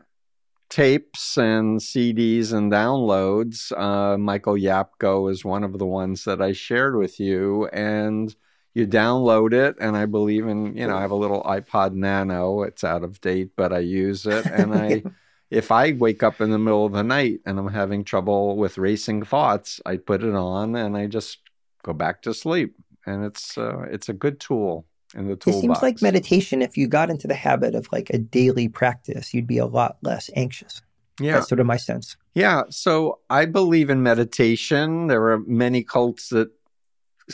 tapes 0.69 1.39
and 1.39 1.81
CDs 1.81 2.53
and 2.53 2.71
downloads. 2.71 3.73
Uh, 3.77 4.19
Michael 4.19 4.55
Yapko 4.55 5.31
is 5.31 5.45
one 5.45 5.65
of 5.65 5.79
the 5.79 5.87
ones 5.87 6.25
that 6.25 6.43
I 6.43 6.53
shared 6.53 6.97
with 6.97 7.19
you, 7.19 7.67
and 7.69 8.35
you 8.75 8.87
download 8.87 9.55
it. 9.55 9.77
And 9.81 9.97
I 9.97 10.05
believe 10.05 10.47
in, 10.47 10.77
you 10.77 10.87
know, 10.87 10.97
I 10.97 11.01
have 11.01 11.11
a 11.11 11.17
little 11.17 11.43
iPod 11.43 11.95
Nano. 11.95 12.63
It's 12.63 12.85
out 12.85 13.03
of 13.03 13.21
date, 13.21 13.53
but 13.57 13.73
I 13.73 13.79
use 13.79 14.27
it, 14.27 14.45
and 14.53 14.75
I. 14.75 15.03
if 15.51 15.73
I 15.73 15.93
wake 15.93 16.23
up 16.23 16.43
in 16.43 16.51
the 16.51 16.59
middle 16.59 16.85
of 16.85 16.93
the 16.93 17.03
night 17.03 17.41
and 17.47 17.59
I'm 17.59 17.69
having 17.69 18.05
trouble 18.05 18.59
with 18.59 18.77
racing 18.77 19.23
thoughts, 19.23 19.81
I 19.87 19.97
put 19.97 20.23
it 20.23 20.35
on 20.35 20.77
and 20.77 20.95
I 20.95 21.07
just 21.07 21.39
go 21.83 21.95
back 21.95 22.21
to 22.25 22.35
sleep 22.35 22.75
and 23.09 23.25
it's 23.25 23.57
uh, 23.59 23.83
it's 23.91 24.09
a 24.09 24.13
good 24.13 24.39
tool 24.39 24.87
in 25.15 25.27
the 25.27 25.37
toolbox. 25.37 25.59
It 25.59 25.61
seems 25.61 25.83
like 25.83 26.03
meditation. 26.03 26.63
If 26.63 26.77
you 26.77 26.87
got 26.87 27.11
into 27.11 27.27
the 27.27 27.35
habit 27.35 27.75
of 27.75 27.89
like 27.91 28.11
a 28.11 28.19
daily 28.19 28.69
practice, 28.69 29.33
you'd 29.33 29.47
be 29.47 29.59
a 29.59 29.67
lot 29.67 29.97
less 30.03 30.31
anxious. 30.37 30.83
Yeah, 31.21 31.35
that's 31.35 31.49
sort 31.49 31.61
of 31.61 31.67
my 31.67 31.79
sense. 31.79 32.17
Yeah, 32.35 32.65
so 32.71 33.21
I 33.29 33.47
believe 33.47 33.91
in 33.91 34.03
meditation. 34.03 35.09
There 35.09 35.31
are 35.31 35.39
many 35.39 35.83
cults 35.83 36.29
that 36.29 36.51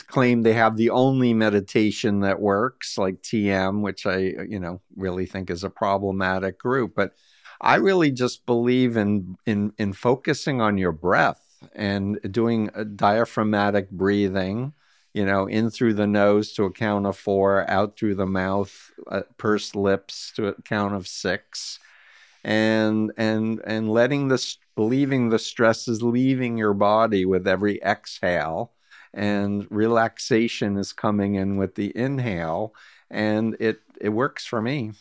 claim 0.07 0.41
they 0.41 0.53
have 0.53 0.75
the 0.75 0.89
only 0.89 1.33
meditation 1.33 2.21
that 2.21 2.39
works, 2.39 2.97
like 2.97 3.21
TM, 3.21 3.81
which 3.81 4.05
I 4.05 4.17
you 4.47 4.59
know 4.59 4.81
really 4.95 5.25
think 5.25 5.49
is 5.49 5.63
a 5.63 5.69
problematic 5.69 6.57
group, 6.57 6.93
but. 6.95 7.13
I 7.61 7.75
really 7.75 8.11
just 8.11 8.45
believe 8.45 8.97
in 8.97 9.37
in 9.45 9.71
in 9.77 9.93
focusing 9.93 10.59
on 10.59 10.77
your 10.77 10.91
breath 10.91 11.41
and 11.73 12.19
doing 12.29 12.69
diaphragmatic 12.97 13.89
breathing 13.91 14.73
you 15.15 15.25
know, 15.25 15.45
in 15.45 15.69
through 15.69 15.93
the 15.93 16.05
nose 16.05 16.51
to 16.51 16.65
a 16.65 16.71
count 16.71 17.05
of 17.05 17.17
four, 17.17 17.67
out 17.71 17.97
through 17.97 18.15
the 18.15 18.25
mouth, 18.25 18.91
uh, 19.07 19.21
pursed 19.37 19.73
lips 19.73 20.33
to 20.35 20.49
a 20.49 20.61
count 20.63 20.93
of 20.93 21.07
six, 21.07 21.79
and 22.43 23.13
and 23.15 23.61
and 23.65 23.89
letting 23.89 24.27
the 24.27 24.45
believing 24.75 25.29
the 25.29 25.39
stress 25.39 25.87
is 25.87 26.03
leaving 26.03 26.57
your 26.57 26.73
body 26.73 27.23
with 27.25 27.47
every 27.47 27.81
exhale, 27.81 28.73
and 29.13 29.65
relaxation 29.69 30.75
is 30.75 30.91
coming 30.91 31.35
in 31.35 31.55
with 31.55 31.75
the 31.75 31.95
inhale, 31.95 32.75
and 33.09 33.55
it 33.61 33.79
it 34.01 34.09
works 34.09 34.45
for 34.45 34.61
me. 34.61 34.91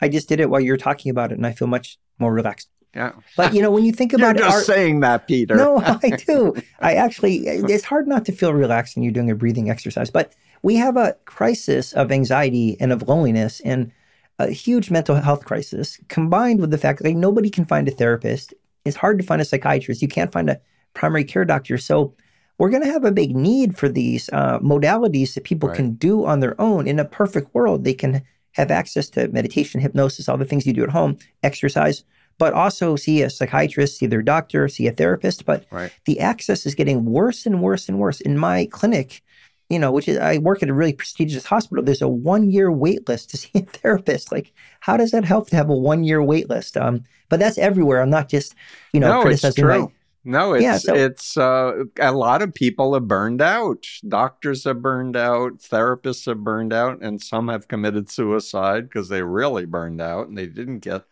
I 0.00 0.08
just 0.08 0.30
did 0.30 0.40
it 0.40 0.48
while 0.48 0.62
you're 0.62 0.78
talking 0.78 1.10
about 1.10 1.30
it, 1.30 1.34
and 1.34 1.46
I 1.46 1.52
feel 1.52 1.68
much 1.68 1.98
more 2.18 2.32
relaxed. 2.32 2.70
Yeah. 2.94 3.12
But 3.36 3.52
you 3.52 3.60
know, 3.60 3.70
when 3.70 3.84
you 3.84 3.92
think 3.92 4.12
about 4.12 4.36
you're 4.36 4.46
it, 4.46 4.50
just 4.50 4.68
our, 4.68 4.74
saying 4.74 5.00
that, 5.00 5.26
Peter. 5.26 5.54
No, 5.54 5.78
I 6.02 6.10
do. 6.26 6.54
I 6.80 6.94
actually, 6.94 7.46
it's 7.46 7.84
hard 7.84 8.08
not 8.08 8.24
to 8.26 8.32
feel 8.32 8.52
relaxed 8.54 8.96
when 8.96 9.02
you're 9.02 9.12
doing 9.12 9.30
a 9.30 9.34
breathing 9.34 9.70
exercise. 9.70 10.10
But 10.10 10.32
we 10.62 10.76
have 10.76 10.96
a 10.96 11.14
crisis 11.26 11.92
of 11.92 12.10
anxiety 12.10 12.76
and 12.80 12.92
of 12.92 13.06
loneliness 13.06 13.60
and 13.60 13.92
a 14.38 14.50
huge 14.50 14.90
mental 14.90 15.16
health 15.16 15.44
crisis 15.44 15.98
combined 16.08 16.60
with 16.60 16.70
the 16.70 16.78
fact 16.78 16.98
that 16.98 17.08
like, 17.08 17.16
nobody 17.16 17.50
can 17.50 17.64
find 17.64 17.88
a 17.88 17.90
therapist. 17.90 18.54
It's 18.84 18.96
hard 18.96 19.18
to 19.18 19.24
find 19.24 19.40
a 19.40 19.44
psychiatrist. 19.44 20.02
You 20.02 20.08
can't 20.08 20.32
find 20.32 20.50
a 20.50 20.60
primary 20.94 21.24
care 21.24 21.44
doctor. 21.44 21.78
So 21.78 22.14
we're 22.58 22.70
going 22.70 22.82
to 22.82 22.92
have 22.92 23.04
a 23.04 23.12
big 23.12 23.36
need 23.36 23.76
for 23.76 23.88
these 23.88 24.30
uh, 24.32 24.58
modalities 24.60 25.34
that 25.34 25.44
people 25.44 25.68
right. 25.68 25.76
can 25.76 25.94
do 25.94 26.24
on 26.24 26.40
their 26.40 26.58
own. 26.60 26.86
In 26.86 26.98
a 26.98 27.04
perfect 27.04 27.54
world, 27.54 27.84
they 27.84 27.94
can 27.94 28.22
have 28.52 28.70
access 28.70 29.10
to 29.10 29.28
meditation, 29.28 29.80
hypnosis, 29.80 30.28
all 30.28 30.38
the 30.38 30.46
things 30.46 30.66
you 30.66 30.72
do 30.72 30.82
at 30.82 30.90
home, 30.90 31.18
exercise 31.42 32.04
but 32.38 32.52
also 32.52 32.96
see 32.96 33.22
a 33.22 33.30
psychiatrist, 33.30 33.98
see 33.98 34.06
their 34.06 34.22
doctor, 34.22 34.68
see 34.68 34.86
a 34.86 34.92
therapist. 34.92 35.44
But 35.44 35.64
right. 35.70 35.92
the 36.04 36.20
access 36.20 36.66
is 36.66 36.74
getting 36.74 37.04
worse 37.04 37.46
and 37.46 37.62
worse 37.62 37.88
and 37.88 37.98
worse. 37.98 38.20
In 38.20 38.38
my 38.38 38.66
clinic, 38.66 39.22
you 39.68 39.78
know, 39.78 39.90
which 39.90 40.08
is 40.08 40.18
I 40.18 40.38
work 40.38 40.62
at 40.62 40.68
a 40.68 40.74
really 40.74 40.92
prestigious 40.92 41.46
hospital. 41.46 41.84
There's 41.84 42.02
a 42.02 42.08
one 42.08 42.50
year 42.50 42.70
wait 42.70 43.08
list 43.08 43.30
to 43.30 43.36
see 43.38 43.50
a 43.54 43.60
therapist. 43.60 44.32
Like, 44.32 44.52
how 44.80 44.96
does 44.96 45.10
that 45.10 45.24
help 45.24 45.50
to 45.50 45.56
have 45.56 45.70
a 45.70 45.76
one 45.76 46.04
year 46.04 46.22
wait 46.22 46.48
list? 46.48 46.76
Um, 46.76 47.04
but 47.28 47.40
that's 47.40 47.58
everywhere. 47.58 48.02
I'm 48.02 48.10
not 48.10 48.28
just, 48.28 48.54
you 48.92 49.00
know, 49.00 49.08
no, 49.08 49.22
criticizing 49.22 49.48
it's 49.48 49.72
true. 49.72 49.82
My, 49.82 49.92
no, 50.28 50.54
it's 50.54 50.62
yeah, 50.64 50.78
so, 50.78 50.92
it's 50.92 51.36
uh, 51.36 51.84
a 52.00 52.10
lot 52.10 52.42
of 52.42 52.52
people 52.52 52.96
are 52.96 53.00
burned 53.00 53.40
out. 53.40 53.86
Doctors 54.08 54.66
are 54.66 54.74
burned 54.74 55.16
out, 55.16 55.58
therapists 55.58 56.26
are 56.26 56.34
burned 56.34 56.72
out, 56.72 57.00
and 57.00 57.22
some 57.22 57.46
have 57.46 57.68
committed 57.68 58.10
suicide 58.10 58.88
because 58.88 59.08
they 59.08 59.22
really 59.22 59.66
burned 59.66 60.00
out 60.00 60.26
and 60.26 60.36
they 60.36 60.48
didn't 60.48 60.80
get 60.80 61.04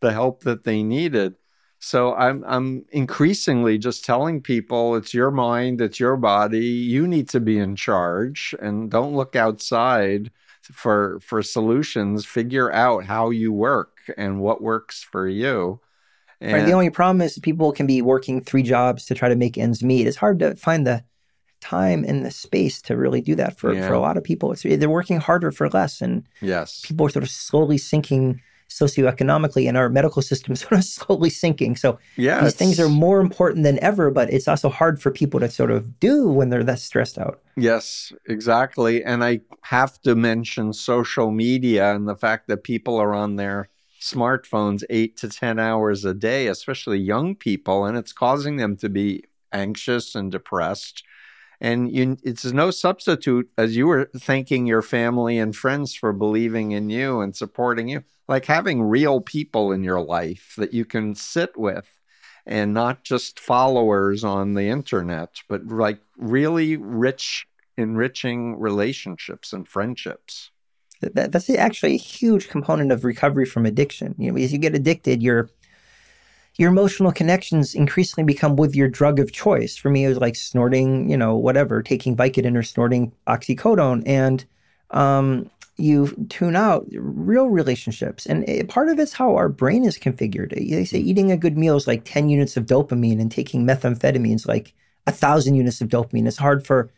the 0.00 0.12
help 0.12 0.42
that 0.44 0.64
they 0.64 0.82
needed. 0.82 1.34
So 1.80 2.14
I'm 2.14 2.44
I'm 2.46 2.84
increasingly 2.90 3.78
just 3.78 4.04
telling 4.04 4.42
people 4.42 4.96
it's 4.96 5.14
your 5.14 5.30
mind, 5.30 5.80
it's 5.80 6.00
your 6.00 6.16
body. 6.16 6.66
You 6.66 7.06
need 7.06 7.28
to 7.30 7.40
be 7.40 7.58
in 7.58 7.76
charge 7.76 8.54
and 8.60 8.90
don't 8.90 9.14
look 9.14 9.36
outside 9.36 10.30
for 10.62 11.20
for 11.20 11.42
solutions. 11.42 12.26
Figure 12.26 12.72
out 12.72 13.04
how 13.04 13.30
you 13.30 13.52
work 13.52 14.10
and 14.16 14.40
what 14.40 14.60
works 14.60 15.02
for 15.02 15.28
you. 15.28 15.80
And 16.40 16.52
right. 16.52 16.66
The 16.66 16.72
only 16.72 16.90
problem 16.90 17.20
is 17.20 17.38
people 17.38 17.72
can 17.72 17.86
be 17.86 18.02
working 18.02 18.40
three 18.40 18.62
jobs 18.62 19.06
to 19.06 19.14
try 19.14 19.28
to 19.28 19.36
make 19.36 19.58
ends 19.58 19.82
meet. 19.82 20.06
It's 20.06 20.16
hard 20.16 20.38
to 20.40 20.54
find 20.56 20.86
the 20.86 21.04
time 21.60 22.04
and 22.06 22.24
the 22.24 22.30
space 22.30 22.80
to 22.82 22.96
really 22.96 23.20
do 23.20 23.34
that 23.34 23.58
for, 23.58 23.74
yeah. 23.74 23.86
for 23.86 23.94
a 23.94 24.00
lot 24.00 24.16
of 24.16 24.22
people. 24.22 24.52
It's, 24.52 24.62
they're 24.62 24.88
working 24.88 25.18
harder 25.18 25.50
for 25.50 25.68
less, 25.68 26.00
and 26.00 26.24
yes, 26.40 26.82
people 26.84 27.06
are 27.06 27.10
sort 27.10 27.24
of 27.24 27.30
slowly 27.30 27.78
sinking 27.78 28.40
socioeconomically 28.68 29.68
and 29.68 29.76
our 29.76 29.88
medical 29.88 30.22
system 30.22 30.54
sort 30.56 30.72
of 30.72 30.84
slowly 30.84 31.30
sinking. 31.30 31.76
So 31.76 31.98
yeah, 32.16 32.42
these 32.42 32.54
things 32.54 32.78
are 32.78 32.88
more 32.88 33.20
important 33.20 33.64
than 33.64 33.78
ever, 33.82 34.10
but 34.10 34.32
it's 34.32 34.48
also 34.48 34.68
hard 34.68 35.00
for 35.00 35.10
people 35.10 35.40
to 35.40 35.50
sort 35.50 35.70
of 35.70 35.98
do 36.00 36.28
when 36.28 36.50
they're 36.50 36.64
that 36.64 36.80
stressed 36.80 37.18
out. 37.18 37.40
Yes, 37.56 38.12
exactly. 38.26 39.02
And 39.02 39.24
I 39.24 39.40
have 39.62 40.00
to 40.02 40.14
mention 40.14 40.72
social 40.72 41.30
media 41.30 41.94
and 41.94 42.08
the 42.08 42.16
fact 42.16 42.48
that 42.48 42.62
people 42.62 42.96
are 42.96 43.14
on 43.14 43.36
their 43.36 43.68
smartphones 44.00 44.84
eight 44.90 45.16
to 45.18 45.28
10 45.28 45.58
hours 45.58 46.04
a 46.04 46.14
day, 46.14 46.46
especially 46.46 46.98
young 46.98 47.34
people, 47.34 47.84
and 47.84 47.98
it's 47.98 48.12
causing 48.12 48.56
them 48.56 48.76
to 48.76 48.88
be 48.88 49.24
anxious 49.52 50.14
and 50.14 50.30
depressed 50.30 51.02
and 51.60 51.92
you, 51.92 52.16
it's 52.22 52.44
no 52.44 52.70
substitute 52.70 53.50
as 53.58 53.76
you 53.76 53.86
were 53.86 54.10
thanking 54.16 54.66
your 54.66 54.82
family 54.82 55.38
and 55.38 55.56
friends 55.56 55.94
for 55.94 56.12
believing 56.12 56.72
in 56.72 56.88
you 56.90 57.20
and 57.20 57.34
supporting 57.34 57.88
you 57.88 58.02
like 58.28 58.44
having 58.44 58.82
real 58.82 59.20
people 59.20 59.72
in 59.72 59.82
your 59.82 60.00
life 60.00 60.54
that 60.56 60.72
you 60.72 60.84
can 60.84 61.14
sit 61.14 61.56
with 61.56 61.88
and 62.46 62.72
not 62.72 63.02
just 63.04 63.40
followers 63.40 64.24
on 64.24 64.54
the 64.54 64.68
internet 64.68 65.40
but 65.48 65.66
like 65.66 66.00
really 66.16 66.76
rich 66.76 67.46
enriching 67.78 68.58
relationships 68.58 69.52
and 69.52 69.66
friendships. 69.66 70.50
That, 71.00 71.30
that's 71.30 71.48
actually 71.48 71.94
a 71.94 71.98
huge 71.98 72.48
component 72.48 72.90
of 72.90 73.04
recovery 73.04 73.46
from 73.46 73.64
addiction. 73.66 74.16
You 74.18 74.32
know 74.32 74.38
as 74.38 74.52
you 74.52 74.58
get 74.58 74.74
addicted 74.74 75.22
you're 75.22 75.48
your 76.58 76.70
emotional 76.70 77.12
connections 77.12 77.74
increasingly 77.74 78.26
become 78.26 78.56
with 78.56 78.74
your 78.74 78.88
drug 78.88 79.20
of 79.20 79.32
choice. 79.32 79.76
For 79.76 79.90
me, 79.90 80.04
it 80.04 80.08
was 80.08 80.18
like 80.18 80.34
snorting, 80.34 81.08
you 81.08 81.16
know, 81.16 81.36
whatever, 81.36 81.82
taking 81.82 82.16
Vicodin 82.16 82.56
or 82.56 82.64
snorting 82.64 83.12
oxycodone. 83.28 84.02
And 84.04 84.44
um, 84.90 85.48
you 85.76 86.26
tune 86.28 86.56
out 86.56 86.84
real 86.90 87.48
relationships. 87.48 88.26
And 88.26 88.46
it, 88.48 88.68
part 88.68 88.88
of 88.88 88.98
it's 88.98 89.12
how 89.12 89.36
our 89.36 89.48
brain 89.48 89.84
is 89.84 89.96
configured. 89.98 90.52
They 90.52 90.84
say 90.84 90.98
eating 90.98 91.30
a 91.30 91.36
good 91.36 91.56
meal 91.56 91.76
is 91.76 91.86
like 91.86 92.02
10 92.04 92.28
units 92.28 92.56
of 92.56 92.66
dopamine 92.66 93.20
and 93.20 93.30
taking 93.30 93.64
methamphetamine 93.64 94.34
is 94.34 94.48
like 94.48 94.74
a 95.06 95.12
thousand 95.12 95.54
units 95.54 95.80
of 95.80 95.88
dopamine. 95.88 96.26
It's 96.26 96.36
hard 96.36 96.66
for 96.66 96.90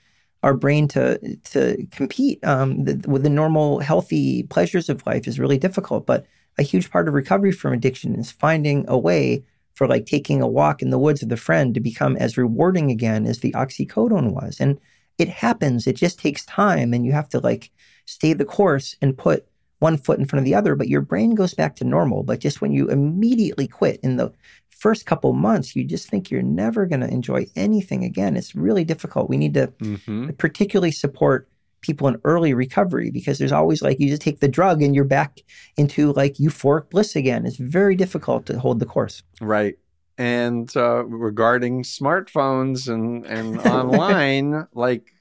our 0.43 0.55
brain 0.55 0.89
to 0.89 1.19
to 1.37 1.87
compete 1.91 2.43
um, 2.47 2.85
the, 2.85 3.07
with 3.07 3.23
the 3.23 3.29
normal 3.29 3.81
healthy 3.81 4.45
pleasures 4.45 4.89
of 4.89 5.05
life 5.07 5.29
is 5.29 5.39
really 5.39 5.59
difficult. 5.59 6.07
But 6.07 6.25
a 6.61 6.63
huge 6.63 6.91
part 6.91 7.09
of 7.09 7.15
recovery 7.15 7.53
from 7.53 7.73
addiction 7.73 8.15
is 8.15 8.31
finding 8.31 8.85
a 8.87 8.97
way 8.97 9.43
for 9.73 9.89
like 9.89 10.05
taking 10.05 10.43
a 10.43 10.47
walk 10.47 10.83
in 10.83 10.91
the 10.91 10.99
woods 10.99 11.23
with 11.23 11.33
a 11.33 11.37
friend 11.39 11.73
to 11.75 11.81
become 11.81 12.17
as 12.19 12.37
rewarding 12.37 12.91
again 12.91 13.25
as 13.27 13.39
the 13.39 13.53
oxycodone 13.53 14.35
was. 14.35 14.61
And 14.61 14.79
it 15.17 15.29
happens. 15.29 15.87
It 15.87 15.97
just 15.97 16.19
takes 16.19 16.45
time, 16.45 16.93
and 16.93 17.05
you 17.05 17.13
have 17.13 17.31
to 17.31 17.41
like 17.41 17.71
stay 18.05 18.35
the 18.35 18.45
course 18.45 18.97
and 19.01 19.17
put 19.17 19.47
one 19.79 19.97
foot 19.97 20.19
in 20.19 20.27
front 20.27 20.41
of 20.41 20.45
the 20.45 20.55
other. 20.55 20.77
But 20.77 20.89
your 20.89 21.01
brain 21.01 21.35
goes 21.35 21.55
back 21.55 21.77
to 21.77 21.85
normal. 21.85 22.23
But 22.23 22.41
just 22.41 22.61
when 22.61 22.73
you 22.73 22.89
immediately 22.89 23.67
quit 23.67 24.01
in 24.03 24.17
the 24.17 24.33
first 24.69 25.07
couple 25.07 25.33
months, 25.33 25.75
you 25.75 25.85
just 25.85 26.09
think 26.09 26.31
you're 26.31 26.43
never 26.43 26.85
going 26.85 27.01
to 27.01 27.09
enjoy 27.09 27.47
anything 27.57 28.05
again. 28.05 28.37
It's 28.37 28.55
really 28.55 28.85
difficult. 28.85 29.31
We 29.31 29.39
need 29.39 29.55
to 29.55 29.69
mm-hmm. 29.69 30.31
particularly 30.33 30.91
support 30.91 31.49
people 31.81 32.09
in 32.09 32.21
early 32.25 32.55
recovery 32.55 33.11
because 33.11 33.39
there's 33.39 33.53
always 33.53 33.83
like 33.83 33.99
you 33.99 34.09
just 34.09 34.23
take 34.23 34.41
the 34.41 34.49
drug 34.49 34.83
and 34.83 34.95
you're 34.95 35.05
back 35.05 35.41
into 35.77 36.13
like 36.13 36.35
euphoric 36.35 36.91
bliss 36.91 37.17
again. 37.17 37.47
It's 37.47 37.57
very 37.57 37.97
difficult 37.97 38.47
to 38.47 38.59
hold 38.59 38.81
the 38.81 38.87
course. 38.87 39.23
Right. 39.41 39.79
And 40.19 40.71
uh, 40.77 41.05
regarding 41.05 41.83
smartphones 41.83 42.93
and, 42.93 43.25
and 43.27 43.59
online, 43.67 44.67
like 44.75 45.13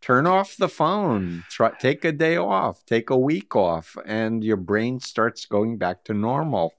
turn 0.00 0.26
off 0.26 0.56
the 0.56 0.68
phone, 0.68 1.44
try, 1.48 1.70
take 1.78 2.04
a 2.04 2.12
day 2.12 2.36
off, 2.36 2.84
take 2.84 3.10
a 3.10 3.18
week 3.18 3.56
off, 3.56 3.96
and 4.04 4.44
your 4.44 4.58
brain 4.58 5.00
starts 5.00 5.46
going 5.46 5.78
back 5.78 6.04
to 6.04 6.14
normal 6.14 6.74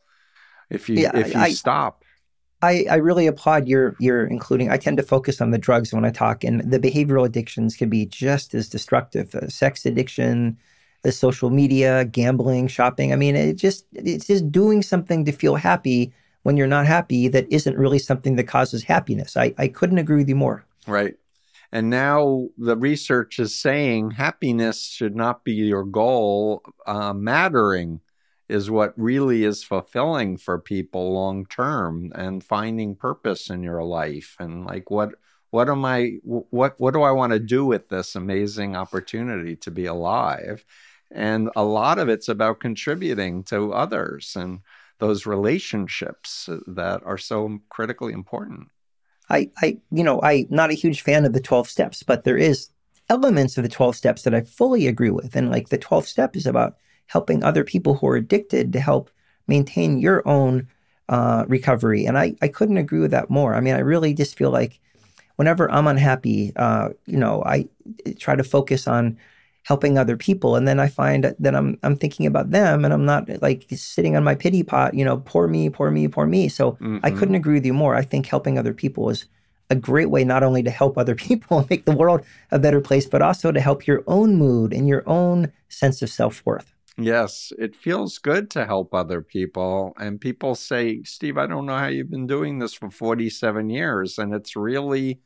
if 0.69 0.87
you 0.87 0.97
yeah, 0.97 1.17
if 1.17 1.33
you 1.33 1.39
I, 1.39 1.51
stop. 1.51 2.03
I, 2.61 2.85
I 2.89 2.95
really 2.95 3.27
applaud 3.27 3.67
your 3.67 3.95
your 3.99 4.25
including. 4.25 4.69
I 4.69 4.77
tend 4.77 4.97
to 4.97 5.03
focus 5.03 5.39
on 5.41 5.51
the 5.51 5.57
drugs 5.57 5.93
when 5.93 6.05
I 6.05 6.11
talk, 6.11 6.43
and 6.43 6.59
the 6.69 6.79
behavioral 6.79 7.25
addictions 7.25 7.75
can 7.75 7.89
be 7.89 8.05
just 8.05 8.53
as 8.53 8.67
destructive. 8.67 9.33
Uh, 9.33 9.47
sex 9.47 9.85
addiction, 9.85 10.57
the 11.03 11.11
social 11.11 11.49
media, 11.49 12.05
gambling, 12.05 12.67
shopping. 12.67 13.13
I 13.13 13.15
mean, 13.15 13.35
it 13.35 13.53
just 13.53 13.85
it's 13.93 14.27
just 14.27 14.51
doing 14.51 14.81
something 14.81 15.25
to 15.25 15.31
feel 15.31 15.55
happy 15.55 16.13
when 16.43 16.57
you're 16.57 16.67
not 16.67 16.85
happy 16.85 17.27
that 17.29 17.51
isn't 17.51 17.77
really 17.77 17.99
something 17.99 18.35
that 18.35 18.45
causes 18.45 18.83
happiness. 18.83 19.37
I, 19.37 19.53
I 19.57 19.67
couldn't 19.67 19.97
agree 19.97 20.17
with 20.17 20.29
you 20.29 20.35
more. 20.35 20.65
Right. 20.87 21.15
And 21.71 21.89
now 21.89 22.47
the 22.57 22.75
research 22.75 23.39
is 23.39 23.53
saying 23.53 24.11
happiness 24.11 24.87
should 24.87 25.15
not 25.15 25.43
be 25.43 25.53
your 25.53 25.83
goal. 25.83 26.63
Uh, 26.87 27.13
mattering 27.13 28.01
is 28.49 28.71
what 28.71 28.93
really 28.97 29.43
is 29.43 29.63
fulfilling 29.63 30.35
for 30.37 30.59
people 30.59 31.13
long 31.13 31.45
term 31.45 32.11
and 32.15 32.43
finding 32.43 32.95
purpose 32.95 33.49
in 33.49 33.61
your 33.61 33.83
life. 33.83 34.35
And 34.39 34.65
like 34.65 34.89
what 34.89 35.11
what 35.51 35.69
am 35.69 35.85
i 35.85 36.13
what 36.23 36.79
what 36.79 36.93
do 36.93 37.01
i 37.01 37.11
want 37.11 37.33
to 37.33 37.39
do 37.39 37.65
with 37.65 37.89
this 37.89 38.15
amazing 38.15 38.75
opportunity 38.75 39.55
to 39.57 39.71
be 39.71 39.85
alive? 39.85 40.65
And 41.11 41.49
a 41.55 41.63
lot 41.63 41.99
of 41.99 42.09
it's 42.09 42.27
about 42.27 42.59
contributing 42.59 43.43
to 43.45 43.73
others 43.73 44.35
and 44.35 44.59
those 44.99 45.25
relationships 45.25 46.49
uh, 46.49 46.57
that 46.67 47.01
are 47.03 47.17
so 47.17 47.59
critically 47.69 48.13
important. 48.13 48.67
I 49.29 49.51
i 49.61 49.77
you 49.91 50.03
know 50.03 50.19
i'm 50.23 50.47
not 50.49 50.71
a 50.71 50.81
huge 50.81 51.01
fan 51.01 51.23
of 51.23 51.33
the 51.33 51.39
12 51.39 51.69
steps 51.69 52.01
but 52.01 52.23
there 52.23 52.37
is 52.37 52.69
elements 53.09 53.57
of 53.57 53.63
the 53.63 53.69
12 53.69 53.95
steps 53.95 54.23
that 54.23 54.33
i 54.33 54.41
fully 54.41 54.87
agree 54.87 55.11
with. 55.11 55.35
And 55.35 55.51
like 55.51 55.69
the 55.69 55.77
12th 55.77 56.07
step 56.07 56.35
is 56.35 56.47
about 56.47 56.77
helping 57.09 57.43
other 57.43 57.63
people 57.63 57.95
who 57.95 58.07
are 58.07 58.15
addicted 58.15 58.71
to 58.71 58.79
help 58.79 59.09
maintain 59.47 59.99
your 59.99 60.25
own 60.27 60.67
uh, 61.09 61.43
recovery. 61.47 62.05
And 62.05 62.17
I, 62.17 62.35
I 62.41 62.47
couldn't 62.47 62.77
agree 62.77 62.99
with 62.99 63.11
that 63.11 63.31
more. 63.31 63.55
I 63.55 63.61
mean, 63.61 63.73
I 63.73 63.79
really 63.79 64.13
just 64.13 64.37
feel 64.37 64.51
like 64.51 64.79
whenever 65.35 65.69
I'm 65.71 65.87
unhappy, 65.87 66.53
uh, 66.55 66.89
you 67.07 67.17
know, 67.17 67.43
I 67.43 67.67
try 68.19 68.35
to 68.35 68.43
focus 68.43 68.87
on 68.87 69.17
helping 69.63 69.97
other 69.97 70.17
people, 70.17 70.55
and 70.55 70.67
then 70.67 70.79
I 70.79 70.87
find 70.87 71.35
that 71.37 71.55
I'm 71.55 71.79
I'm 71.81 71.95
thinking 71.95 72.25
about 72.25 72.51
them, 72.51 72.85
and 72.85 72.93
I'm 72.93 73.05
not 73.05 73.27
like 73.41 73.65
sitting 73.71 74.15
on 74.15 74.23
my 74.23 74.35
pity 74.35 74.63
pot, 74.63 74.93
you 74.93 75.03
know, 75.03 75.17
poor 75.17 75.47
me, 75.47 75.69
poor 75.69 75.89
me, 75.91 76.07
poor 76.07 76.27
me. 76.27 76.47
So 76.47 76.73
mm-hmm. 76.73 76.99
I 77.03 77.09
couldn't 77.09 77.35
agree 77.35 77.55
with 77.55 77.65
you 77.65 77.73
more. 77.73 77.95
I 77.95 78.03
think 78.03 78.27
helping 78.27 78.57
other 78.59 78.73
people 78.73 79.09
is 79.09 79.25
a 79.71 79.75
great 79.75 80.09
way 80.09 80.23
not 80.23 80.43
only 80.43 80.63
to 80.63 80.71
help 80.71 80.97
other 80.97 81.15
people 81.27 81.59
and 81.59 81.69
make 81.69 81.85
the 81.85 81.95
world 81.95 82.23
a 82.51 82.59
better 82.59 82.81
place, 82.81 83.07
but 83.07 83.21
also 83.21 83.51
to 83.51 83.59
help 83.59 83.87
your 83.87 84.03
own 84.05 84.35
mood 84.35 84.73
and 84.73 84.87
your 84.87 85.03
own 85.07 85.51
sense 85.69 86.01
of 86.03 86.09
self 86.09 86.45
worth. 86.45 86.71
Yes, 86.99 87.53
it 87.57 87.75
feels 87.75 88.17
good 88.17 88.49
to 88.51 88.65
help 88.65 88.93
other 88.93 89.21
people. 89.21 89.93
And 89.97 90.19
people 90.19 90.53
say, 90.55 91.01
Steve, 91.03 91.37
I 91.37 91.47
don't 91.47 91.65
know 91.65 91.77
how 91.77 91.87
you've 91.87 92.09
been 92.09 92.27
doing 92.27 92.59
this 92.59 92.73
for 92.73 92.89
47 92.89 93.69
years. 93.69 94.17
And 94.17 94.33
it's 94.33 94.55
really 94.55 95.21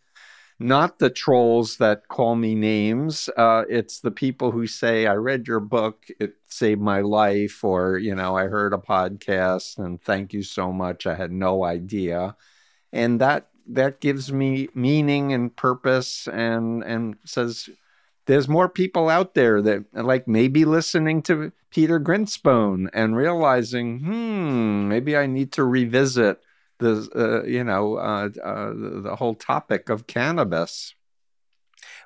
not 0.60 1.00
the 1.00 1.10
trolls 1.10 1.78
that 1.78 2.08
call 2.10 2.36
me 2.36 2.56
names. 2.56 3.30
Uh, 3.38 3.64
it's 3.70 4.02
the 4.02 4.12
people 4.12 4.52
who 4.52 4.68
say, 4.68 5.08
I 5.08 5.16
read 5.16 5.48
your 5.48 5.60
book, 5.62 6.06
it 6.20 6.36
saved 6.48 6.82
my 6.82 7.02
life, 7.02 7.64
or, 7.64 7.98
you 7.98 8.16
know, 8.16 8.38
I 8.38 8.46
heard 8.48 8.74
a 8.74 8.78
podcast 8.78 9.80
and 9.80 10.02
thank 10.02 10.34
you 10.34 10.44
so 10.44 10.74
much. 10.74 11.08
I 11.08 11.16
had 11.16 11.32
no 11.32 11.64
idea. 11.66 12.36
And 12.94 13.22
that 13.22 13.50
that 13.68 14.02
gives 14.02 14.32
me 14.34 14.70
meaning 14.76 15.34
and 15.34 15.56
purpose 15.56 16.28
and 16.28 16.84
and 16.84 17.16
says 17.26 17.70
there's 18.26 18.48
more 18.48 18.70
people 18.70 19.10
out 19.10 19.34
there 19.34 19.62
that 19.62 19.86
like 19.94 20.28
maybe 20.28 20.66
listening 20.66 21.22
to 21.24 21.52
Peter 21.70 22.00
Grinspoon 22.00 22.90
and 22.94 23.16
realizing, 23.16 24.00
hmm, 24.00 24.88
maybe 24.88 25.18
I 25.18 25.26
need 25.26 25.52
to 25.54 25.64
revisit 25.64 26.42
the, 26.80 27.10
uh, 27.16 27.48
you 27.48 27.64
know, 27.64 27.96
uh, 27.96 28.30
uh, 28.44 28.74
the 28.76 29.16
whole 29.18 29.36
topic 29.36 29.90
of 29.90 30.08
cannabis. 30.08 30.96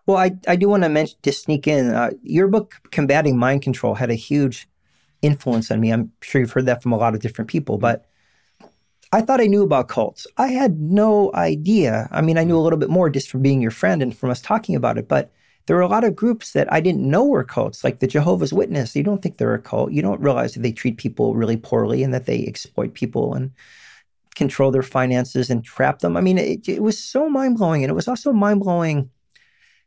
Well, 0.05 0.18
I, 0.18 0.32
I 0.47 0.55
do 0.55 0.70
want 0.70 0.84
to 0.84 0.89
mention 0.89 1.18
to 1.22 1.32
sneak 1.32 1.68
in 1.68 1.93
uh, 1.93 2.11
your 2.24 2.47
book, 2.47 2.76
Combating 2.91 3.38
Mind 3.38 3.61
Control, 3.61 3.95
had 3.95 4.09
a 4.09 4.15
huge 4.15 4.68
influence 5.22 5.70
on 5.70 5.82
me. 5.82 5.91
I'm 5.91 6.11
sure 6.22 6.41
you've 6.41 6.51
heard 6.51 6.65
that 6.68 6.82
from 6.82 6.93
a 6.93 6.97
lot 6.97 7.13
of 7.13 7.20
different 7.20 7.49
people, 7.49 7.78
but 7.78 8.05
I 9.11 9.22
thought 9.22 9.41
I 9.41 9.47
knew 9.47 9.63
about 9.63 9.88
cults. 9.88 10.28
I 10.38 10.47
had 10.47 10.80
no 10.80 11.32
idea. 11.34 12.07
I 12.11 12.22
mean, 12.22 12.38
I 12.38 12.43
knew 12.43 12.57
a 12.57 12.61
little 12.61 12.80
bit 12.80 12.89
more 12.89 13.09
just 13.09 13.30
from 13.30 13.41
being 13.41 13.61
your 13.61 13.72
friend 13.72 14.01
and 14.01 14.15
from 14.15 14.30
us 14.30 14.41
talking 14.41 14.76
about 14.76 14.97
it, 14.97 15.07
but 15.07 15.32
there 15.68 15.78
are 15.78 15.82
a 15.82 15.88
lot 15.88 16.05
of 16.05 16.15
groups 16.15 16.53
that 16.53 16.72
I 16.72 16.80
didn't 16.80 17.09
know 17.09 17.26
were 17.26 17.43
cults, 17.43 17.84
like 17.84 17.99
the 17.99 18.07
Jehovah's 18.07 18.53
Witness. 18.53 18.95
You 18.95 19.03
don't 19.03 19.22
think 19.22 19.38
they're 19.38 19.53
a 19.53 19.61
cult. 19.61 19.91
You 19.91 20.01
don't 20.01 20.22
realize 20.22 20.53
that 20.53 20.61
they 20.61 20.72
treat 20.72 20.97
people 20.97 21.36
really 21.36 21.57
poorly 21.57 22.03
and 22.03 22.13
that 22.13 22.26
they 22.26 22.45
exploit 22.45 22.93
people 22.93 23.34
and 23.34 23.51
control 24.34 24.72
their 24.72 24.84
finances 24.84 25.49
and 25.49 25.63
trap 25.63 25.99
them. 25.99 26.15
I 26.15 26.22
mean, 26.22 26.38
it, 26.38 26.70
it 26.70 26.82
was 26.82 26.97
so 26.97 27.30
mind 27.30 27.57
blowing. 27.57 27.84
And 27.84 27.91
it 27.91 27.95
was 27.95 28.07
also 28.07 28.32
mind 28.32 28.61
blowing 28.61 29.09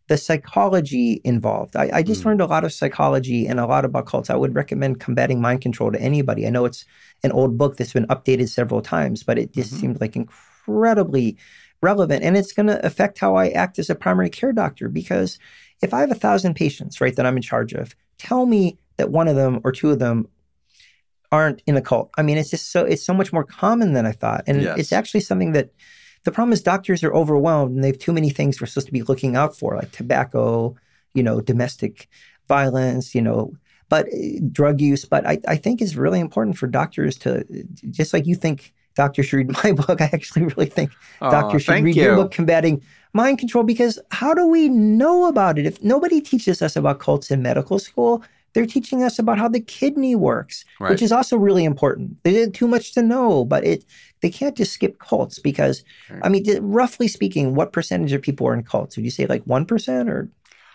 the 0.09 0.19
psychology 0.19 1.21
involved. 1.25 1.77
I, 1.77 1.89
I 1.95 2.03
just 2.03 2.23
mm. 2.23 2.27
learned 2.27 2.41
a 2.43 2.47
lot 2.47 2.65
of 2.65 2.73
psychology 2.73 3.47
and 3.47 3.59
a 3.59 3.67
lot 3.67 3.85
about 3.85 4.07
cults. 4.07 4.29
I 4.29 4.35
would 4.35 4.55
recommend 4.57 5.01
Combating 5.01 5.41
Mind 5.41 5.63
Control 5.63 5.93
to 5.93 6.01
anybody. 6.01 6.47
I 6.47 6.51
know 6.51 6.67
it's 6.67 6.85
an 7.23 7.33
old 7.33 7.57
book 7.57 7.77
that's 7.77 7.93
been 7.93 8.09
updated 8.09 8.51
several 8.51 8.83
times, 8.83 9.23
but 9.23 9.39
it 9.39 9.55
just 9.55 9.71
mm-hmm. 9.71 9.81
seemed 9.81 10.01
like 10.01 10.17
incredibly 10.17 11.39
relevant. 11.81 12.25
And 12.25 12.37
it's 12.37 12.53
going 12.53 12.67
to 12.67 12.85
affect 12.85 13.19
how 13.19 13.37
I 13.37 13.51
act 13.51 13.79
as 13.79 13.89
a 13.89 13.95
primary 13.95 14.31
care 14.31 14.53
doctor 14.53 14.89
because 14.89 15.39
if 15.83 15.95
I 15.95 16.01
have 16.01 16.11
a 16.11 16.17
thousand 16.17 16.55
patients, 16.55 17.01
right, 17.01 17.15
that 17.17 17.27
I'm 17.27 17.37
in 17.37 17.43
charge 17.43 17.73
of, 17.73 17.95
tell 18.19 18.47
me 18.47 18.79
that 18.97 19.11
one 19.11 19.29
of 19.29 19.37
them 19.37 19.61
or 19.65 19.73
two 19.73 19.91
of 19.91 19.99
them 19.99 20.29
aren't 21.33 21.63
in 21.67 21.77
a 21.77 21.81
cult. 21.81 22.11
I 22.19 22.23
mean, 22.23 22.39
it's 22.39 22.51
just 22.51 22.71
so 22.71 22.85
it's 22.85 23.05
so 23.05 23.15
much 23.15 23.33
more 23.33 23.45
common 23.45 23.93
than 23.93 24.07
I 24.07 24.13
thought, 24.13 24.45
and 24.47 24.63
yes. 24.63 24.79
it's 24.79 24.93
actually 24.93 25.21
something 25.21 25.53
that 25.53 25.71
the 26.25 26.33
problem 26.33 26.53
is 26.53 26.63
doctors 26.63 27.03
are 27.03 27.15
overwhelmed 27.15 27.75
and 27.75 27.83
they 27.83 27.89
have 27.89 27.99
too 27.99 28.13
many 28.13 28.31
things 28.31 28.61
we're 28.61 28.67
supposed 28.67 28.89
to 28.89 28.93
be 28.93 29.03
looking 29.03 29.37
out 29.37 29.57
for, 29.57 29.77
like 29.77 29.91
tobacco, 29.91 30.77
you 31.15 31.23
know, 31.23 31.41
domestic 31.41 32.09
violence, 32.47 33.15
you 33.15 33.23
know, 33.23 33.55
but 33.89 34.07
uh, 34.09 34.41
drug 34.53 34.81
use. 34.81 35.05
But 35.05 35.27
I, 35.27 35.39
I 35.49 35.57
think 35.57 35.81
it's 35.81 35.95
really 35.95 36.21
important 36.21 36.59
for 36.59 36.67
doctors 36.67 37.17
to 37.19 37.45
just 37.91 38.13
like 38.13 38.27
you 38.27 38.35
think 38.35 38.75
doctors 38.95 39.27
should 39.27 39.37
read 39.37 39.53
my 39.65 39.73
book. 39.73 40.01
I 40.01 40.11
actually 40.13 40.45
really 40.45 40.67
think 40.67 40.91
doctors 41.21 41.63
should 41.63 41.83
read 41.83 41.97
you. 41.97 42.03
your 42.03 42.17
book, 42.17 42.33
Combating 42.33 42.83
Mind 43.13 43.39
Control, 43.39 43.65
because 43.65 43.99
how 44.11 44.35
do 44.35 44.47
we 44.47 44.69
know 44.69 45.27
about 45.27 45.59
it? 45.59 45.67
If 45.67 45.83
nobody 45.83 46.21
teaches 46.21 46.63
us 46.63 46.77
about 46.77 47.01
cults 47.01 47.31
in 47.31 47.43
medical 47.43 47.79
school, 47.79 48.23
they're 48.53 48.67
teaching 48.67 49.03
us 49.03 49.19
about 49.19 49.39
how 49.39 49.49
the 49.49 49.61
kidney 49.61 50.17
works, 50.17 50.65
right. 50.81 50.91
which 50.91 51.03
is 51.03 51.13
also 51.13 51.37
really 51.37 51.65
important. 51.65 52.17
There's 52.23 52.51
too 52.51 52.67
much 52.67 52.93
to 52.95 53.03
know, 53.03 53.45
but 53.45 53.65
it 53.65 53.85
they 54.23 54.31
can't 54.31 54.57
just 54.57 54.73
skip 54.73 54.99
cults 54.99 55.39
because, 55.39 55.85
right. 56.11 56.21
I 56.25 56.29
mean, 56.29 56.45
roughly 56.61 57.09
speaking, 57.09 57.55
what 57.55 57.73
percentage 57.73 58.13
of 58.13 58.23
people 58.23 58.47
are 58.49 58.55
in 58.55 58.65
cults? 58.65 58.97
Would 58.97 59.05
you 59.05 59.11
say 59.11 59.27
like 59.27 59.43
one 59.45 59.67
percent 59.67 60.09
or? 60.09 60.31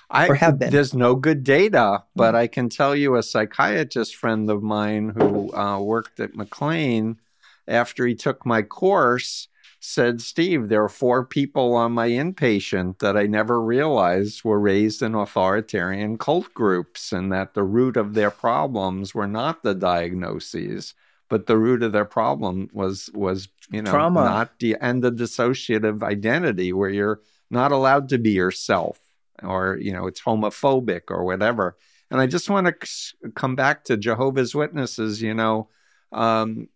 I, 0.07 0.27
or 0.27 0.36
have 0.36 0.59
been. 0.59 0.69
There's 0.69 0.93
no 0.93 1.15
good 1.15 1.43
data, 1.43 2.03
but 2.15 2.29
mm-hmm. 2.29 2.36
I 2.36 2.47
can 2.47 2.69
tell 2.69 2.95
you 2.95 3.15
a 3.15 3.23
psychiatrist 3.23 4.15
friend 4.15 4.47
of 4.51 4.61
mine 4.61 5.09
who 5.09 5.51
uh, 5.51 5.79
worked 5.79 6.19
at 6.19 6.36
McLean 6.36 7.19
after 7.67 8.05
he 8.05 8.13
took 8.13 8.45
my 8.45 8.61
course 8.61 9.47
said, 9.86 10.21
Steve, 10.21 10.67
there 10.67 10.83
are 10.83 10.89
four 10.89 11.25
people 11.25 11.73
on 11.75 11.91
my 11.93 12.09
inpatient 12.09 12.99
that 12.99 13.15
I 13.15 13.25
never 13.27 13.61
realized 13.61 14.43
were 14.43 14.59
raised 14.59 15.01
in 15.01 15.15
authoritarian 15.15 16.17
cult 16.17 16.53
groups 16.53 17.11
and 17.11 17.31
that 17.31 17.53
the 17.53 17.63
root 17.63 17.95
of 17.97 18.13
their 18.13 18.31
problems 18.31 19.13
were 19.13 19.27
not 19.27 19.63
the 19.63 19.75
diagnoses, 19.75 20.93
but 21.29 21.45
the 21.47 21.57
root 21.57 21.83
of 21.83 21.91
their 21.91 22.05
problem 22.05 22.69
was 22.73 23.09
was, 23.13 23.47
you 23.71 23.81
know, 23.81 23.91
trauma 23.91 24.23
not 24.25 24.59
the 24.59 24.75
and 24.81 25.03
the 25.03 25.11
dissociative 25.11 26.03
identity 26.03 26.73
where 26.73 26.89
you're 26.89 27.21
not 27.49 27.71
allowed 27.71 28.09
to 28.09 28.17
be 28.17 28.31
yourself. 28.31 28.99
or 29.43 29.77
you 29.81 29.91
know 29.93 30.07
it's 30.07 30.21
homophobic 30.21 31.03
or 31.09 31.23
whatever. 31.25 31.77
And 32.11 32.21
I 32.21 32.27
just 32.27 32.49
want 32.49 32.67
to 32.67 32.88
c- 32.88 33.15
come 33.36 33.55
back 33.55 33.83
to 33.86 33.97
Jehovah's 33.97 34.53
Witnesses. 34.55 35.21
You 35.21 35.33
know, 35.33 35.69
um, 36.11 36.69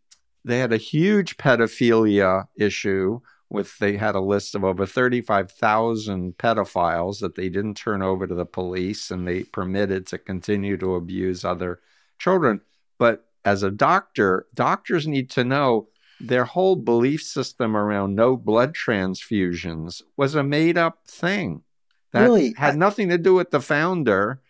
they 0.45 0.59
had 0.59 0.73
a 0.73 0.77
huge 0.77 1.37
pedophilia 1.37 2.47
issue 2.55 3.19
with 3.49 3.77
they 3.79 3.97
had 3.97 4.15
a 4.15 4.19
list 4.19 4.55
of 4.55 4.63
over 4.63 4.85
35,000 4.85 6.37
pedophiles 6.37 7.19
that 7.19 7.35
they 7.35 7.49
didn't 7.49 7.75
turn 7.75 8.01
over 8.01 8.27
to 8.27 8.35
the 8.35 8.45
police 8.45 9.09
and 9.09 9.27
they 9.27 9.43
permitted 9.43 10.05
to 10.07 10.17
continue 10.17 10.77
to 10.77 10.95
abuse 10.95 11.43
other 11.43 11.79
children. 12.19 12.61
But 12.99 13.25
as 13.43 13.63
a 13.63 13.71
doctor, 13.71 14.45
doctors 14.53 15.07
need 15.07 15.31
to 15.31 15.43
know 15.43 15.87
their 16.19 16.45
whole 16.45 16.75
belief 16.75 17.23
system 17.23 17.75
around 17.75 18.13
no 18.13 18.35
blood 18.35 18.75
transfusions 18.75 20.01
was 20.17 20.35
a 20.35 20.43
made 20.43 20.77
up 20.77 20.99
thing. 21.07 21.63
That 22.11 22.23
really? 22.23 22.53
had 22.57 22.77
nothing 22.77 23.09
to 23.09 23.17
do 23.17 23.33
with 23.33 23.51
the 23.51 23.61
founder. 23.61 24.41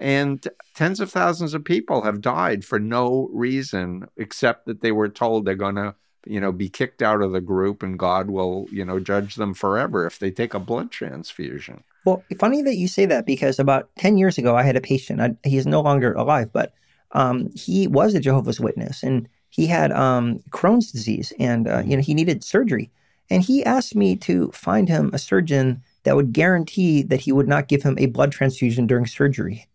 And 0.00 0.48
tens 0.74 0.98
of 0.98 1.12
thousands 1.12 1.52
of 1.52 1.62
people 1.62 2.02
have 2.02 2.22
died 2.22 2.64
for 2.64 2.80
no 2.80 3.28
reason 3.34 4.08
except 4.16 4.64
that 4.64 4.80
they 4.80 4.92
were 4.92 5.10
told 5.10 5.44
they're 5.44 5.54
going 5.54 5.74
to, 5.74 5.94
you 6.24 6.40
know, 6.40 6.52
be 6.52 6.70
kicked 6.70 7.02
out 7.02 7.20
of 7.20 7.32
the 7.32 7.40
group 7.42 7.82
and 7.82 7.98
God 7.98 8.30
will, 8.30 8.66
you 8.72 8.82
know, 8.82 8.98
judge 8.98 9.34
them 9.34 9.52
forever 9.52 10.06
if 10.06 10.18
they 10.18 10.30
take 10.30 10.54
a 10.54 10.58
blood 10.58 10.90
transfusion. 10.90 11.84
Well, 12.06 12.24
funny 12.38 12.62
that 12.62 12.76
you 12.76 12.88
say 12.88 13.04
that 13.04 13.26
because 13.26 13.58
about 13.58 13.90
10 13.98 14.16
years 14.16 14.38
ago, 14.38 14.56
I 14.56 14.62
had 14.62 14.74
a 14.74 14.80
patient. 14.80 15.20
I, 15.20 15.36
he's 15.46 15.66
no 15.66 15.82
longer 15.82 16.14
alive, 16.14 16.50
but 16.50 16.72
um, 17.12 17.50
he 17.54 17.86
was 17.86 18.14
a 18.14 18.20
Jehovah's 18.20 18.58
Witness 18.58 19.02
and 19.02 19.28
he 19.50 19.66
had 19.66 19.92
um, 19.92 20.38
Crohn's 20.48 20.90
disease 20.90 21.30
and, 21.38 21.68
uh, 21.68 21.82
you 21.84 21.94
know, 21.94 22.02
he 22.02 22.14
needed 22.14 22.42
surgery. 22.42 22.90
And 23.28 23.42
he 23.42 23.62
asked 23.64 23.94
me 23.94 24.16
to 24.16 24.50
find 24.52 24.88
him 24.88 25.10
a 25.12 25.18
surgeon 25.18 25.82
that 26.04 26.16
would 26.16 26.32
guarantee 26.32 27.02
that 27.02 27.20
he 27.20 27.32
would 27.32 27.46
not 27.46 27.68
give 27.68 27.82
him 27.82 27.98
a 27.98 28.06
blood 28.06 28.32
transfusion 28.32 28.86
during 28.86 29.04
surgery. 29.04 29.66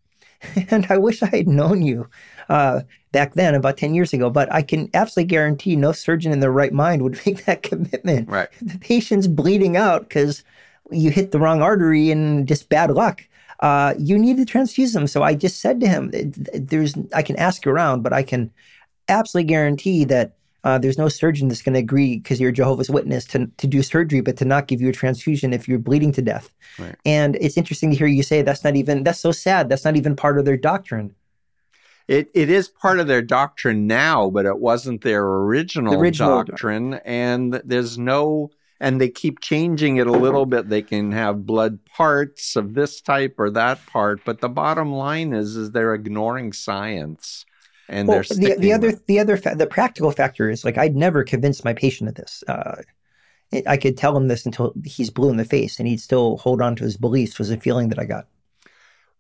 and 0.69 0.87
I 0.89 0.97
wish 0.97 1.21
I 1.23 1.27
had 1.27 1.47
known 1.47 1.81
you 1.81 2.07
uh, 2.49 2.81
back 3.11 3.33
then, 3.33 3.55
about 3.55 3.77
10 3.77 3.93
years 3.93 4.13
ago, 4.13 4.29
but 4.29 4.51
I 4.53 4.61
can 4.61 4.89
absolutely 4.93 5.29
guarantee 5.29 5.75
no 5.75 5.91
surgeon 5.91 6.31
in 6.31 6.39
their 6.39 6.51
right 6.51 6.73
mind 6.73 7.01
would 7.01 7.19
make 7.25 7.45
that 7.45 7.63
commitment. 7.63 8.29
Right. 8.29 8.49
The 8.61 8.77
patient's 8.79 9.27
bleeding 9.27 9.77
out 9.77 10.01
because 10.01 10.43
you 10.91 11.11
hit 11.11 11.31
the 11.31 11.39
wrong 11.39 11.61
artery 11.61 12.11
and 12.11 12.47
just 12.47 12.69
bad 12.69 12.91
luck. 12.91 13.23
Uh, 13.61 13.93
you 13.97 14.17
need 14.17 14.37
to 14.37 14.45
transfuse 14.45 14.93
them. 14.93 15.07
So 15.07 15.23
I 15.23 15.33
just 15.33 15.61
said 15.61 15.79
to 15.79 15.87
him, 15.87 16.11
"There's, 16.53 16.93
I 17.13 17.21
can 17.21 17.37
ask 17.37 17.65
around, 17.65 18.03
but 18.03 18.11
I 18.11 18.21
can 18.21 18.51
absolutely 19.07 19.47
guarantee 19.47 20.03
that 20.05 20.35
uh, 20.65 20.79
there's 20.79 20.97
no 20.97 21.07
surgeon 21.07 21.47
that's 21.47 21.61
going 21.61 21.73
to 21.75 21.79
agree 21.79 22.17
because 22.17 22.41
you're 22.41 22.49
a 22.49 22.53
Jehovah's 22.53 22.89
Witness 22.89 23.23
to, 23.25 23.45
to 23.57 23.67
do 23.67 23.83
surgery, 23.83 24.21
but 24.21 24.35
to 24.37 24.45
not 24.45 24.67
give 24.67 24.81
you 24.81 24.89
a 24.89 24.91
transfusion 24.91 25.53
if 25.53 25.67
you're 25.67 25.79
bleeding 25.79 26.11
to 26.13 26.23
death. 26.23 26.51
Right. 26.79 26.95
And 27.05 27.37
it's 27.39 27.55
interesting 27.55 27.91
to 27.91 27.95
hear 27.95 28.07
you 28.07 28.23
say 28.23 28.41
that's 28.41 28.63
not 28.63 28.75
even, 28.75 29.03
that's 29.03 29.19
so 29.19 29.31
sad. 29.31 29.69
That's 29.69 29.85
not 29.85 29.95
even 29.95 30.15
part 30.15 30.39
of 30.39 30.45
their 30.45 30.57
doctrine. 30.57 31.13
It, 32.07 32.29
it 32.33 32.49
is 32.49 32.67
part 32.67 32.99
of 32.99 33.07
their 33.07 33.21
doctrine 33.21 33.85
now, 33.85 34.29
but 34.31 34.45
it 34.45 34.57
wasn't 34.57 35.01
their 35.01 35.23
original, 35.23 35.93
The 35.93 35.99
original 35.99 36.43
doctrine. 36.43 36.95
And 37.05 37.61
there's 37.63 37.97
no, 37.99 38.49
and 38.79 38.99
they 38.99 39.09
keep 39.09 39.41
changing 39.41 39.97
it 39.97 40.07
a 40.07 40.11
little 40.11 40.47
bit. 40.47 40.69
They 40.69 40.81
can 40.81 41.11
have 41.11 41.45
blood 41.45 41.85
parts 41.85 42.55
of 42.55 42.73
this 42.73 43.01
type 43.01 43.35
or 43.37 43.51
that 43.51 43.85
part, 43.85 44.21
but 44.25 44.41
the 44.41 44.49
bottom 44.49 44.91
line 44.91 45.31
is, 45.31 45.55
is 45.55 45.71
they're 45.71 45.93
ignoring 45.93 46.53
science. 46.53 47.45
And 47.87 48.07
Well, 48.07 48.23
they're 48.29 48.55
the, 48.55 48.59
the 48.59 48.73
other, 48.73 48.93
the 49.07 49.19
other, 49.19 49.37
fa- 49.37 49.55
the 49.57 49.67
practical 49.67 50.11
factor 50.11 50.49
is 50.49 50.65
like 50.65 50.77
I'd 50.77 50.95
never 50.95 51.23
convince 51.23 51.63
my 51.63 51.73
patient 51.73 52.09
of 52.09 52.15
this. 52.15 52.43
Uh, 52.47 52.81
it, 53.51 53.67
I 53.67 53.77
could 53.77 53.97
tell 53.97 54.17
him 54.17 54.27
this 54.27 54.45
until 54.45 54.73
he's 54.83 55.09
blue 55.09 55.29
in 55.29 55.37
the 55.37 55.45
face, 55.45 55.79
and 55.79 55.87
he'd 55.87 56.01
still 56.01 56.37
hold 56.37 56.61
on 56.61 56.75
to 56.77 56.83
his 56.83 56.97
beliefs. 56.97 57.37
Was 57.37 57.51
a 57.51 57.57
feeling 57.57 57.89
that 57.89 57.99
I 57.99 58.05
got. 58.05 58.27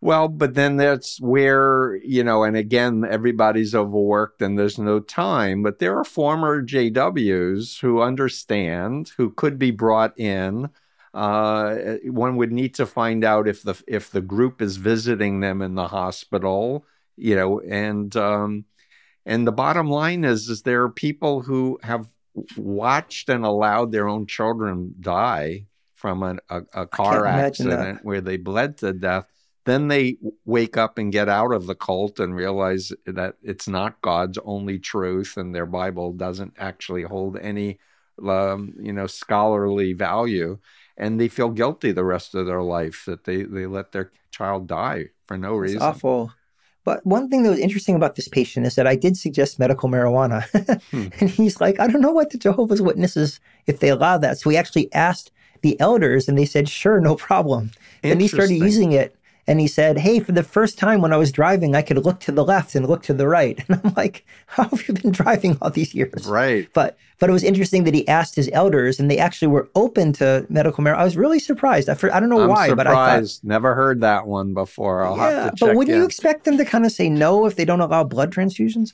Well, 0.01 0.27
but 0.27 0.53
then 0.53 0.77
that's 0.77 1.19
where, 1.19 1.95
you 1.95 2.23
know, 2.23 2.43
and 2.43 2.55
again, 2.55 3.05
everybody's 3.09 3.73
overworked 3.73 4.41
and 4.41 4.59
there's 4.59 4.77
no 4.77 4.99
time. 4.99 5.63
But 5.63 5.79
there 5.79 5.97
are 5.97 6.03
former 6.03 6.61
JWs 6.61 7.79
who 7.79 8.01
understand, 8.01 9.11
who 9.17 9.31
could 9.31 9.57
be 9.57 9.71
brought 9.71 10.19
in. 10.19 10.69
Uh, 11.13 11.95
one 12.03 12.35
would 12.35 12.51
need 12.51 12.75
to 12.75 12.85
find 12.85 13.23
out 13.23 13.47
if 13.47 13.63
the 13.63 13.81
if 13.87 14.11
the 14.11 14.21
group 14.21 14.61
is 14.61 14.77
visiting 14.77 15.39
them 15.39 15.61
in 15.61 15.75
the 15.75 15.87
hospital, 15.87 16.85
you 17.17 17.35
know, 17.35 17.59
and 17.61 18.15
um, 18.15 18.65
and 19.25 19.47
the 19.47 19.51
bottom 19.51 19.89
line 19.89 20.23
is, 20.23 20.49
is 20.49 20.61
there 20.61 20.83
are 20.83 20.89
people 20.89 21.41
who 21.41 21.79
have 21.83 22.07
watched 22.57 23.29
and 23.29 23.45
allowed 23.45 23.91
their 23.91 24.07
own 24.07 24.27
children 24.27 24.93
die 24.99 25.65
from 25.95 26.21
an, 26.23 26.39
a, 26.49 26.61
a 26.73 26.85
car 26.87 27.25
can't 27.25 27.25
imagine 27.25 27.69
that. 27.69 27.79
accident 27.79 27.99
where 28.03 28.21
they 28.21 28.37
bled 28.37 28.77
to 28.77 28.93
death 28.93 29.25
then 29.65 29.87
they 29.87 30.17
wake 30.45 30.77
up 30.77 30.99
and 30.99 31.11
get 31.11 31.27
out 31.27 31.51
of 31.51 31.65
the 31.65 31.73
cult 31.73 32.19
and 32.19 32.35
realize 32.35 32.91
that 33.07 33.35
it's 33.41 33.67
not 33.67 33.99
God's 34.01 34.37
only 34.45 34.77
truth 34.77 35.37
and 35.37 35.55
their 35.55 35.65
Bible 35.65 36.13
doesn't 36.13 36.53
actually 36.59 37.01
hold 37.01 37.35
any, 37.37 37.79
um, 38.23 38.75
you 38.79 38.93
know, 38.93 39.07
scholarly 39.07 39.93
value, 39.93 40.59
and 40.97 41.19
they 41.19 41.27
feel 41.27 41.49
guilty 41.49 41.91
the 41.91 42.03
rest 42.03 42.35
of 42.35 42.45
their 42.45 42.61
life 42.61 43.03
that 43.07 43.23
they 43.23 43.41
they 43.41 43.65
let 43.65 43.91
their 43.91 44.11
child 44.29 44.67
die 44.67 45.05
for 45.25 45.35
no 45.35 45.55
It's 45.59 45.73
reason. 45.73 45.81
awful. 45.81 46.33
But 46.85 47.05
one 47.05 47.29
thing 47.29 47.43
that 47.43 47.49
was 47.49 47.59
interesting 47.59 47.95
about 47.95 48.15
this 48.15 48.27
patient 48.27 48.65
is 48.65 48.75
that 48.75 48.87
I 48.87 48.95
did 48.95 49.17
suggest 49.17 49.59
medical 49.59 49.89
marijuana. 49.89 50.47
Hmm. 50.91 51.07
and 51.19 51.29
he's 51.29 51.59
like, 51.59 51.79
I 51.79 51.87
don't 51.87 52.01
know 52.01 52.11
what 52.11 52.29
the 52.29 52.37
Jehovah's 52.37 52.81
Witnesses, 52.81 53.39
if 53.65 53.79
they 53.79 53.89
allow 53.89 54.17
that. 54.19 54.37
So 54.37 54.49
we 54.49 54.55
actually 54.55 54.93
asked 54.93 55.31
the 55.61 55.77
elders 55.79 56.29
and 56.29 56.37
they 56.37 56.45
said, 56.45 56.69
sure, 56.69 57.01
no 57.01 57.15
problem. 57.15 57.71
And 58.03 58.21
he 58.21 58.27
started 58.27 58.53
using 58.53 58.91
it 58.91 59.17
and 59.47 59.59
he 59.59 59.67
said, 59.67 59.97
Hey, 59.99 60.19
for 60.19 60.31
the 60.31 60.43
first 60.43 60.77
time 60.77 61.01
when 61.01 61.13
I 61.13 61.17
was 61.17 61.31
driving, 61.31 61.75
I 61.75 61.81
could 61.81 61.97
look 62.03 62.19
to 62.21 62.31
the 62.31 62.43
left 62.43 62.75
and 62.75 62.87
look 62.87 63.03
to 63.03 63.13
the 63.13 63.27
right. 63.27 63.63
And 63.69 63.79
I'm 63.83 63.93
like, 63.95 64.25
How 64.47 64.63
have 64.63 64.87
you 64.87 64.93
been 64.93 65.11
driving 65.11 65.57
all 65.61 65.69
these 65.69 65.93
years? 65.93 66.25
Right. 66.27 66.67
But 66.73 66.97
but 67.19 67.29
it 67.29 67.33
was 67.33 67.43
interesting 67.43 67.83
that 67.85 67.93
he 67.93 68.07
asked 68.07 68.35
his 68.35 68.49
elders 68.51 68.99
and 68.99 69.09
they 69.09 69.17
actually 69.17 69.47
were 69.47 69.69
open 69.75 70.11
to 70.13 70.45
medical 70.49 70.83
marijuana. 70.83 70.97
I 70.97 71.03
was 71.05 71.15
really 71.15 71.39
surprised. 71.39 71.87
I, 71.89 71.93
fr- 71.93 72.11
I 72.11 72.19
don't 72.19 72.29
know 72.29 72.41
I'm 72.41 72.49
why, 72.49 72.67
surprised. 72.67 72.77
but 72.77 72.87
I 72.87 73.21
thought 73.21 73.39
Never 73.43 73.73
heard 73.75 74.01
that 74.01 74.27
one 74.27 74.53
before. 74.53 75.03
I'll 75.05 75.15
yeah, 75.17 75.29
have 75.43 75.51
to 75.51 75.57
check 75.57 75.69
but 75.69 75.75
wouldn't 75.77 75.95
in. 75.95 76.01
you 76.01 76.05
expect 76.05 76.43
them 76.43 76.57
to 76.57 76.65
kind 76.65 76.85
of 76.85 76.91
say 76.91 77.09
no 77.09 77.45
if 77.45 77.55
they 77.55 77.63
don't 77.65 77.79
allow 77.81 78.03
blood 78.03 78.33
transfusions? 78.33 78.91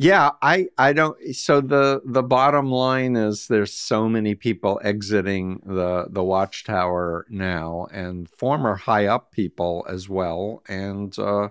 Yeah, 0.00 0.30
I 0.42 0.68
I 0.78 0.92
don't 0.92 1.16
so 1.34 1.60
the 1.60 2.00
the 2.04 2.22
bottom 2.22 2.70
line 2.70 3.16
is 3.16 3.48
there's 3.48 3.72
so 3.72 4.08
many 4.08 4.36
people 4.36 4.80
exiting 4.84 5.60
the 5.66 6.06
the 6.08 6.22
watchtower 6.22 7.26
now 7.28 7.88
and 7.90 8.28
former 8.30 8.76
high 8.76 9.06
up 9.06 9.32
people 9.32 9.84
as 9.88 10.08
well. 10.08 10.62
And 10.68 11.18
uh 11.18 11.48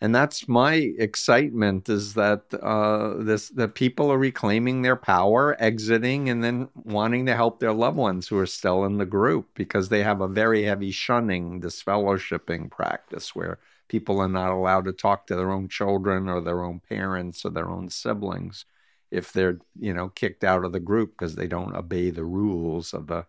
and 0.00 0.14
that's 0.14 0.48
my 0.48 0.74
excitement 0.74 1.88
is 1.88 2.14
that 2.14 2.44
uh 2.62 3.14
this 3.24 3.50
that 3.50 3.74
people 3.74 4.12
are 4.12 4.18
reclaiming 4.18 4.82
their 4.82 4.96
power 4.96 5.56
exiting 5.60 6.30
and 6.30 6.44
then 6.44 6.68
wanting 6.74 7.26
to 7.26 7.36
help 7.36 7.60
their 7.60 7.72
loved 7.72 7.98
ones 7.98 8.28
who 8.28 8.38
are 8.38 8.46
still 8.46 8.84
in 8.84 8.98
the 8.98 9.06
group 9.06 9.48
because 9.54 9.88
they 9.88 10.02
have 10.04 10.20
a 10.20 10.28
very 10.28 10.64
heavy 10.64 10.92
shunning 10.92 11.60
disfellowshipping 11.60 12.70
practice 12.70 13.34
where 13.34 13.58
people 13.90 14.20
are 14.20 14.28
not 14.28 14.52
allowed 14.52 14.84
to 14.84 14.92
talk 14.92 15.26
to 15.26 15.34
their 15.34 15.50
own 15.50 15.66
children 15.66 16.28
or 16.28 16.40
their 16.40 16.62
own 16.62 16.80
parents 16.88 17.44
or 17.44 17.50
their 17.50 17.68
own 17.68 17.90
siblings 17.90 18.64
if 19.10 19.32
they're 19.32 19.58
you 19.78 19.92
know 19.92 20.08
kicked 20.10 20.44
out 20.44 20.64
of 20.64 20.70
the 20.70 20.78
group 20.78 21.10
because 21.10 21.34
they 21.34 21.48
don't 21.48 21.74
obey 21.74 22.08
the 22.10 22.24
rules 22.24 22.94
of 22.94 23.08
the 23.08 23.26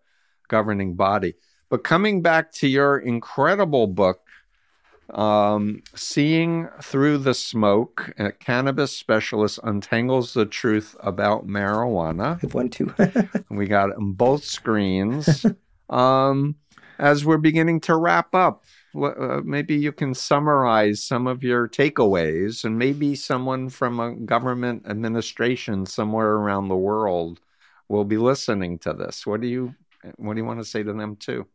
governing 0.47 0.93
body 0.93 1.33
but 1.69 1.83
coming 1.83 2.21
back 2.21 2.51
to 2.51 2.67
your 2.67 2.99
incredible 2.99 3.87
book 3.87 4.21
um, 5.09 5.81
seeing 5.95 6.69
through 6.83 7.17
the 7.17 7.33
smoke 7.33 8.13
a 8.19 8.31
cannabis 8.31 8.95
specialist 8.95 9.59
untangles 9.63 10.35
the 10.35 10.45
truth 10.45 10.95
about 10.99 11.47
marijuana 11.47 12.35
I 12.35 12.39
have 12.41 12.53
one 12.53 12.69
too. 12.69 12.93
we 13.49 13.65
got 13.65 13.89
it 13.89 13.97
on 13.97 14.13
both 14.13 14.43
screens. 14.43 15.43
um, 15.89 16.55
as 16.99 17.25
we're 17.25 17.37
beginning 17.37 17.81
to 17.81 17.95
wrap 17.97 18.35
up, 18.35 18.63
uh, 18.95 19.41
maybe 19.43 19.75
you 19.75 19.91
can 19.91 20.13
summarize 20.13 21.03
some 21.03 21.27
of 21.27 21.43
your 21.43 21.67
takeaways, 21.67 22.63
and 22.63 22.77
maybe 22.77 23.15
someone 23.15 23.69
from 23.69 23.99
a 23.99 24.15
government 24.15 24.85
administration 24.87 25.85
somewhere 25.85 26.31
around 26.31 26.67
the 26.67 26.75
world 26.75 27.39
will 27.87 28.05
be 28.05 28.17
listening 28.17 28.79
to 28.79 28.93
this. 28.93 29.25
What 29.25 29.41
do 29.41 29.47
you 29.47 29.75
What 30.17 30.33
do 30.33 30.39
you 30.39 30.45
want 30.45 30.59
to 30.59 30.65
say 30.65 30.83
to 30.83 30.93
them 30.93 31.15
too? 31.15 31.47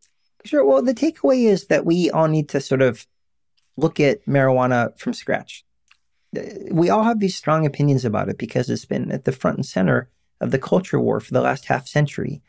Sure. 0.45 0.65
Well, 0.65 0.83
the 0.83 0.95
takeaway 0.95 1.45
is 1.45 1.67
that 1.67 1.85
we 1.85 2.11
all 2.11 2.29
need 2.29 2.49
to 2.51 2.61
sort 2.61 2.83
of 2.83 3.07
look 3.77 3.99
at 4.01 4.25
marijuana 4.27 4.97
from 4.99 5.13
scratch. 5.13 5.65
Uh, 6.37 6.43
We 6.71 6.91
all 6.91 7.03
have 7.03 7.21
these 7.21 7.37
strong 7.37 7.67
opinions 7.67 8.05
about 8.05 8.29
it 8.29 8.39
because 8.39 8.71
it's 8.71 8.85
been 8.85 9.11
at 9.11 9.25
the 9.25 9.33
front 9.33 9.57
and 9.59 9.67
center 9.67 10.09
of 10.41 10.51
the 10.51 10.59
culture 10.59 11.01
war 11.01 11.21
for 11.21 11.33
the 11.33 11.41
last 11.41 11.65
half 11.67 11.89
century. 11.89 12.43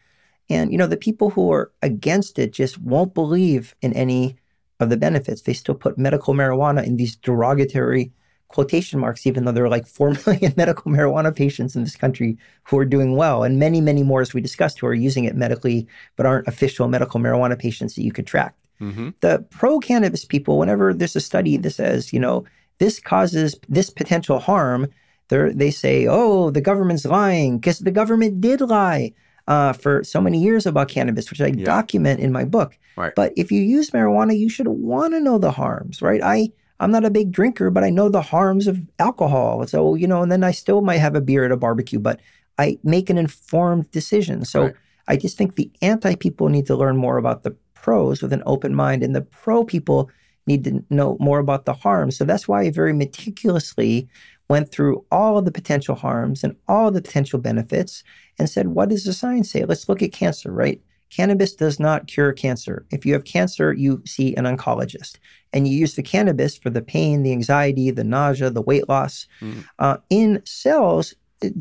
And, 0.50 0.72
you 0.72 0.78
know, 0.78 0.88
the 0.88 0.98
people 0.98 1.32
who 1.32 1.52
are 1.52 1.72
against 1.82 2.40
it 2.40 2.52
just 2.54 2.78
won't 2.80 3.14
believe 3.14 3.76
in 3.82 3.94
any 3.94 4.38
of 4.80 4.90
the 4.90 4.98
benefits. 4.98 5.42
They 5.42 5.54
still 5.54 5.76
put 5.76 5.98
medical 5.98 6.34
marijuana 6.34 6.86
in 6.86 6.98
these 6.98 7.16
derogatory 7.16 8.12
quotation 8.50 9.00
marks, 9.00 9.28
even 9.28 9.46
though 9.46 9.52
there 9.52 9.66
are 9.66 9.70
like 9.70 9.88
4 9.88 10.16
million 10.26 10.54
medical 10.56 10.92
marijuana 10.92 11.36
patients 11.36 11.76
in 11.76 11.84
this 11.84 11.96
country 11.96 12.38
who 12.64 12.78
are 12.78 12.86
doing 12.86 13.16
well, 13.16 13.44
and 13.44 13.60
many, 13.60 13.82
many 13.82 14.04
more, 14.04 14.22
as 14.22 14.34
we 14.34 14.42
discussed, 14.42 14.80
who 14.80 14.88
are 14.88 14.94
using 14.94 15.26
it 15.26 15.36
medically 15.36 15.88
but 16.16 16.26
aren't 16.26 16.48
official 16.48 16.88
medical 16.88 17.20
marijuana 17.20 17.58
patients 17.58 17.96
that 17.96 18.04
you 18.04 18.12
could 18.12 18.28
track. 18.28 18.56
Mm-hmm. 18.80 19.10
The 19.22 19.46
pro 19.50 19.80
cannabis 19.80 20.24
people, 20.24 20.60
whenever 20.60 20.94
there's 20.94 21.16
a 21.16 21.22
study 21.22 21.58
that 21.58 21.72
says, 21.72 22.14
you 22.14 22.20
know, 22.20 22.46
this 22.78 23.00
causes 23.00 23.56
this 23.68 23.90
potential 23.90 24.40
harm, 24.40 24.88
they 25.30 25.72
say, 25.72 26.08
oh, 26.08 26.52
the 26.52 26.62
government's 26.62 27.06
lying 27.06 27.58
because 27.58 27.80
the 27.80 27.92
government 27.92 28.40
did 28.40 28.62
lie 28.62 29.14
uh, 29.48 29.74
for 29.74 30.04
so 30.04 30.20
many 30.20 30.40
years 30.40 30.66
about 30.66 30.90
cannabis, 30.90 31.30
which 31.30 31.42
I 31.42 31.48
yeah. 31.48 31.66
document 31.66 32.20
in 32.20 32.32
my 32.32 32.44
book. 32.44 32.78
Right. 32.96 33.14
But 33.16 33.34
if 33.36 33.52
you 33.52 33.62
use 33.62 33.92
marijuana, 33.92 34.38
you 34.38 34.50
should 34.50 34.68
want 34.68 35.14
to 35.14 35.20
know 35.20 35.38
the 35.38 35.52
harms, 35.52 36.02
right? 36.02 36.22
I 36.24 36.50
I'm 36.80 36.92
not 36.92 37.06
a 37.06 37.10
big 37.10 37.32
drinker, 37.32 37.72
but 37.72 37.84
I 37.84 37.90
know 37.90 38.08
the 38.08 38.22
harms 38.22 38.68
of 38.68 38.80
alcohol. 39.00 39.66
So 39.68 39.96
you 39.96 40.08
know, 40.08 40.22
and 40.22 40.32
then 40.32 40.44
I 40.44 40.52
still 40.52 40.82
might 40.82 40.98
have 40.98 41.16
a 41.16 41.22
beer 41.22 41.46
at 41.46 41.52
a 41.52 41.58
barbecue, 41.58 42.00
but 42.00 42.20
I 42.58 42.78
make 42.84 43.10
an 43.10 43.18
informed 43.18 43.90
decision. 43.92 44.46
So 44.46 44.64
right. 44.64 44.76
I 45.08 45.18
just 45.18 45.38
think 45.38 45.56
the 45.56 45.72
anti 45.82 46.16
people 46.16 46.50
need 46.50 46.66
to 46.68 46.76
learn 46.76 46.98
more 46.98 47.18
about 47.18 47.44
the 47.44 47.56
pros 47.74 48.22
with 48.22 48.34
an 48.34 48.44
open 48.46 48.76
mind, 48.76 49.04
and 49.04 49.16
the 49.16 49.22
pro 49.22 49.64
people 49.64 50.10
need 50.46 50.64
to 50.64 50.84
know 50.90 51.18
more 51.20 51.40
about 51.40 51.66
the 51.66 51.74
harms. 51.74 52.18
So 52.18 52.26
that's 52.26 52.48
why 52.48 52.62
I 52.62 52.72
very 52.72 52.94
meticulously 52.94 54.08
went 54.50 54.72
through 54.72 55.06
all 55.12 55.38
of 55.38 55.46
the 55.46 55.52
potential 55.52 55.96
harms 55.96 56.44
and 56.44 56.56
all 56.68 56.90
the 56.90 57.02
potential 57.02 57.40
benefits 57.40 58.04
and 58.40 58.50
said, 58.50 58.68
what 58.68 58.90
does 58.90 59.04
the 59.04 59.14
science 59.14 59.52
say? 59.52 59.66
Let's 59.66 59.90
look 59.90 60.02
at 60.02 60.12
cancer, 60.12 60.52
right? 60.52 60.82
Cannabis 61.10 61.54
does 61.56 61.80
not 61.80 62.08
cure 62.08 62.34
cancer. 62.34 62.86
If 62.92 63.06
you 63.06 63.14
have 63.14 63.24
cancer, 63.24 63.74
you 63.74 64.04
see 64.06 64.36
an 64.36 64.44
oncologist 64.46 65.18
and 65.54 65.68
you 65.68 65.78
use 65.78 65.96
the 65.96 66.04
cannabis 66.04 66.58
for 66.58 66.70
the 66.70 66.82
pain, 66.82 67.24
the 67.24 67.32
anxiety, 67.32 67.92
the 67.92 68.04
nausea, 68.04 68.50
the 68.50 68.62
weight 68.62 68.90
loss. 68.90 69.28
Mm. 69.40 69.66
Uh, 69.80 69.98
in 70.10 70.42
cells, 70.46 71.14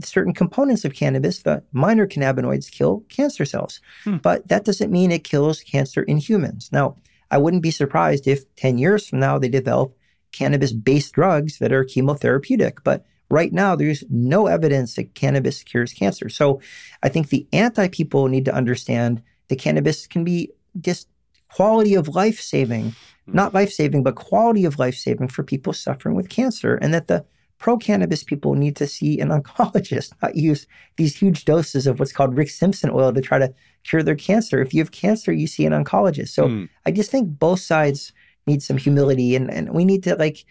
certain 0.02 0.34
components 0.34 0.84
of 0.84 0.94
cannabis, 0.94 1.42
the 1.42 1.62
minor 1.72 2.06
cannabinoids, 2.06 2.70
kill 2.70 3.04
cancer 3.08 3.44
cells. 3.44 3.80
Mm. 4.04 4.20
But 4.20 4.48
that 4.48 4.64
doesn't 4.64 4.90
mean 4.90 5.12
it 5.12 5.22
kills 5.22 5.60
cancer 5.60 6.02
in 6.02 6.18
humans. 6.18 6.70
Now, 6.72 6.96
I 7.30 7.38
wouldn't 7.38 7.62
be 7.62 7.70
surprised 7.70 8.26
if 8.26 8.52
10 8.56 8.78
years 8.78 9.06
from 9.06 9.20
now 9.20 9.38
they 9.38 9.48
develop 9.48 9.96
cannabis 10.32 10.72
based 10.72 11.12
drugs 11.12 11.58
that 11.58 11.72
are 11.72 11.84
chemotherapeutic. 11.84 12.78
But 12.84 13.04
right 13.30 13.52
now, 13.52 13.76
there's 13.76 14.04
no 14.08 14.46
evidence 14.46 14.94
that 14.94 15.14
cannabis 15.14 15.62
cures 15.62 15.92
cancer. 15.92 16.28
So 16.28 16.60
I 17.02 17.08
think 17.08 17.28
the 17.28 17.46
anti 17.52 17.88
people 17.88 18.28
need 18.28 18.44
to 18.44 18.54
understand 18.54 19.22
that 19.48 19.58
cannabis 19.58 20.06
can 20.06 20.24
be 20.24 20.50
just 20.80 21.08
quality 21.52 21.94
of 21.94 22.08
life 22.08 22.40
saving, 22.40 22.94
not 23.26 23.54
life 23.54 23.72
saving, 23.72 24.02
but 24.02 24.16
quality 24.16 24.64
of 24.64 24.78
life 24.78 24.96
saving 24.96 25.28
for 25.28 25.42
people 25.42 25.72
suffering 25.72 26.14
with 26.14 26.28
cancer. 26.28 26.76
And 26.76 26.92
that 26.94 27.08
the 27.08 27.24
pro 27.58 27.76
cannabis 27.76 28.22
people 28.22 28.54
need 28.54 28.76
to 28.76 28.86
see 28.86 29.18
an 29.20 29.28
oncologist, 29.40 30.12
not 30.22 30.36
use 30.36 30.66
these 30.96 31.16
huge 31.16 31.44
doses 31.44 31.86
of 31.86 31.98
what's 31.98 32.12
called 32.12 32.36
Rick 32.36 32.50
Simpson 32.50 32.90
oil 32.90 33.12
to 33.12 33.20
try 33.20 33.38
to 33.38 33.52
cure 33.84 34.02
their 34.02 34.16
cancer. 34.16 34.60
If 34.60 34.74
you 34.74 34.80
have 34.80 34.90
cancer, 34.90 35.32
you 35.32 35.46
see 35.46 35.66
an 35.66 35.72
oncologist. 35.72 36.28
So 36.28 36.48
mm. 36.48 36.68
I 36.84 36.90
just 36.90 37.10
think 37.10 37.38
both 37.38 37.60
sides 37.60 38.12
need 38.46 38.62
some 38.62 38.76
humility 38.76 39.34
and, 39.34 39.50
and 39.50 39.70
we 39.72 39.84
need 39.84 40.04
to 40.04 40.14
like 40.16 40.44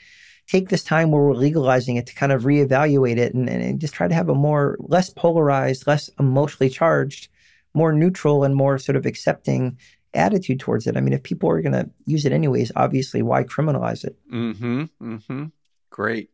take 0.48 0.70
this 0.70 0.84
time 0.84 1.12
where 1.12 1.22
we're 1.22 1.34
legalizing 1.34 1.96
it 1.96 2.06
to 2.08 2.16
kind 2.16 2.32
of 2.32 2.44
reevaluate 2.44 3.18
it 3.18 3.34
and, 3.34 3.50
and 3.50 3.80
just 3.80 3.94
try 3.94 4.08
to 4.08 4.14
have 4.14 4.30
a 4.30 4.36
more 4.36 4.78
less 4.80 5.10
polarized, 5.10 5.88
less 5.88 6.10
emotionally 6.20 6.70
charged, 6.70 7.30
more 7.74 7.92
neutral 7.92 8.44
and 8.44 8.56
more 8.56 8.78
sort 8.78 8.96
of 8.96 9.06
accepting 9.06 9.78
attitude 10.14 10.60
towards 10.60 10.88
it. 10.88 10.96
I 10.96 11.02
mean, 11.02 11.14
if 11.14 11.24
people 11.24 11.50
are 11.50 11.62
going 11.62 11.74
to 11.74 11.90
use 12.06 12.26
it 12.26 12.32
anyways, 12.32 12.72
obviously, 12.76 13.22
why 13.22 13.44
criminalize 13.44 14.06
it? 14.06 14.16
Mm-hmm. 14.32 14.84
Mm-hmm. 15.02 15.46
Great. 15.90 16.30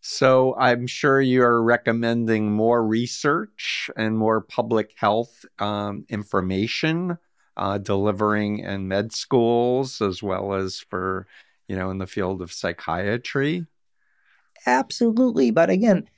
So 0.00 0.54
I'm 0.56 0.86
sure 0.86 1.20
you're 1.20 1.62
recommending 1.62 2.52
more 2.52 2.84
research 2.84 3.90
and 3.96 4.18
more 4.18 4.42
public 4.42 4.92
health 4.96 5.46
um, 5.58 6.04
information 6.10 7.16
uh, 7.56 7.78
delivering 7.78 8.58
in 8.58 8.88
med 8.88 9.12
schools 9.12 10.02
as 10.02 10.22
well 10.22 10.52
as 10.52 10.80
for, 10.80 11.26
you 11.68 11.76
know, 11.76 11.90
in 11.90 11.98
the 11.98 12.06
field 12.06 12.42
of 12.42 12.52
psychiatry? 12.52 13.66
Absolutely. 14.66 15.50
But 15.50 15.70
again, 15.70 16.08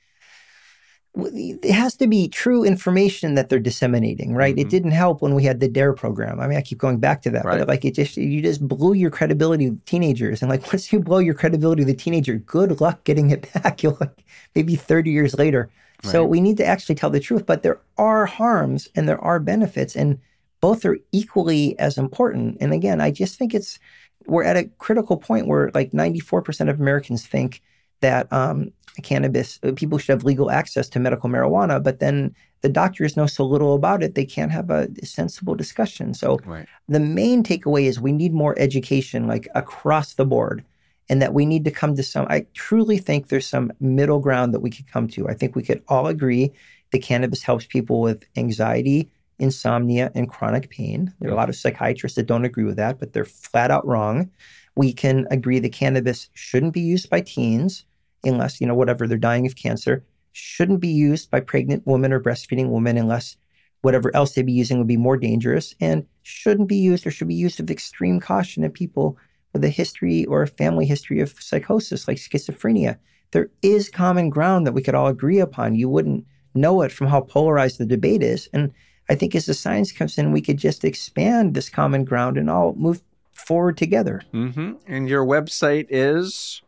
it 1.15 1.71
has 1.71 1.95
to 1.95 2.07
be 2.07 2.27
true 2.27 2.63
information 2.63 3.35
that 3.35 3.49
they're 3.49 3.59
disseminating, 3.59 4.33
right? 4.33 4.55
Mm-hmm. 4.55 4.67
It 4.67 4.69
didn't 4.69 4.91
help 4.91 5.21
when 5.21 5.33
we 5.33 5.43
had 5.43 5.59
the 5.59 5.67
DARE 5.67 5.93
program. 5.93 6.39
I 6.39 6.47
mean, 6.47 6.57
I 6.57 6.61
keep 6.61 6.77
going 6.77 6.99
back 6.99 7.21
to 7.23 7.29
that, 7.31 7.45
right. 7.45 7.59
but 7.59 7.67
like 7.67 7.85
it 7.85 7.95
just 7.95 8.17
you 8.17 8.41
just 8.41 8.65
blew 8.67 8.93
your 8.93 9.09
credibility 9.09 9.69
with 9.69 9.83
teenagers, 9.85 10.41
and 10.41 10.49
like 10.49 10.65
once 10.73 10.91
you 10.91 10.99
blow 10.99 11.19
your 11.19 11.33
credibility 11.33 11.83
with 11.83 11.93
a 11.93 11.97
teenager, 11.97 12.35
good 12.35 12.79
luck 12.81 13.03
getting 13.03 13.31
it 13.31 13.51
back. 13.53 13.81
You'll 13.83 13.97
like 13.99 14.23
maybe 14.55 14.75
thirty 14.75 15.11
years 15.11 15.37
later. 15.37 15.69
Right. 16.03 16.11
So 16.11 16.23
we 16.23 16.41
need 16.41 16.57
to 16.57 16.65
actually 16.65 16.95
tell 16.95 17.09
the 17.09 17.19
truth, 17.19 17.47
but 17.47 17.63
there 17.63 17.79
are 17.97 18.27
harms 18.27 18.87
and 18.95 19.09
there 19.09 19.21
are 19.23 19.39
benefits, 19.39 19.95
and 19.95 20.19
both 20.61 20.85
are 20.85 20.97
equally 21.11 21.77
as 21.79 21.97
important. 21.97 22.57
And 22.61 22.73
again, 22.73 23.01
I 23.01 23.11
just 23.11 23.37
think 23.37 23.53
it's 23.55 23.79
we're 24.27 24.43
at 24.43 24.57
a 24.57 24.65
critical 24.77 25.17
point 25.17 25.47
where 25.47 25.71
like 25.73 25.93
ninety 25.93 26.19
four 26.19 26.41
percent 26.41 26.69
of 26.69 26.79
Americans 26.79 27.25
think 27.25 27.61
that 28.01 28.31
um, 28.31 28.71
cannabis, 29.01 29.59
uh, 29.63 29.71
people 29.75 29.97
should 29.97 30.13
have 30.13 30.23
legal 30.23 30.51
access 30.51 30.89
to 30.89 30.99
medical 30.99 31.29
marijuana, 31.29 31.81
but 31.81 31.99
then 31.99 32.35
the 32.61 32.69
doctors 32.69 33.15
know 33.15 33.27
so 33.27 33.45
little 33.45 33.75
about 33.75 34.03
it, 34.03 34.15
they 34.15 34.25
can't 34.25 34.51
have 34.51 34.69
a 34.69 34.87
sensible 35.05 35.55
discussion. 35.55 36.13
So 36.13 36.39
right. 36.45 36.67
the 36.87 36.99
main 36.99 37.43
takeaway 37.43 37.83
is 37.83 37.99
we 37.99 38.11
need 38.11 38.33
more 38.33 38.57
education, 38.57 39.27
like 39.27 39.47
across 39.53 40.15
the 40.15 40.25
board, 40.25 40.63
and 41.09 41.21
that 41.21 41.33
we 41.33 41.45
need 41.45 41.65
to 41.65 41.71
come 41.71 41.95
to 41.95 42.03
some. 42.03 42.25
I 42.29 42.45
truly 42.53 42.97
think 42.97 43.27
there's 43.27 43.47
some 43.47 43.71
middle 43.79 44.19
ground 44.19 44.53
that 44.53 44.61
we 44.61 44.71
could 44.71 44.87
come 44.87 45.07
to. 45.09 45.29
I 45.29 45.33
think 45.33 45.55
we 45.55 45.63
could 45.63 45.83
all 45.87 46.07
agree 46.07 46.51
that 46.91 47.03
cannabis 47.03 47.43
helps 47.43 47.65
people 47.65 48.01
with 48.01 48.25
anxiety, 48.35 49.09
insomnia, 49.39 50.11
and 50.15 50.29
chronic 50.29 50.69
pain. 50.69 51.13
There 51.19 51.29
are 51.29 51.33
a 51.33 51.37
lot 51.37 51.49
of 51.49 51.55
psychiatrists 51.55 52.15
that 52.15 52.25
don't 52.25 52.45
agree 52.45 52.63
with 52.63 52.77
that, 52.77 52.99
but 52.99 53.13
they're 53.13 53.25
flat 53.25 53.71
out 53.71 53.85
wrong. 53.85 54.31
We 54.75 54.93
can 54.93 55.27
agree 55.31 55.59
that 55.59 55.73
cannabis 55.73 56.29
shouldn't 56.33 56.73
be 56.73 56.81
used 56.81 57.09
by 57.09 57.21
teens 57.21 57.85
unless, 58.23 58.59
you 58.59 58.67
know, 58.67 58.75
whatever 58.75 59.07
they're 59.07 59.17
dying 59.17 59.45
of 59.45 59.55
cancer, 59.55 60.03
shouldn't 60.31 60.79
be 60.79 60.87
used 60.87 61.31
by 61.31 61.39
pregnant 61.39 61.85
women 61.85 62.13
or 62.13 62.19
breastfeeding 62.19 62.69
women 62.69 62.97
unless 62.97 63.37
whatever 63.81 64.15
else 64.15 64.33
they'd 64.33 64.45
be 64.45 64.51
using 64.51 64.77
would 64.77 64.87
be 64.87 64.97
more 64.97 65.17
dangerous 65.17 65.73
and 65.79 66.05
shouldn't 66.23 66.67
be 66.67 66.75
used 66.75 67.05
or 67.05 67.11
should 67.11 67.27
be 67.27 67.35
used 67.35 67.59
with 67.59 67.71
extreme 67.71 68.19
caution 68.19 68.63
in 68.63 68.71
people 68.71 69.17
with 69.53 69.63
a 69.63 69.69
history 69.69 70.25
or 70.25 70.41
a 70.41 70.47
family 70.47 70.85
history 70.85 71.19
of 71.19 71.35
psychosis 71.39 72.07
like 72.07 72.17
schizophrenia. 72.17 72.97
There 73.31 73.49
is 73.61 73.89
common 73.89 74.29
ground 74.29 74.65
that 74.65 74.73
we 74.73 74.81
could 74.81 74.95
all 74.95 75.07
agree 75.07 75.39
upon. 75.39 75.75
You 75.75 75.89
wouldn't 75.89 76.25
know 76.53 76.81
it 76.81 76.91
from 76.91 77.07
how 77.07 77.21
polarized 77.21 77.77
the 77.77 77.85
debate 77.85 78.23
is. 78.23 78.49
And 78.53 78.71
I 79.09 79.15
think 79.15 79.35
as 79.35 79.45
the 79.45 79.53
science 79.53 79.91
comes 79.91 80.17
in, 80.17 80.31
we 80.31 80.41
could 80.41 80.57
just 80.57 80.83
expand 80.83 81.53
this 81.53 81.69
common 81.69 82.03
ground 82.03 82.37
and 82.37 82.49
all 82.49 82.73
move 82.75 83.03
forward 83.33 83.77
together. 83.77 84.23
Mm-hmm. 84.33 84.73
And 84.87 85.07
your 85.07 85.23
website 85.25 85.85
is? 85.89 86.61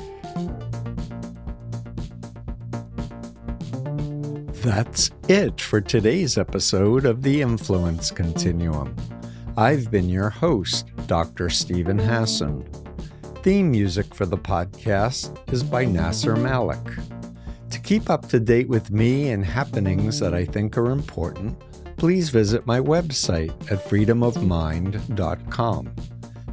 That's 4.63 5.11
it 5.27 5.59
for 5.59 5.81
today's 5.81 6.37
episode 6.37 7.05
of 7.05 7.21
The 7.21 7.41
Influence 7.41 8.11
Continuum. 8.11 8.95
I've 9.57 9.91
been 9.91 10.07
your 10.07 10.29
host, 10.29 10.87
Dr. 11.05 11.49
Steven 11.49 11.99
Hassan. 11.99 12.65
Theme 13.43 13.71
music 13.71 14.15
for 14.15 14.25
the 14.25 14.37
podcast 14.37 15.37
is 15.51 15.63
by 15.63 15.83
Nasser 15.83 16.37
Malik. 16.37 16.79
To 17.71 17.79
keep 17.81 18.09
up 18.09 18.29
to 18.29 18.39
date 18.39 18.69
with 18.69 18.89
me 18.89 19.31
and 19.31 19.43
happenings 19.43 20.17
that 20.21 20.33
I 20.33 20.45
think 20.45 20.77
are 20.77 20.91
important, 20.91 21.61
please 21.97 22.29
visit 22.29 22.65
my 22.65 22.79
website 22.79 23.51
at 23.69 23.83
freedomofmind.com. 23.83 25.95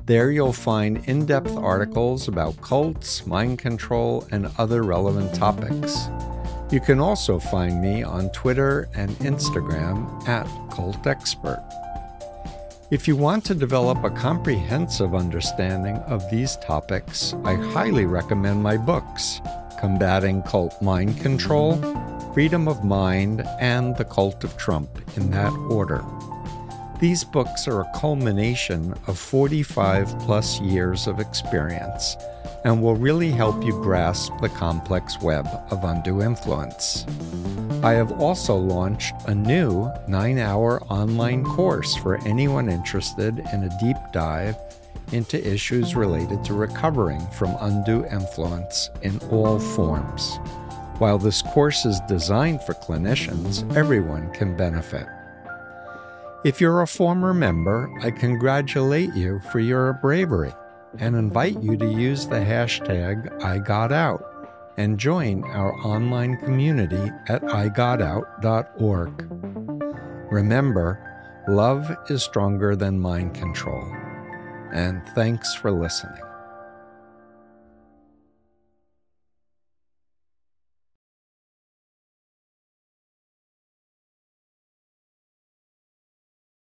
There 0.07 0.33
you'll 0.33 0.53
find 0.53 1.09
in 1.09 1.27
depth 1.27 1.57
articles 1.57 2.27
about 2.27 2.61
cults, 2.61 3.25
mind 3.25 3.61
control, 3.61 4.27
and 4.33 4.51
other 4.59 4.83
relevant 4.83 5.33
topics. 5.33 6.09
You 6.71 6.79
can 6.79 7.01
also 7.01 7.41
find 7.41 7.83
me 7.83 8.05
on 8.05 8.31
Twitter 8.31 8.89
and 8.95 9.11
Instagram 9.19 10.29
at 10.29 10.47
Cult 10.71 11.05
Expert. 11.05 11.65
If 12.93 13.09
you 13.09 13.17
want 13.17 13.45
to 13.47 13.57
develop 13.57 14.05
a 14.05 14.11
comprehensive 14.11 15.13
understanding 15.13 15.97
of 16.07 16.31
these 16.31 16.55
topics, 16.59 17.35
I 17.43 17.55
highly 17.55 18.05
recommend 18.05 18.63
my 18.63 18.77
books 18.77 19.41
Combating 19.81 20.43
Cult 20.43 20.81
Mind 20.81 21.21
Control, 21.21 21.75
Freedom 22.35 22.69
of 22.69 22.85
Mind, 22.85 23.45
and 23.59 23.97
The 23.97 24.05
Cult 24.05 24.45
of 24.45 24.57
Trump, 24.57 24.91
in 25.17 25.29
that 25.33 25.53
order. 25.71 26.05
These 27.01 27.25
books 27.25 27.67
are 27.67 27.81
a 27.81 27.99
culmination 27.99 28.95
of 29.09 29.19
45 29.19 30.21
plus 30.21 30.61
years 30.61 31.09
of 31.09 31.19
experience 31.19 32.17
and 32.65 32.83
will 32.83 32.97
really 32.97 33.31
help 33.31 33.65
you 33.65 33.73
grasp 33.83 34.33
the 34.41 34.49
complex 34.49 35.21
web 35.21 35.47
of 35.71 35.85
undue 35.85 36.23
influence. 36.23 37.07
I 37.83 37.93
have 37.93 38.21
also 38.21 38.57
launched 38.57 39.15
a 39.27 39.35
new 39.35 39.91
nine 40.07 40.39
hour 40.39 40.83
online 40.85 41.45
course 41.45 41.97
for 41.97 42.21
anyone 42.27 42.69
interested 42.69 43.39
in 43.53 43.65
a 43.65 43.79
deep 43.81 43.97
dive 44.13 44.57
into 45.13 45.45
issues 45.47 45.97
related 45.97 46.45
to 46.45 46.55
recovering 46.55 47.27
from 47.29 47.57
undue 47.61 48.05
influence 48.07 48.91
in 49.03 49.19
all 49.31 49.59
forms. 49.59 50.39
While 50.99 51.19
this 51.19 51.43
course 51.43 51.87
is 51.87 52.01
designed 52.07 52.63
for 52.63 52.75
clinicians, 52.75 53.65
everyone 53.75 54.31
can 54.35 54.57
benefit. 54.57 55.07
If 56.45 56.61
you're 56.61 56.83
a 56.83 56.87
former 56.87 57.33
member, 57.33 57.91
I 58.03 58.11
congratulate 58.11 59.15
you 59.15 59.41
for 59.51 59.61
your 59.61 59.95
bravery 59.95 60.53
and 60.99 61.17
invite 61.17 61.63
you 61.63 61.77
to 61.77 61.87
use 61.87 62.27
the 62.27 62.37
hashtag 62.37 63.29
IGotOut 63.41 64.31
and 64.77 64.99
join 64.99 65.45
our 65.45 65.75
online 65.87 66.37
community 66.39 67.11
at 67.29 67.43
igotout.org. 67.43 69.11
Remember, 70.33 71.45
love 71.49 71.95
is 72.09 72.23
stronger 72.23 72.77
than 72.77 72.99
mind 72.99 73.35
control. 73.35 73.85
And 74.73 75.03
thanks 75.15 75.55
for 75.55 75.71
listening. 75.71 76.30